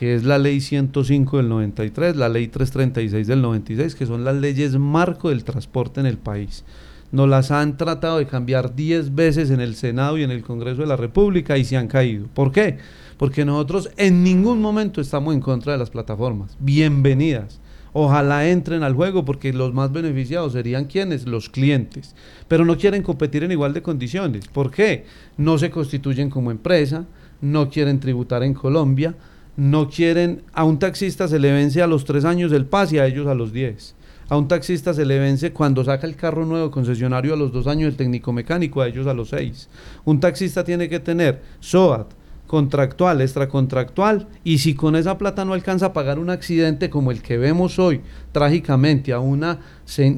que 0.00 0.14
es 0.14 0.24
la 0.24 0.38
ley 0.38 0.62
105 0.62 1.36
del 1.36 1.50
93, 1.50 2.16
la 2.16 2.30
ley 2.30 2.48
336 2.48 3.26
del 3.26 3.42
96, 3.42 3.94
que 3.94 4.06
son 4.06 4.24
las 4.24 4.34
leyes 4.34 4.78
marco 4.78 5.28
del 5.28 5.44
transporte 5.44 6.00
en 6.00 6.06
el 6.06 6.16
país. 6.16 6.64
Nos 7.12 7.28
las 7.28 7.50
han 7.50 7.76
tratado 7.76 8.16
de 8.16 8.26
cambiar 8.26 8.74
10 8.74 9.14
veces 9.14 9.50
en 9.50 9.60
el 9.60 9.74
Senado 9.74 10.16
y 10.16 10.22
en 10.22 10.30
el 10.30 10.42
Congreso 10.42 10.80
de 10.80 10.86
la 10.86 10.96
República 10.96 11.58
y 11.58 11.66
se 11.66 11.76
han 11.76 11.86
caído. 11.86 12.28
¿Por 12.32 12.50
qué? 12.50 12.78
Porque 13.18 13.44
nosotros 13.44 13.90
en 13.98 14.24
ningún 14.24 14.62
momento 14.62 15.02
estamos 15.02 15.34
en 15.34 15.40
contra 15.42 15.72
de 15.72 15.78
las 15.78 15.90
plataformas. 15.90 16.56
Bienvenidas. 16.58 17.60
Ojalá 17.92 18.48
entren 18.48 18.82
al 18.82 18.94
juego 18.94 19.26
porque 19.26 19.52
los 19.52 19.74
más 19.74 19.92
beneficiados 19.92 20.54
serían 20.54 20.86
quienes, 20.86 21.26
los 21.26 21.50
clientes. 21.50 22.14
Pero 22.48 22.64
no 22.64 22.78
quieren 22.78 23.02
competir 23.02 23.44
en 23.44 23.52
igual 23.52 23.74
de 23.74 23.82
condiciones. 23.82 24.48
¿Por 24.48 24.70
qué? 24.70 25.04
No 25.36 25.58
se 25.58 25.68
constituyen 25.68 26.30
como 26.30 26.50
empresa, 26.50 27.04
no 27.42 27.68
quieren 27.68 28.00
tributar 28.00 28.42
en 28.42 28.54
Colombia, 28.54 29.14
no 29.56 29.88
quieren, 29.88 30.42
a 30.52 30.64
un 30.64 30.78
taxista 30.78 31.28
se 31.28 31.38
le 31.38 31.52
vence 31.52 31.82
a 31.82 31.86
los 31.86 32.04
tres 32.04 32.24
años 32.24 32.52
el 32.52 32.66
PAS 32.66 32.92
y 32.92 32.98
a 32.98 33.06
ellos 33.06 33.26
a 33.26 33.34
los 33.34 33.52
10. 33.52 33.94
A 34.30 34.36
un 34.36 34.46
taxista 34.46 34.94
se 34.94 35.04
le 35.04 35.18
vence 35.18 35.52
cuando 35.52 35.82
saca 35.82 36.06
el 36.06 36.14
carro 36.14 36.46
nuevo 36.46 36.70
concesionario 36.70 37.34
a 37.34 37.36
los 37.36 37.50
dos 37.52 37.66
años 37.66 37.88
el 37.88 37.96
técnico 37.96 38.32
mecánico, 38.32 38.80
a 38.80 38.86
ellos 38.86 39.08
a 39.08 39.12
los 39.12 39.30
seis. 39.30 39.68
Un 40.04 40.20
taxista 40.20 40.62
tiene 40.62 40.88
que 40.88 41.00
tener 41.00 41.42
SOAT, 41.58 42.12
contractual, 42.46 43.20
extracontractual, 43.22 44.28
y 44.44 44.58
si 44.58 44.74
con 44.74 44.94
esa 44.94 45.18
plata 45.18 45.44
no 45.44 45.52
alcanza 45.52 45.86
a 45.86 45.92
pagar 45.92 46.20
un 46.20 46.30
accidente 46.30 46.90
como 46.90 47.10
el 47.10 47.22
que 47.22 47.38
vemos 47.38 47.80
hoy, 47.80 48.02
trágicamente, 48.30 49.12
a 49.12 49.18
una, 49.18 49.58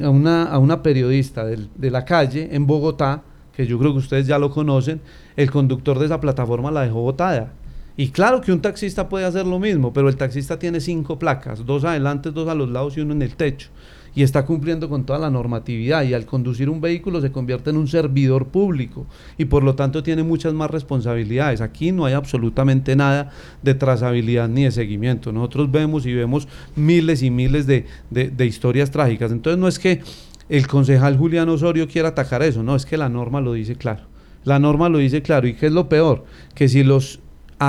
a 0.03 0.11
una, 0.11 0.43
a 0.45 0.59
una 0.59 0.83
periodista 0.83 1.47
de, 1.47 1.69
de 1.75 1.91
la 1.91 2.05
calle 2.05 2.51
en 2.53 2.67
Bogotá, 2.67 3.23
que 3.57 3.67
yo 3.67 3.79
creo 3.79 3.93
que 3.93 3.99
ustedes 4.01 4.27
ya 4.27 4.39
lo 4.39 4.51
conocen, 4.51 5.01
el 5.37 5.51
conductor 5.51 5.99
de 5.99 6.05
esa 6.05 6.21
plataforma 6.21 6.71
la 6.71 6.83
dejó 6.83 7.01
botada. 7.01 7.53
Y 7.97 8.09
claro 8.09 8.41
que 8.41 8.53
un 8.53 8.61
taxista 8.61 9.09
puede 9.09 9.25
hacer 9.25 9.47
lo 9.47 9.59
mismo, 9.59 9.93
pero 9.93 10.09
el 10.09 10.17
taxista 10.17 10.59
tiene 10.59 10.81
cinco 10.81 11.19
placas, 11.19 11.67
dos 11.67 11.85
adelante, 11.85 12.31
dos 12.31 12.49
a 12.49 12.55
los 12.55 12.71
lados 12.71 12.97
y 12.97 13.01
uno 13.01 13.13
en 13.13 13.23
el 13.23 13.37
techo 13.37 13.69
y 14.15 14.23
está 14.23 14.45
cumpliendo 14.45 14.89
con 14.89 15.05
toda 15.05 15.19
la 15.19 15.31
normatividad 15.31 16.03
y 16.05 16.15
al 16.15 16.27
conducir 16.27 16.69
un 16.69 16.81
vehículo 16.81 17.21
se 17.21 17.33
convierte 17.33 17.71
en 17.71 17.77
un 17.77 17.89
servidor 17.89 18.49
público 18.49 19.07
y 19.39 19.47
por 19.47 19.63
lo 19.63 19.75
tanto 19.75 20.03
tiene 20.03 20.23
muchas 20.23 20.53
más 20.53 20.71
responsabilidades. 20.71 21.61
Aquí 21.61 21.93
no 21.93 22.05
hay 22.05 22.15
absolutamente 22.15 22.95
nada 22.95 23.31
de 23.63 23.75
trazabilidad 23.75 24.49
ni 24.49 24.65
de 24.65 24.71
seguimiento. 24.71 25.33
Nosotros 25.33 25.71
vemos 25.71 26.05
y 26.07 26.15
vemos 26.15 26.47
miles 26.77 27.23
y 27.23 27.31
miles 27.31 27.67
de, 27.67 27.87
de 28.11 28.47
historias 28.47 28.91
trágicas. 28.91 29.33
Entonces 29.33 29.59
no 29.59 29.69
es 29.69 29.79
que 29.79 30.03
el 30.49 30.67
concejal 30.67 31.17
Julián 31.17 31.49
Osorio 31.49 31.89
quiera 31.89 32.09
atacar 32.09 32.43
eso, 32.43 32.63
no, 32.63 32.77
es 32.77 32.85
que 32.85 32.97
la 32.97 33.09
norma 33.09 33.41
lo 33.41 33.55
dice 33.55 33.77
claro. 33.77 34.03
La 34.45 34.59
norma 34.59 34.89
lo 34.89 34.99
dice 34.99 35.23
claro. 35.23 35.47
¿Y 35.47 35.55
qué 35.55 35.67
es 35.67 35.73
lo 35.73 35.89
peor? 35.89 36.25
Que 36.55 36.69
si 36.69 36.83
los 36.83 37.21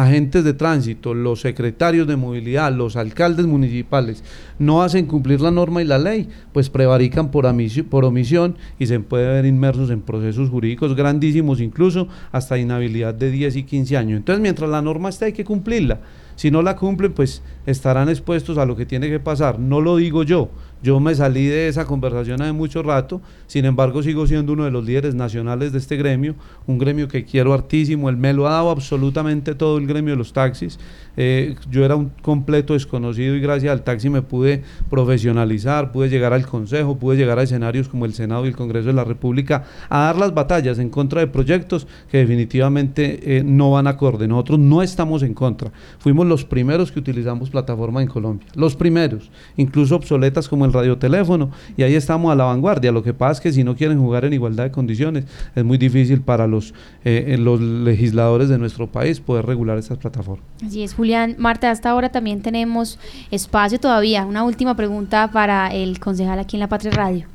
agentes 0.02 0.44
de 0.44 0.56
tránsito, 0.56 1.14
los 1.14 1.42
secretarios 1.42 2.08
de 2.08 2.16
movilidad, 2.16 2.74
los 2.74 2.96
alcaldes 2.96 3.46
municipales 3.46 4.24
no 4.58 4.82
hacen 4.82 5.06
cumplir 5.06 5.40
la 5.40 5.52
norma 5.52 5.84
y 5.84 5.86
la 5.86 6.00
ley, 6.00 6.30
pues 6.52 6.72
prevarican 6.72 7.30
por, 7.30 7.46
omisión 7.46 8.58
y 8.80 8.88
se 8.88 9.00
puede 9.02 9.28
ver 9.28 9.46
inmersos 9.46 9.92
en 9.92 10.02
procesos 10.02 10.50
jurídicos 10.50 10.96
grandísimos, 10.96 11.62
incluso 11.62 12.08
hasta 12.32 12.58
inhabilidad 12.58 13.14
de 13.14 13.30
10 13.30 13.56
y 13.58 13.64
15 13.64 13.98
años. 13.98 14.18
Entonces, 14.18 14.42
mientras 14.42 14.68
la 14.68 14.82
norma 14.82 15.10
está, 15.10 15.26
hay 15.26 15.34
que 15.34 15.46
cumplirla. 15.46 16.00
Si 16.36 16.50
no 16.50 16.64
la 16.64 16.76
cumplen, 16.76 17.14
pues 17.14 17.44
estarán 17.68 18.10
expuestos 18.10 18.58
a 18.58 18.66
lo 18.66 18.76
que 18.76 18.88
tiene 18.88 19.10
que 19.10 19.20
pasar. 19.20 19.60
No 19.60 19.80
lo 19.80 19.98
digo 19.98 20.24
yo, 20.24 20.50
yo 20.84 21.00
me 21.00 21.16
salí 21.16 21.48
de 21.48 21.68
esa 21.68 21.86
conversación 21.86 22.42
hace 22.42 22.52
mucho 22.52 22.84
rato, 22.84 23.22
sin 23.48 23.66
embargo 23.66 24.04
sigo 24.04 24.28
siendo 24.28 24.54
uno 24.54 24.66
de 24.66 24.72
los 24.72 24.86
líderes 24.86 25.16
nacionales 25.16 25.72
de 25.72 25.80
este 25.80 25.96
gremio, 25.96 26.36
un 26.68 26.78
gremio 26.78 27.08
que 27.08 27.24
quiero 27.24 27.54
hartísimo, 27.54 28.10
él 28.10 28.18
me 28.18 28.34
lo 28.34 28.48
ha 28.48 28.52
dado 28.52 28.70
absolutamente 28.70 29.56
todo 29.56 29.78
el 29.78 29.88
gremio 29.88 30.12
de 30.12 30.18
los 30.18 30.34
taxis, 30.34 30.78
eh, 31.16 31.56
yo 31.70 31.86
era 31.86 31.96
un 31.96 32.10
completo 32.22 32.74
desconocido 32.74 33.36
y 33.36 33.40
gracias 33.40 33.72
al 33.72 33.84
taxi 33.84 34.10
me 34.10 34.22
pude 34.22 34.64
profesionalizar, 34.90 35.92
pude 35.92 36.10
llegar 36.10 36.34
al 36.34 36.46
Consejo, 36.46 36.98
pude 36.98 37.18
llegar 37.18 37.40
a 37.40 37.44
escenarios 37.44 37.88
como 37.88 38.06
el 38.06 38.14
Senado 38.14 38.46
y 38.46 38.50
el 38.50 38.56
Congreso 38.56 38.88
de 38.88 38.94
la 38.94 39.04
República 39.04 39.64
a 39.90 40.00
dar 40.00 40.18
las 40.18 40.34
batallas 40.34 40.80
en 40.80 40.90
contra 40.90 41.22
de 41.22 41.28
proyectos 41.28 41.88
que 42.12 42.18
definitivamente 42.18 43.38
eh, 43.38 43.44
no 43.44 43.72
van 43.72 43.88
acorde. 43.88 44.28
Nosotros 44.28 44.60
no 44.60 44.82
estamos 44.82 45.24
en 45.24 45.34
contra. 45.34 45.72
Fuimos 46.00 46.28
los 46.28 46.46
primeros 46.46 46.92
que 46.92 47.00
utilizamos 47.00 47.50
plataforma 47.50 48.02
en 48.02 48.08
Colombia, 48.08 48.48
los 48.56 48.76
primeros, 48.76 49.30
incluso 49.56 49.96
obsoletas 49.96 50.50
como 50.50 50.66
el 50.66 50.73
radioteléfono, 50.74 51.52
y 51.78 51.84
ahí 51.84 51.96
estamos 51.96 52.32
a 52.32 52.36
la 52.36 52.46
vanguardia. 52.46 52.92
Lo 52.92 53.04
que 53.04 53.14
pasa 53.14 53.34
es 53.34 53.42
que 53.42 53.54
si 53.54 53.64
no 53.64 53.76
quieren 53.76 54.00
jugar 54.00 54.26
en 54.26 54.34
igualdad 54.34 54.66
de 54.66 54.72
condiciones, 54.72 55.26
es 55.56 55.64
muy 55.64 55.78
difícil 55.78 56.22
para 56.22 56.48
los, 56.48 56.74
eh, 57.06 57.38
los 57.40 57.62
legisladores 57.62 58.50
de 58.50 58.58
nuestro 58.58 58.88
país 58.88 59.20
poder 59.20 59.46
regular 59.46 59.78
estas 59.78 59.98
plataformas. 59.98 60.46
Así 60.66 60.84
es, 60.84 60.94
Julián. 60.94 61.36
Marta, 61.38 61.72
hasta 61.72 61.90
ahora 61.90 62.10
también 62.10 62.42
tenemos 62.42 63.00
espacio 63.32 63.80
todavía. 63.80 64.26
Una 64.26 64.44
última 64.44 64.76
pregunta 64.76 65.30
para 65.32 65.74
el 65.74 66.00
concejal 66.00 66.40
aquí 66.40 66.58
en 66.58 66.62
La 66.62 66.68
Patria 66.68 66.92
Radio. 66.92 67.26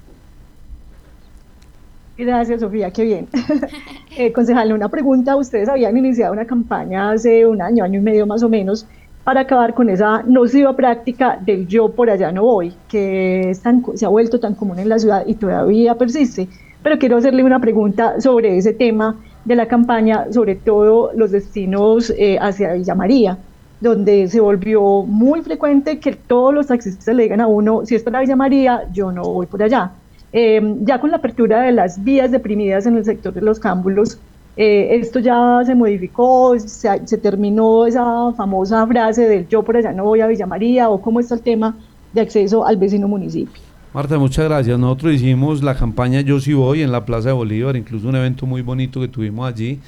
Gracias, 2.18 2.61
Sofía, 2.61 2.91
qué 2.91 3.05
bien. 3.05 3.28
eh, 4.16 4.32
concejal, 4.32 4.72
una 4.72 4.89
pregunta. 4.89 5.36
Ustedes 5.36 5.68
habían 5.68 5.97
iniciado 5.97 6.32
una 6.32 6.45
campaña 6.45 7.12
hace 7.12 7.47
un 7.47 7.62
año, 7.62 7.84
año 7.84 8.01
y 8.01 8.03
medio 8.03 8.26
más 8.26 8.43
o 8.43 8.49
menos, 8.49 8.86
para 9.29 9.43
acabar 9.43 9.74
con 9.74 9.91
esa 9.91 10.22
nociva 10.22 10.74
práctica 10.74 11.39
del 11.39 11.66
yo 11.68 11.91
por 11.91 12.09
allá 12.09 12.33
no 12.33 12.45
voy, 12.45 12.72
que 12.89 13.53
se 13.95 14.07
ha 14.07 14.09
vuelto 14.09 14.41
tan 14.41 14.55
común 14.55 14.79
en 14.79 14.89
la 14.89 14.99
ciudad 14.99 15.22
y 15.26 15.35
todavía 15.35 15.97
persiste. 15.97 16.49
Pero 16.83 16.99
quiero 16.99 17.18
hacerle 17.18 17.45
una 17.45 17.61
pregunta 17.61 18.22
sobre 18.22 18.57
ese 18.57 18.72
tema 18.72 19.16
de 19.45 19.55
la 19.55 19.66
campaña, 19.66 20.33
sobre 20.33 20.55
todo 20.55 21.11
los 21.14 21.31
destinos 21.31 22.11
eh, 22.16 22.39
hacia 22.41 22.72
Villa 22.72 22.95
María 22.95 23.37
donde 23.83 24.29
se 24.29 24.41
volvió 24.41 25.03
muy 25.03 25.43
frecuente 25.43 26.01
que 26.01 26.12
todos 26.14 26.55
los 26.55 26.68
taxistas 26.68 27.14
le 27.14 27.24
digan 27.24 27.43
a 27.43 27.49
uno, 27.49 27.85
si 27.85 27.97
es 27.97 28.03
para 28.03 28.20
Villa 28.20 28.35
María, 28.35 28.85
yo 28.95 29.12
no 29.12 29.24
voy 29.24 29.45
por 29.45 29.62
allá. 29.62 29.93
Em, 30.33 30.85
ya 30.87 31.01
con 31.01 31.11
la 31.11 31.18
apertura 31.18 31.61
de 31.61 31.72
las 31.72 32.03
vías 32.03 32.31
deprimidas 32.31 32.87
en 32.87 32.97
el 32.97 33.05
sector 33.05 33.35
de 33.35 33.43
los 33.43 33.61
cámbulos, 33.61 34.18
eh, 34.61 34.99
esto 35.01 35.21
ya 35.21 35.61
se 35.65 35.73
modificó, 35.77 36.59
se, 36.59 36.99
terminó 37.19 37.87
esa 37.87 38.33
famosa 38.33 38.85
frase 38.89 39.29
del 39.29 39.47
yo 39.47 39.63
por 39.63 39.77
allá 39.77 39.93
no 39.93 40.03
voy 40.03 40.21
a 40.21 40.27
Villa 40.27 40.47
María 40.47 40.89
o 40.89 41.01
cómo 41.01 41.21
está 41.21 41.37
el 41.37 41.43
tema 41.43 41.77
de 42.13 42.23
acceso 42.23 42.67
al 42.67 42.77
vecino 42.77 43.07
municipio. 43.07 43.63
Marta, 43.95 44.19
muchas 44.19 44.47
gracias. 44.47 44.77
Nosotros 44.77 45.15
hicimos 45.15 45.63
la 45.63 45.77
campaña 45.77 46.23
Yo 46.23 46.41
sí 46.41 46.55
voy 46.55 46.83
en 46.83 46.91
la 46.91 47.05
Plaza 47.05 47.29
de 47.29 47.35
Bolívar, 47.35 47.77
incluso 47.77 48.09
un 48.09 48.17
evento 48.17 48.47
muy 48.47 48.63
bonito 48.63 49.01
que 49.01 49.07
tuvimos 49.07 49.49
allí, 49.49 49.79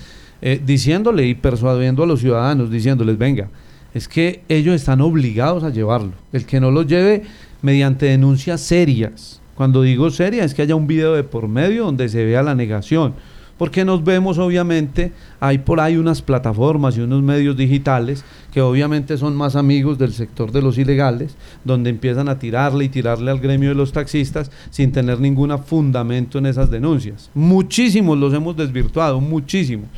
eh, 0.41 0.61
diciéndole 0.65 1.27
y 1.27 1.35
persuadiendo 1.35 2.05
a 2.05 2.07
los 2.07 2.21
ciudadanos, 2.21 2.71
diciéndoles, 2.71 3.19
venga, 3.19 3.49
es 3.93 4.07
que 4.07 4.43
ellos 4.49 4.77
están 4.77 5.01
obligados 5.01 5.65
a 5.65 5.71
llevarlo. 5.71 6.13
El 6.33 6.47
que 6.47 6.61
no 6.61 6.71
lo 6.71 6.83
lleve 6.83 7.25
mediante 7.61 8.07
denuncias 8.07 8.61
serias. 8.61 9.43
Cuando 9.57 9.83
digo 9.83 10.11
serias 10.11 10.47
es 10.47 10.55
que 10.55 10.63
haya 10.63 10.77
un 10.77 10.87
video 10.87 11.15
de 11.15 11.25
por 11.25 11.49
medio 11.49 11.87
donde 11.87 12.09
se 12.09 12.25
vea 12.25 12.45
la 12.45 12.55
negación. 12.55 13.15
Porque 13.61 13.85
nos 13.85 14.03
vemos 14.03 14.39
obviamente, 14.39 15.13
hay 15.39 15.59
por 15.59 15.81
ahí 15.81 15.99
unas 15.99 16.23
plataformas 16.23 16.97
y 16.97 17.03
unos 17.03 17.23
medios 17.23 17.59
digitales 17.59 18.25
que 18.55 18.63
obviamente 18.63 19.19
son 19.19 19.37
más 19.37 19.55
amigos 19.55 19.99
del 19.99 20.15
sector 20.15 20.51
de 20.51 20.63
los 20.63 20.79
ilegales, 20.79 21.37
donde 21.63 21.91
empiezan 21.91 22.31
a 22.31 22.39
tirarle 22.39 22.87
y 22.87 22.89
tirarle 22.89 23.31
al 23.31 23.39
gremio 23.39 23.69
de 23.69 23.75
los 23.75 23.93
taxistas 23.93 24.51
sin 24.71 24.93
tener 24.93 25.21
ningún 25.21 25.59
fundamento 25.59 26.39
en 26.39 26.47
esas 26.47 26.71
denuncias. 26.71 27.29
Muchísimos 27.35 28.17
los 28.17 28.33
hemos 28.33 28.57
desvirtuado, 28.57 29.21
muchísimos. 29.21 29.89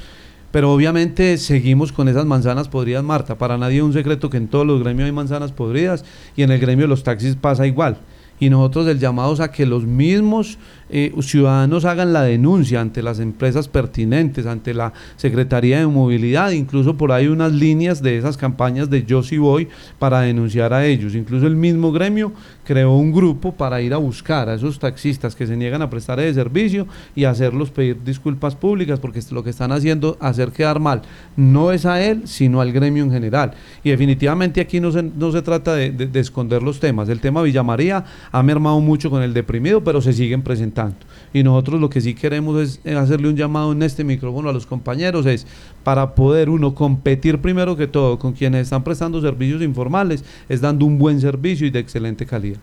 Pero 0.51 0.73
obviamente 0.73 1.39
seguimos 1.39 1.93
con 1.93 2.09
esas 2.09 2.27
manzanas 2.27 2.67
podridas, 2.67 3.05
Marta. 3.05 3.39
Para 3.39 3.59
nadie 3.59 3.77
es 3.77 3.85
un 3.85 3.93
secreto 3.93 4.29
que 4.29 4.39
en 4.39 4.49
todos 4.49 4.67
los 4.67 4.83
gremios 4.83 5.07
hay 5.07 5.13
manzanas 5.13 5.53
podridas 5.53 6.05
y 6.35 6.43
en 6.43 6.51
el 6.51 6.59
gremio 6.59 6.87
de 6.87 6.89
los 6.89 7.05
taxis 7.05 7.37
pasa 7.37 7.65
igual. 7.65 7.99
Y 8.43 8.51
nosotros 8.51 8.89
el 8.89 8.99
llamado 8.99 9.35
es 9.35 9.39
a 9.39 9.53
que 9.53 9.67
los 9.67 9.85
mismos 9.85 10.59
eh, 10.95 11.11
ciudadanos 11.23 11.87
hagan 11.87 12.13
la 12.13 12.23
denuncia 12.23 12.83
ante 12.83 13.03
las 13.03 13.19
empresas 13.19 13.67
pertinentes, 13.67 14.45
ante 14.45 14.75
la 14.75 14.93
Secretaría 15.17 15.79
de 15.79 15.87
Movilidad, 15.87 16.51
incluso 16.51 16.99
por 16.99 17.13
ahí 17.13 17.29
unas 17.29 17.51
líneas 17.53 18.03
de 18.03 18.19
esas 18.19 18.37
campañas 18.37 18.91
de 18.91 19.05
Yo 19.05 19.23
sí 19.23 19.39
voy 19.39 19.69
para 19.99 20.21
denunciar 20.21 20.75
a 20.75 20.85
ellos. 20.85 21.15
Incluso 21.15 21.47
el 21.47 21.57
mismo 21.57 21.93
gremio 21.93 22.33
creó 22.67 22.95
un 22.95 23.11
grupo 23.11 23.53
para 23.53 23.81
ir 23.81 23.95
a 23.95 23.97
buscar 23.97 24.51
a 24.51 24.55
esos 24.55 24.79
taxistas 24.79 25.35
que 25.35 25.47
se 25.47 25.57
niegan 25.57 25.81
a 25.81 25.89
prestar 25.89 26.21
ese 26.21 26.35
servicio 26.35 26.87
y 27.17 27.25
hacerlos 27.25 27.71
pedir 27.71 27.97
disculpas 28.05 28.55
públicas 28.55 29.01
porque 29.01 29.21
lo 29.31 29.43
que 29.43 29.51
están 29.51 29.73
haciendo 29.73 30.19
hacer 30.21 30.53
quedar 30.53 30.79
mal 30.79 31.01
no 31.37 31.73
es 31.73 31.87
a 31.87 32.03
él, 32.03 32.23
sino 32.27 32.61
al 32.61 32.71
gremio 32.71 33.03
en 33.03 33.11
general. 33.11 33.55
Y 33.83 33.89
definitivamente 33.89 34.61
aquí 34.61 34.79
no 34.79 34.93
se, 34.93 35.03
no 35.03 35.33
se 35.33 35.41
trata 35.41 35.75
de, 35.75 35.91
de 35.91 36.21
esconder 36.21 36.63
los 36.63 36.81
temas. 36.81 37.09
El 37.09 37.21
tema 37.21 37.41
Villa 37.41 37.63
María 37.63 38.05
ha 38.31 38.43
mermado 38.43 38.79
mucho 38.81 39.09
con 39.09 39.23
el 39.23 39.33
deprimido, 39.33 39.83
pero 39.83 40.03
se 40.03 40.13
siguen 40.13 40.43
presentando 40.43 40.82
y 41.33 41.43
nosotros 41.43 41.81
lo 41.81 41.91
que 41.91 42.01
sí 42.01 42.15
queremos 42.15 42.61
es 42.61 42.81
eh, 42.85 42.95
hacerle 42.95 43.29
un 43.29 43.37
llamado 43.37 43.73
en 43.73 43.83
este 43.83 44.05
micrófono 44.05 44.49
a 44.49 44.53
los 44.53 44.67
compañeros, 44.67 45.27
es 45.27 45.47
para 45.85 46.15
poder 46.15 46.49
uno 46.49 46.75
competir 46.75 47.41
primero 47.41 47.77
que 47.77 47.87
todo 47.87 48.19
con 48.19 48.33
quienes 48.33 48.63
están 48.63 48.85
prestando 48.85 49.21
servicios 49.21 49.63
informales, 49.63 50.25
es 50.49 50.61
dando 50.61 50.87
un 50.87 50.99
buen 50.99 51.21
servicio 51.21 51.67
y 51.67 51.71
de 51.71 51.79
excelente 51.79 52.27
calidad. 52.27 52.59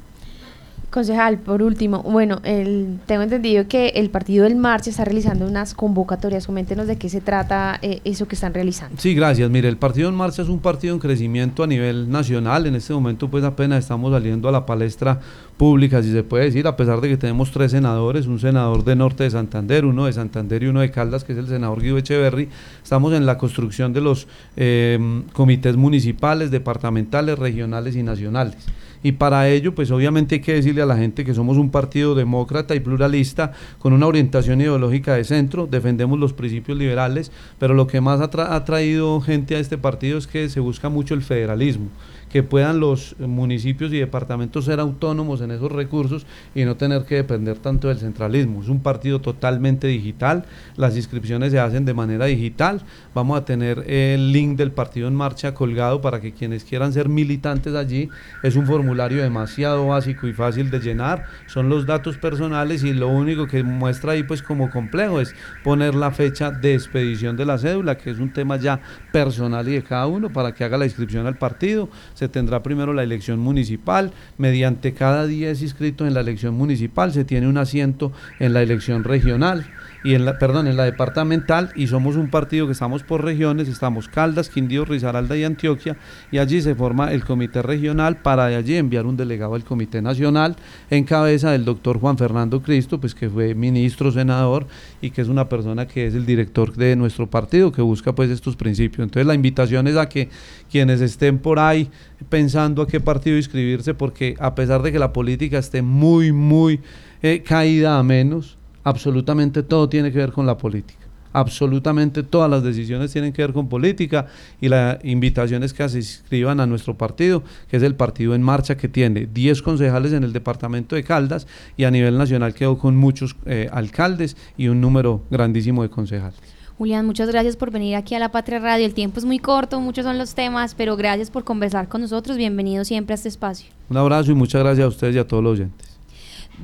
Concejal, 0.89 1.37
por 1.37 1.61
último, 1.61 2.01
bueno, 2.01 2.39
el, 2.43 2.97
tengo 3.05 3.21
entendido 3.21 3.67
que 3.67 3.89
el 3.89 4.09
partido 4.09 4.45
del 4.45 4.55
Marcha 4.55 4.89
está 4.89 5.05
realizando 5.05 5.45
unas 5.45 5.75
convocatorias. 5.75 6.47
Coméntenos 6.47 6.87
de 6.87 6.97
qué 6.97 7.09
se 7.09 7.21
trata 7.21 7.77
eh, 7.83 8.01
eso 8.05 8.27
que 8.27 8.33
están 8.33 8.55
realizando. 8.55 8.99
Sí, 8.99 9.13
gracias. 9.13 9.51
Mire, 9.51 9.69
el 9.69 9.77
partido 9.77 10.09
en 10.09 10.15
Marcha 10.15 10.41
es 10.41 10.49
un 10.49 10.57
partido 10.57 10.95
en 10.95 10.99
crecimiento 10.99 11.61
a 11.61 11.67
nivel 11.67 12.09
nacional. 12.09 12.65
En 12.65 12.73
este 12.73 12.91
momento, 12.91 13.29
pues 13.29 13.43
apenas 13.43 13.79
estamos 13.79 14.11
saliendo 14.11 14.49
a 14.49 14.51
la 14.51 14.65
palestra 14.65 15.19
pública, 15.57 16.01
si 16.01 16.11
se 16.11 16.23
puede 16.23 16.45
decir, 16.45 16.65
a 16.65 16.75
pesar 16.75 17.01
de 17.01 17.09
que 17.09 17.17
tenemos 17.17 17.51
tres 17.51 17.69
senadores, 17.69 18.25
un 18.25 18.39
senador 18.39 18.83
de 18.83 18.95
Norte 18.95 19.25
de 19.25 19.29
Santander, 19.29 19.85
uno 19.85 20.07
de 20.07 20.13
Santander 20.13 20.63
y 20.63 20.67
uno 20.67 20.81
de 20.81 20.89
Caldas, 20.89 21.23
que 21.23 21.33
es 21.33 21.37
el 21.37 21.47
senador 21.47 21.83
Guido 21.83 21.99
Echeverry. 21.99 22.49
Estamos 22.81 23.13
en 23.13 23.27
la 23.27 23.37
construcción 23.37 23.93
de 23.93 24.01
los 24.01 24.27
eh, 24.55 25.23
comités 25.33 25.77
municipales, 25.77 26.49
departamentales, 26.49 27.37
regionales 27.37 27.95
y 27.95 28.01
nacionales 28.01 28.65
y 29.03 29.13
para 29.13 29.49
ello 29.49 29.73
pues 29.75 29.91
obviamente 29.91 30.35
hay 30.35 30.41
que 30.41 30.53
decirle 30.53 30.81
a 30.81 30.85
la 30.85 30.97
gente 30.97 31.25
que 31.25 31.33
somos 31.33 31.57
un 31.57 31.69
partido 31.71 32.15
demócrata 32.15 32.75
y 32.75 32.79
pluralista 32.79 33.51
con 33.79 33.93
una 33.93 34.07
orientación 34.07 34.61
ideológica 34.61 35.15
de 35.15 35.23
centro, 35.23 35.67
defendemos 35.67 36.19
los 36.19 36.33
principios 36.33 36.77
liberales, 36.77 37.31
pero 37.57 37.73
lo 37.73 37.87
que 37.87 38.01
más 38.01 38.21
ha, 38.21 38.63
traído 38.63 39.21
gente 39.21 39.55
a 39.55 39.59
este 39.59 39.77
partido 39.77 40.17
es 40.17 40.27
que 40.27 40.49
se 40.49 40.59
busca 40.59 40.89
mucho 40.89 41.13
el 41.13 41.21
federalismo 41.21 41.89
que 42.29 42.43
puedan 42.43 42.79
los 42.79 43.15
municipios 43.19 43.91
y 43.91 43.97
departamentos 43.97 44.65
ser 44.65 44.79
autónomos 44.79 45.41
en 45.41 45.51
esos 45.51 45.71
recursos 45.71 46.25
y 46.55 46.63
no 46.63 46.77
tener 46.77 47.03
que 47.05 47.15
depender 47.15 47.57
tanto 47.57 47.87
del 47.87 47.97
centralismo. 47.97 48.61
Es 48.61 48.69
un 48.69 48.81
partido 48.81 49.19
totalmente 49.19 49.87
digital, 49.87 50.45
las 50.77 50.95
inscripciones 50.95 51.51
se 51.51 51.59
hacen 51.59 51.85
de 51.85 51.93
manera 51.93 52.25
digital, 52.25 52.81
vamos 53.13 53.37
a 53.37 53.45
tener 53.45 53.83
el 53.89 54.31
link 54.31 54.57
del 54.57 54.71
partido 54.71 55.07
en 55.07 55.15
marcha 55.15 55.53
colgado 55.53 56.01
para 56.01 56.21
que 56.21 56.31
quienes 56.31 56.63
quieran 56.63 56.93
ser 56.93 57.09
militantes 57.09 57.75
allí, 57.75 58.09
es 58.43 58.55
un 58.55 58.65
formulario 58.65 59.21
demasiado 59.21 59.87
básico 59.87 60.27
y 60.27 60.33
fácil 60.33 60.69
de 60.69 60.79
llenar, 60.79 61.25
son 61.47 61.69
los 61.69 61.85
datos 61.85 62.17
personales 62.17 62.83
y 62.83 62.93
lo 62.93 63.07
único 63.07 63.47
que 63.47 63.63
muestra 63.63 64.13
ahí 64.13 64.23
pues 64.23 64.41
como 64.41 64.69
complejo 64.69 65.19
es 65.19 65.33
poner 65.63 65.95
la 65.95 66.11
fecha 66.11 66.51
de 66.51 66.75
expedición 66.75 67.35
de 67.37 67.45
la 67.45 67.57
cédula, 67.57 67.97
que 67.97 68.11
es 68.11 68.19
un 68.19 68.31
tema 68.31 68.57
ya 68.57 68.79
personal 69.11 69.67
y 69.67 69.73
de 69.73 69.83
cada 69.83 70.07
uno 70.07 70.29
para 70.31 70.53
que 70.53 70.63
haga 70.63 70.77
la 70.77 70.85
inscripción 70.85 71.25
al 71.27 71.37
partido. 71.37 71.89
Se 72.19 72.27
tendrá 72.27 72.61
primero 72.63 72.91
la 72.91 73.03
elección 73.03 73.39
municipal, 73.39 74.11
mediante 74.37 74.93
cada 74.93 75.25
10 75.25 75.61
inscritos 75.61 76.05
en 76.05 76.13
la 76.13 76.19
elección 76.19 76.53
municipal 76.53 77.13
se 77.13 77.23
tiene 77.23 77.47
un 77.47 77.57
asiento 77.57 78.11
en 78.39 78.51
la 78.51 78.61
elección 78.61 79.05
regional 79.05 79.65
y 80.03 80.13
en 80.13 80.25
la, 80.25 80.37
perdón, 80.37 80.67
en 80.67 80.77
la 80.77 80.85
departamental 80.85 81.71
y 81.75 81.87
somos 81.87 82.15
un 82.15 82.29
partido 82.29 82.65
que 82.65 82.71
estamos 82.73 83.03
por 83.03 83.23
regiones, 83.23 83.67
estamos 83.67 84.07
Caldas, 84.07 84.49
Quindío, 84.49 84.85
Risaralda 84.85 85.35
y 85.35 85.43
Antioquia 85.43 85.97
y 86.31 86.37
allí 86.37 86.61
se 86.61 86.75
forma 86.75 87.11
el 87.11 87.25
comité 87.25 87.61
regional 87.61 88.17
para 88.17 88.47
de 88.47 88.55
allí 88.55 88.75
enviar 88.75 89.05
un 89.05 89.17
delegado 89.17 89.55
al 89.55 89.63
comité 89.63 90.01
nacional 90.01 90.55
en 90.89 91.03
cabeza 91.03 91.51
del 91.51 91.65
doctor 91.65 91.99
Juan 91.99 92.17
Fernando 92.17 92.61
Cristo, 92.61 92.99
pues 92.99 93.13
que 93.13 93.29
fue 93.29 93.55
ministro, 93.55 94.11
senador 94.11 94.67
y 95.01 95.09
que 95.09 95.21
es 95.21 95.27
una 95.27 95.49
persona 95.49 95.87
que 95.87 96.07
es 96.07 96.15
el 96.15 96.25
director 96.25 96.73
de 96.75 96.95
nuestro 96.95 97.27
partido 97.29 97.71
que 97.71 97.81
busca 97.81 98.13
pues 98.13 98.29
estos 98.29 98.55
principios. 98.55 99.03
Entonces 99.03 99.27
la 99.27 99.33
invitación 99.33 99.87
es 99.87 99.97
a 99.97 100.07
que 100.07 100.29
quienes 100.71 101.01
estén 101.01 101.39
por 101.39 101.59
ahí 101.59 101.89
pensando 102.29 102.81
a 102.81 102.87
qué 102.87 102.99
partido 102.99 103.37
inscribirse 103.37 103.93
porque 103.93 104.35
a 104.39 104.55
pesar 104.55 104.81
de 104.81 104.91
que 104.91 104.99
la 104.99 105.13
política 105.13 105.57
esté 105.57 105.81
muy, 105.81 106.31
muy 106.31 106.79
eh, 107.21 107.43
caída 107.45 107.97
a 107.97 108.03
menos, 108.03 108.58
absolutamente 108.89 109.63
todo 109.63 109.87
tiene 109.87 110.11
que 110.11 110.17
ver 110.17 110.31
con 110.31 110.45
la 110.45 110.57
política. 110.57 110.99
Absolutamente 111.31 112.23
todas 112.23 112.49
las 112.49 112.63
decisiones 112.63 113.11
tienen 113.13 113.31
que 113.31 113.43
ver 113.43 113.53
con 113.53 113.69
política 113.69 114.25
y 114.59 114.67
la 114.67 114.97
invitación 115.03 115.61
es 115.61 115.73
que 115.73 115.87
se 115.87 115.97
inscriban 115.97 116.59
a 116.59 116.65
nuestro 116.65 116.97
partido, 116.97 117.43
que 117.69 117.77
es 117.77 117.83
el 117.83 117.93
partido 117.93 118.33
en 118.33 118.41
marcha 118.41 118.77
que 118.77 118.87
tiene 118.87 119.27
10 119.31 119.61
concejales 119.61 120.11
en 120.13 120.23
el 120.23 120.33
departamento 120.33 120.95
de 120.95 121.03
Caldas 121.03 121.45
y 121.77 121.83
a 121.83 121.91
nivel 121.91 122.17
nacional 122.17 122.55
quedó 122.55 122.79
con 122.79 122.95
muchos 122.95 123.35
eh, 123.45 123.69
alcaldes 123.71 124.35
y 124.57 124.69
un 124.69 124.81
número 124.81 125.21
grandísimo 125.29 125.83
de 125.83 125.89
concejales. 125.89 126.39
Julián, 126.79 127.05
muchas 127.05 127.29
gracias 127.29 127.57
por 127.57 127.71
venir 127.71 127.95
aquí 127.95 128.15
a 128.15 128.19
La 128.19 128.31
Patria 128.31 128.57
Radio. 128.57 128.85
El 128.85 128.93
tiempo 128.93 129.19
es 129.19 129.25
muy 129.25 129.37
corto, 129.37 129.79
muchos 129.81 130.05
son 130.05 130.17
los 130.17 130.33
temas, 130.33 130.73
pero 130.73 130.95
gracias 130.95 131.29
por 131.29 131.43
conversar 131.43 131.89
con 131.89 132.01
nosotros. 132.01 132.37
Bienvenido 132.37 132.85
siempre 132.85 133.13
a 133.13 133.15
este 133.15 133.27
espacio. 133.27 133.69
Un 133.89 133.97
abrazo 133.97 134.31
y 134.31 134.33
muchas 134.33 134.63
gracias 134.63 134.85
a 134.85 134.87
ustedes 134.87 135.15
y 135.15 135.19
a 135.19 135.27
todos 135.27 135.43
los 135.43 135.53
oyentes. 135.59 135.98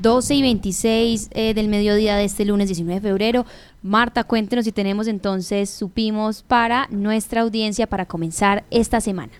12 0.02 0.36
y 0.36 0.42
26 0.42 1.30
eh, 1.32 1.54
del 1.54 1.68
mediodía 1.68 2.16
de 2.16 2.26
este 2.26 2.46
lunes 2.46 2.68
19 2.68 3.00
de 3.00 3.08
febrero. 3.08 3.46
Marta, 3.82 4.24
cuéntenos 4.24 4.66
si 4.66 4.72
tenemos 4.72 5.08
entonces, 5.08 5.70
supimos 5.70 6.44
para 6.44 6.88
nuestra 6.90 7.42
audiencia 7.42 7.88
para 7.88 8.06
comenzar 8.06 8.64
esta 8.72 9.02
semana. 9.02 9.32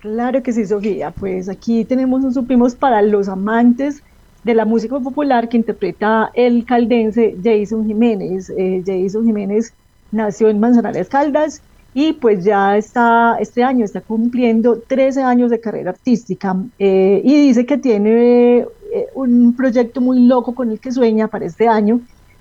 Claro 0.00 0.42
que 0.42 0.52
sí, 0.52 0.66
Sofía. 0.66 1.10
Pues 1.10 1.48
aquí 1.48 1.84
tenemos 1.84 2.22
un 2.22 2.32
supimos 2.32 2.74
para 2.74 3.02
los 3.02 3.28
amantes 3.28 4.02
de 4.44 4.54
la 4.54 4.64
música 4.64 5.00
popular 5.00 5.48
que 5.48 5.56
interpreta 5.56 6.30
el 6.34 6.64
caldense 6.64 7.36
Jason 7.42 7.86
Jiménez. 7.86 8.52
Eh, 8.56 8.82
Jason 8.86 9.24
Jiménez 9.24 9.72
nació 10.12 10.48
en 10.48 10.60
Manzanares 10.60 11.08
Caldas 11.08 11.62
y 11.94 12.12
pues 12.12 12.44
ya 12.44 12.76
está, 12.76 13.38
este 13.40 13.64
año 13.64 13.84
está 13.84 14.02
cumpliendo 14.02 14.78
13 14.86 15.22
años 15.22 15.50
de 15.50 15.60
carrera 15.60 15.90
artística 15.90 16.54
eh, 16.78 17.22
y 17.24 17.46
dice 17.48 17.64
que 17.64 17.78
tiene 17.78 18.66
eh, 18.92 19.06
un 19.14 19.54
proyecto 19.54 20.00
muy 20.00 20.20
loco 20.26 20.54
con 20.54 20.70
el 20.70 20.80
que 20.80 20.92
sueña 20.92 21.28
para 21.28 21.46
este 21.46 21.68
año 21.68 22.00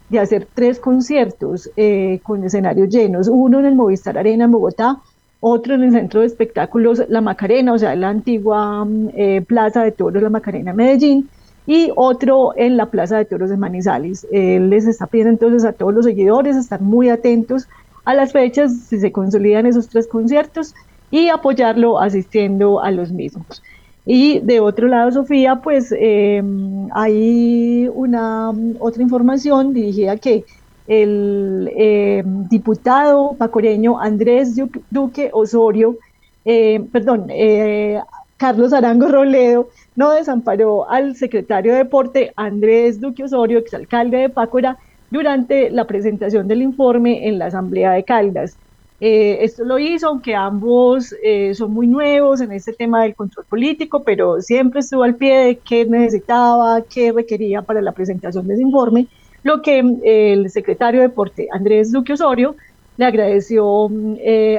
de 0.10 0.20
hacer 0.20 0.48
tres 0.54 0.80
conciertos 0.80 1.70
eh, 1.76 2.20
con 2.24 2.44
escenarios 2.44 2.90
llenos, 2.90 3.28
uno 3.28 3.60
en 3.60 3.66
el 3.66 3.76
Movistar 3.76 4.18
Arena 4.18 4.46
en 4.46 4.52
Bogotá, 4.52 5.00
otro 5.40 5.76
en 5.76 5.84
el 5.84 5.92
Centro 5.92 6.22
de 6.22 6.28
Espectáculos 6.28 7.04
La 7.10 7.22
Macarena, 7.22 7.74
o 7.74 7.78
sea, 7.78 7.96
la 7.96 8.10
antigua 8.10 8.86
mm, 8.86 9.10
eh, 9.16 9.42
Plaza 9.42 9.84
de 9.84 9.92
Toros 9.92 10.22
La 10.22 10.30
Macarena 10.30 10.74
Medellín, 10.74 11.30
y 11.68 11.92
otro 11.96 12.54
en 12.56 12.78
la 12.78 12.88
Plaza 12.88 13.18
de 13.18 13.26
Toros 13.26 13.50
de 13.50 13.58
Manizales. 13.58 14.28
Él 14.32 14.70
les 14.70 14.86
está 14.86 15.08
pidiendo 15.08 15.32
entonces 15.32 15.66
a 15.66 15.74
todos 15.74 15.94
los 15.96 16.06
seguidores 16.06 16.56
estar 16.56 16.80
muy 16.80 17.10
atentos 17.10 17.68
a 18.06 18.14
las 18.14 18.34
fechas, 18.34 18.72
si 18.88 19.00
se 19.00 19.12
consolidan 19.12 19.66
esos 19.66 19.90
tres 19.90 20.08
conciertos, 20.08 20.76
y 21.10 21.30
apoyarlo 21.30 22.00
asistiendo 22.00 22.82
a 22.82 22.92
los 22.92 23.12
mismos. 23.12 23.64
Y 24.06 24.40
de 24.40 24.60
otro 24.60 24.88
lado, 24.88 25.12
Sofía, 25.12 25.58
pues 25.58 25.92
em, 25.98 26.88
hay 26.94 27.90
una 27.94 28.52
otra 28.80 29.02
información 29.02 29.74
dirigida 29.74 30.18
que 30.18 30.46
el 30.88 31.72
em, 31.76 32.48
diputado 32.48 33.34
pacoreño 33.38 34.00
Andrés 34.00 34.56
Duque 34.92 35.30
Osorio, 35.34 35.98
em, 36.46 36.88
perdón, 36.88 37.28
eh, 37.30 38.00
Carlos 38.38 38.74
Arango 38.74 39.08
Roledo, 39.08 39.70
no 39.96 40.12
desamparó 40.12 40.88
al 40.90 41.16
secretario 41.16 41.72
de 41.72 41.80
Deporte 41.80 42.32
Andrés 42.36 43.00
Duque 43.02 43.24
Osorio, 43.24 43.58
exalcalde 43.58 44.18
de 44.18 44.30
Pácora, 44.30 44.78
durante 45.10 45.70
la 45.72 45.86
presentación 45.86 46.48
del 46.48 46.62
informe 46.62 47.28
en 47.28 47.40
la 47.40 47.48
Asamblea 47.48 47.94
de 47.94 48.04
Caldas. 48.04 48.58
Eh, 49.02 49.44
esto 49.44 49.66
lo 49.66 49.78
hizo, 49.78 50.08
aunque 50.08 50.36
ambos 50.36 51.14
eh, 51.22 51.54
son 51.54 51.74
muy 51.74 51.86
nuevos 51.86 52.40
en 52.40 52.52
este 52.54 52.72
tema 52.72 53.04
del 53.04 53.14
control 53.14 53.46
político, 53.46 54.04
pero 54.04 54.42
siempre 54.42 54.80
estuvo 54.80 55.04
al 55.04 55.16
pie 55.16 55.38
de 55.38 55.58
qué 55.58 55.86
necesitaba, 55.86 56.82
qué 56.82 57.12
requería 57.12 57.62
para 57.62 57.82
la 57.82 57.92
presentación 57.92 58.48
de 58.48 58.54
ese 58.54 58.64
informe, 58.64 59.08
lo 59.44 59.62
que 59.62 59.80
eh, 59.80 60.34
el 60.34 60.50
secretario 60.50 61.02
de 61.02 61.10
Deporte, 61.10 61.48
Andrés 61.52 61.92
Duque 61.92 62.14
Osorio, 62.14 62.56
le 62.98 63.06
agradeció 63.06 63.90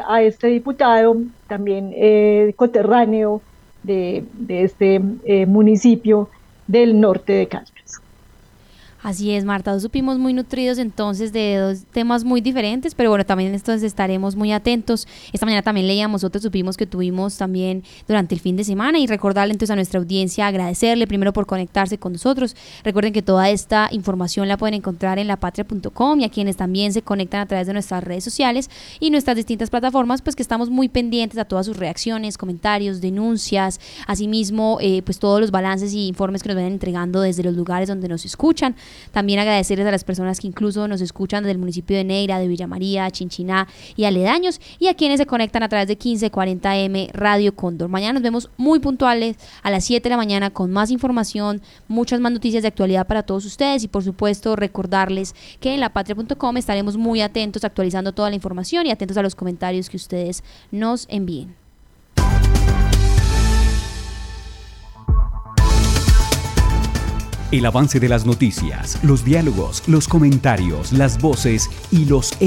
a 0.07 0.23
este 0.23 0.49
diputado, 0.49 1.17
también 1.47 1.95
coterráneo 2.55 3.41
de, 3.83 4.25
de 4.35 4.65
este 4.65 5.01
municipio 5.47 6.29
del 6.67 7.01
norte 7.01 7.33
de 7.33 7.47
Cali. 7.49 7.76
Así 9.07 9.31
es, 9.31 9.45
Marta, 9.45 9.79
supimos 9.79 10.19
muy 10.19 10.33
nutridos 10.33 10.79
entonces 10.79 11.33
de 11.33 11.59
dos 11.59 11.85
temas 11.93 12.25
muy 12.25 12.41
diferentes, 12.41 12.97
pero 12.97 13.09
bueno, 13.09 13.25
también 13.25 13.55
entonces 13.55 13.85
estaremos 13.85 14.35
muy 14.35 14.51
atentos. 14.51 15.07
Esta 15.33 15.47
mañana 15.47 15.63
también 15.63 15.87
leíamos 15.87 16.25
otros 16.25 16.43
supimos 16.43 16.77
que 16.77 16.87
tuvimos 16.87 17.39
también 17.39 17.85
durante 18.09 18.35
el 18.35 18.41
fin 18.41 18.57
de 18.57 18.65
semana 18.65 18.99
y 18.99 19.07
recordarle 19.07 19.53
entonces 19.53 19.71
a 19.71 19.77
nuestra 19.77 20.01
audiencia, 20.01 20.49
agradecerle 20.49 21.07
primero 21.07 21.33
por 21.33 21.47
conectarse 21.47 21.99
con 21.99 22.15
nosotros. 22.15 22.57
Recuerden 22.83 23.13
que 23.13 23.23
toda 23.23 23.49
esta 23.49 23.89
información 23.93 24.49
la 24.49 24.57
pueden 24.57 24.75
encontrar 24.75 25.21
en 25.21 25.29
lapatria.com 25.29 26.19
y 26.19 26.25
a 26.25 26.29
quienes 26.29 26.57
también 26.57 26.93
se 26.93 27.03
conectan 27.03 27.43
a 27.43 27.47
través 27.47 27.69
de 27.69 27.75
nuestras 27.75 28.03
redes 28.03 28.25
sociales 28.25 28.69
y 28.99 29.11
nuestras 29.11 29.37
distintas 29.37 29.71
plataformas, 29.71 30.21
pues 30.21 30.35
que 30.35 30.43
estamos 30.43 30.69
muy 30.69 30.89
pendientes 30.89 31.39
a 31.39 31.45
todas 31.45 31.67
sus 31.67 31.77
reacciones, 31.77 32.37
comentarios, 32.37 33.01
denuncias, 33.01 33.79
asimismo, 34.09 34.79
eh, 34.81 35.03
pues 35.03 35.21
todos 35.21 35.41
los 35.41 35.53
balances 35.53 35.93
y 35.93 36.09
informes 36.09 36.43
que 36.43 36.49
nos 36.49 36.57
van 36.57 36.65
entregando 36.65 37.21
desde 37.21 37.45
los 37.45 37.55
lugares 37.55 37.89
donde 37.89 38.09
nos 38.09 38.25
escuchan. 38.25 38.75
También 39.13 39.39
agradecerles 39.39 39.87
a 39.87 39.91
las 39.91 40.05
personas 40.05 40.41
que 40.41 40.47
incluso 40.47 40.89
nos 40.89 41.01
escuchan 41.01 41.43
desde 41.43 41.53
el 41.53 41.59
municipio 41.59 41.97
de 41.97 42.05
Neira, 42.05 42.39
de 42.39 42.49
Villa 42.49 42.67
María, 42.67 43.11
Chinchiná 43.11 43.69
y 43.97 44.05
aledaños 44.05 44.61
y 44.79 44.89
a 44.89 44.95
quienes 44.95 45.19
se 45.19 45.27
conectan 45.27 45.63
a 45.63 45.69
través 45.69 45.89
de 45.89 45.99
1540M 45.99 47.11
Radio 47.13 47.55
Cóndor. 47.55 47.89
Mañana 47.89 48.15
nos 48.15 48.23
vemos 48.23 48.51
muy 48.57 48.81
puntuales 48.81 49.37
a 49.63 49.71
las 49.71 49.85
7 49.85 50.03
de 50.03 50.11
la 50.11 50.17
mañana 50.17 50.51
con 50.51 50.71
más 50.71 50.91
información, 50.91 51.63
muchas 51.89 52.21
más 52.21 52.33
noticias 52.33 52.63
de 52.63 52.69
actualidad 52.69 53.07
para 53.07 53.23
todos 53.23 53.45
ustedes 53.45 53.85
y 53.85 53.89
por 53.89 54.05
supuesto 54.05 54.57
recordarles 54.57 55.35
que 55.61 55.75
en 55.75 55.81
lapatria.com 55.81 56.57
estaremos 56.57 56.97
muy 56.97 57.21
atentos 57.21 57.65
actualizando 57.65 58.13
toda 58.13 58.31
la 58.31 58.37
información 58.37 58.87
y 58.87 58.91
atentos 58.91 59.17
a 59.17 59.23
los 59.23 59.35
comentarios 59.35 59.91
que 59.91 59.97
ustedes 59.97 60.43
nos 60.71 61.07
envíen. 61.09 61.66
El 67.53 67.65
avance 67.65 68.01
de 68.01 68.09
las 68.09 68.27
noticias, 68.27 68.99
los 69.05 69.25
diálogos, 69.25 69.85
los 69.87 70.09
comentarios, 70.09 70.93
las 70.93 71.21
voces 71.21 71.71
y 71.93 72.05
los 72.07 72.33
hechos 72.41 72.45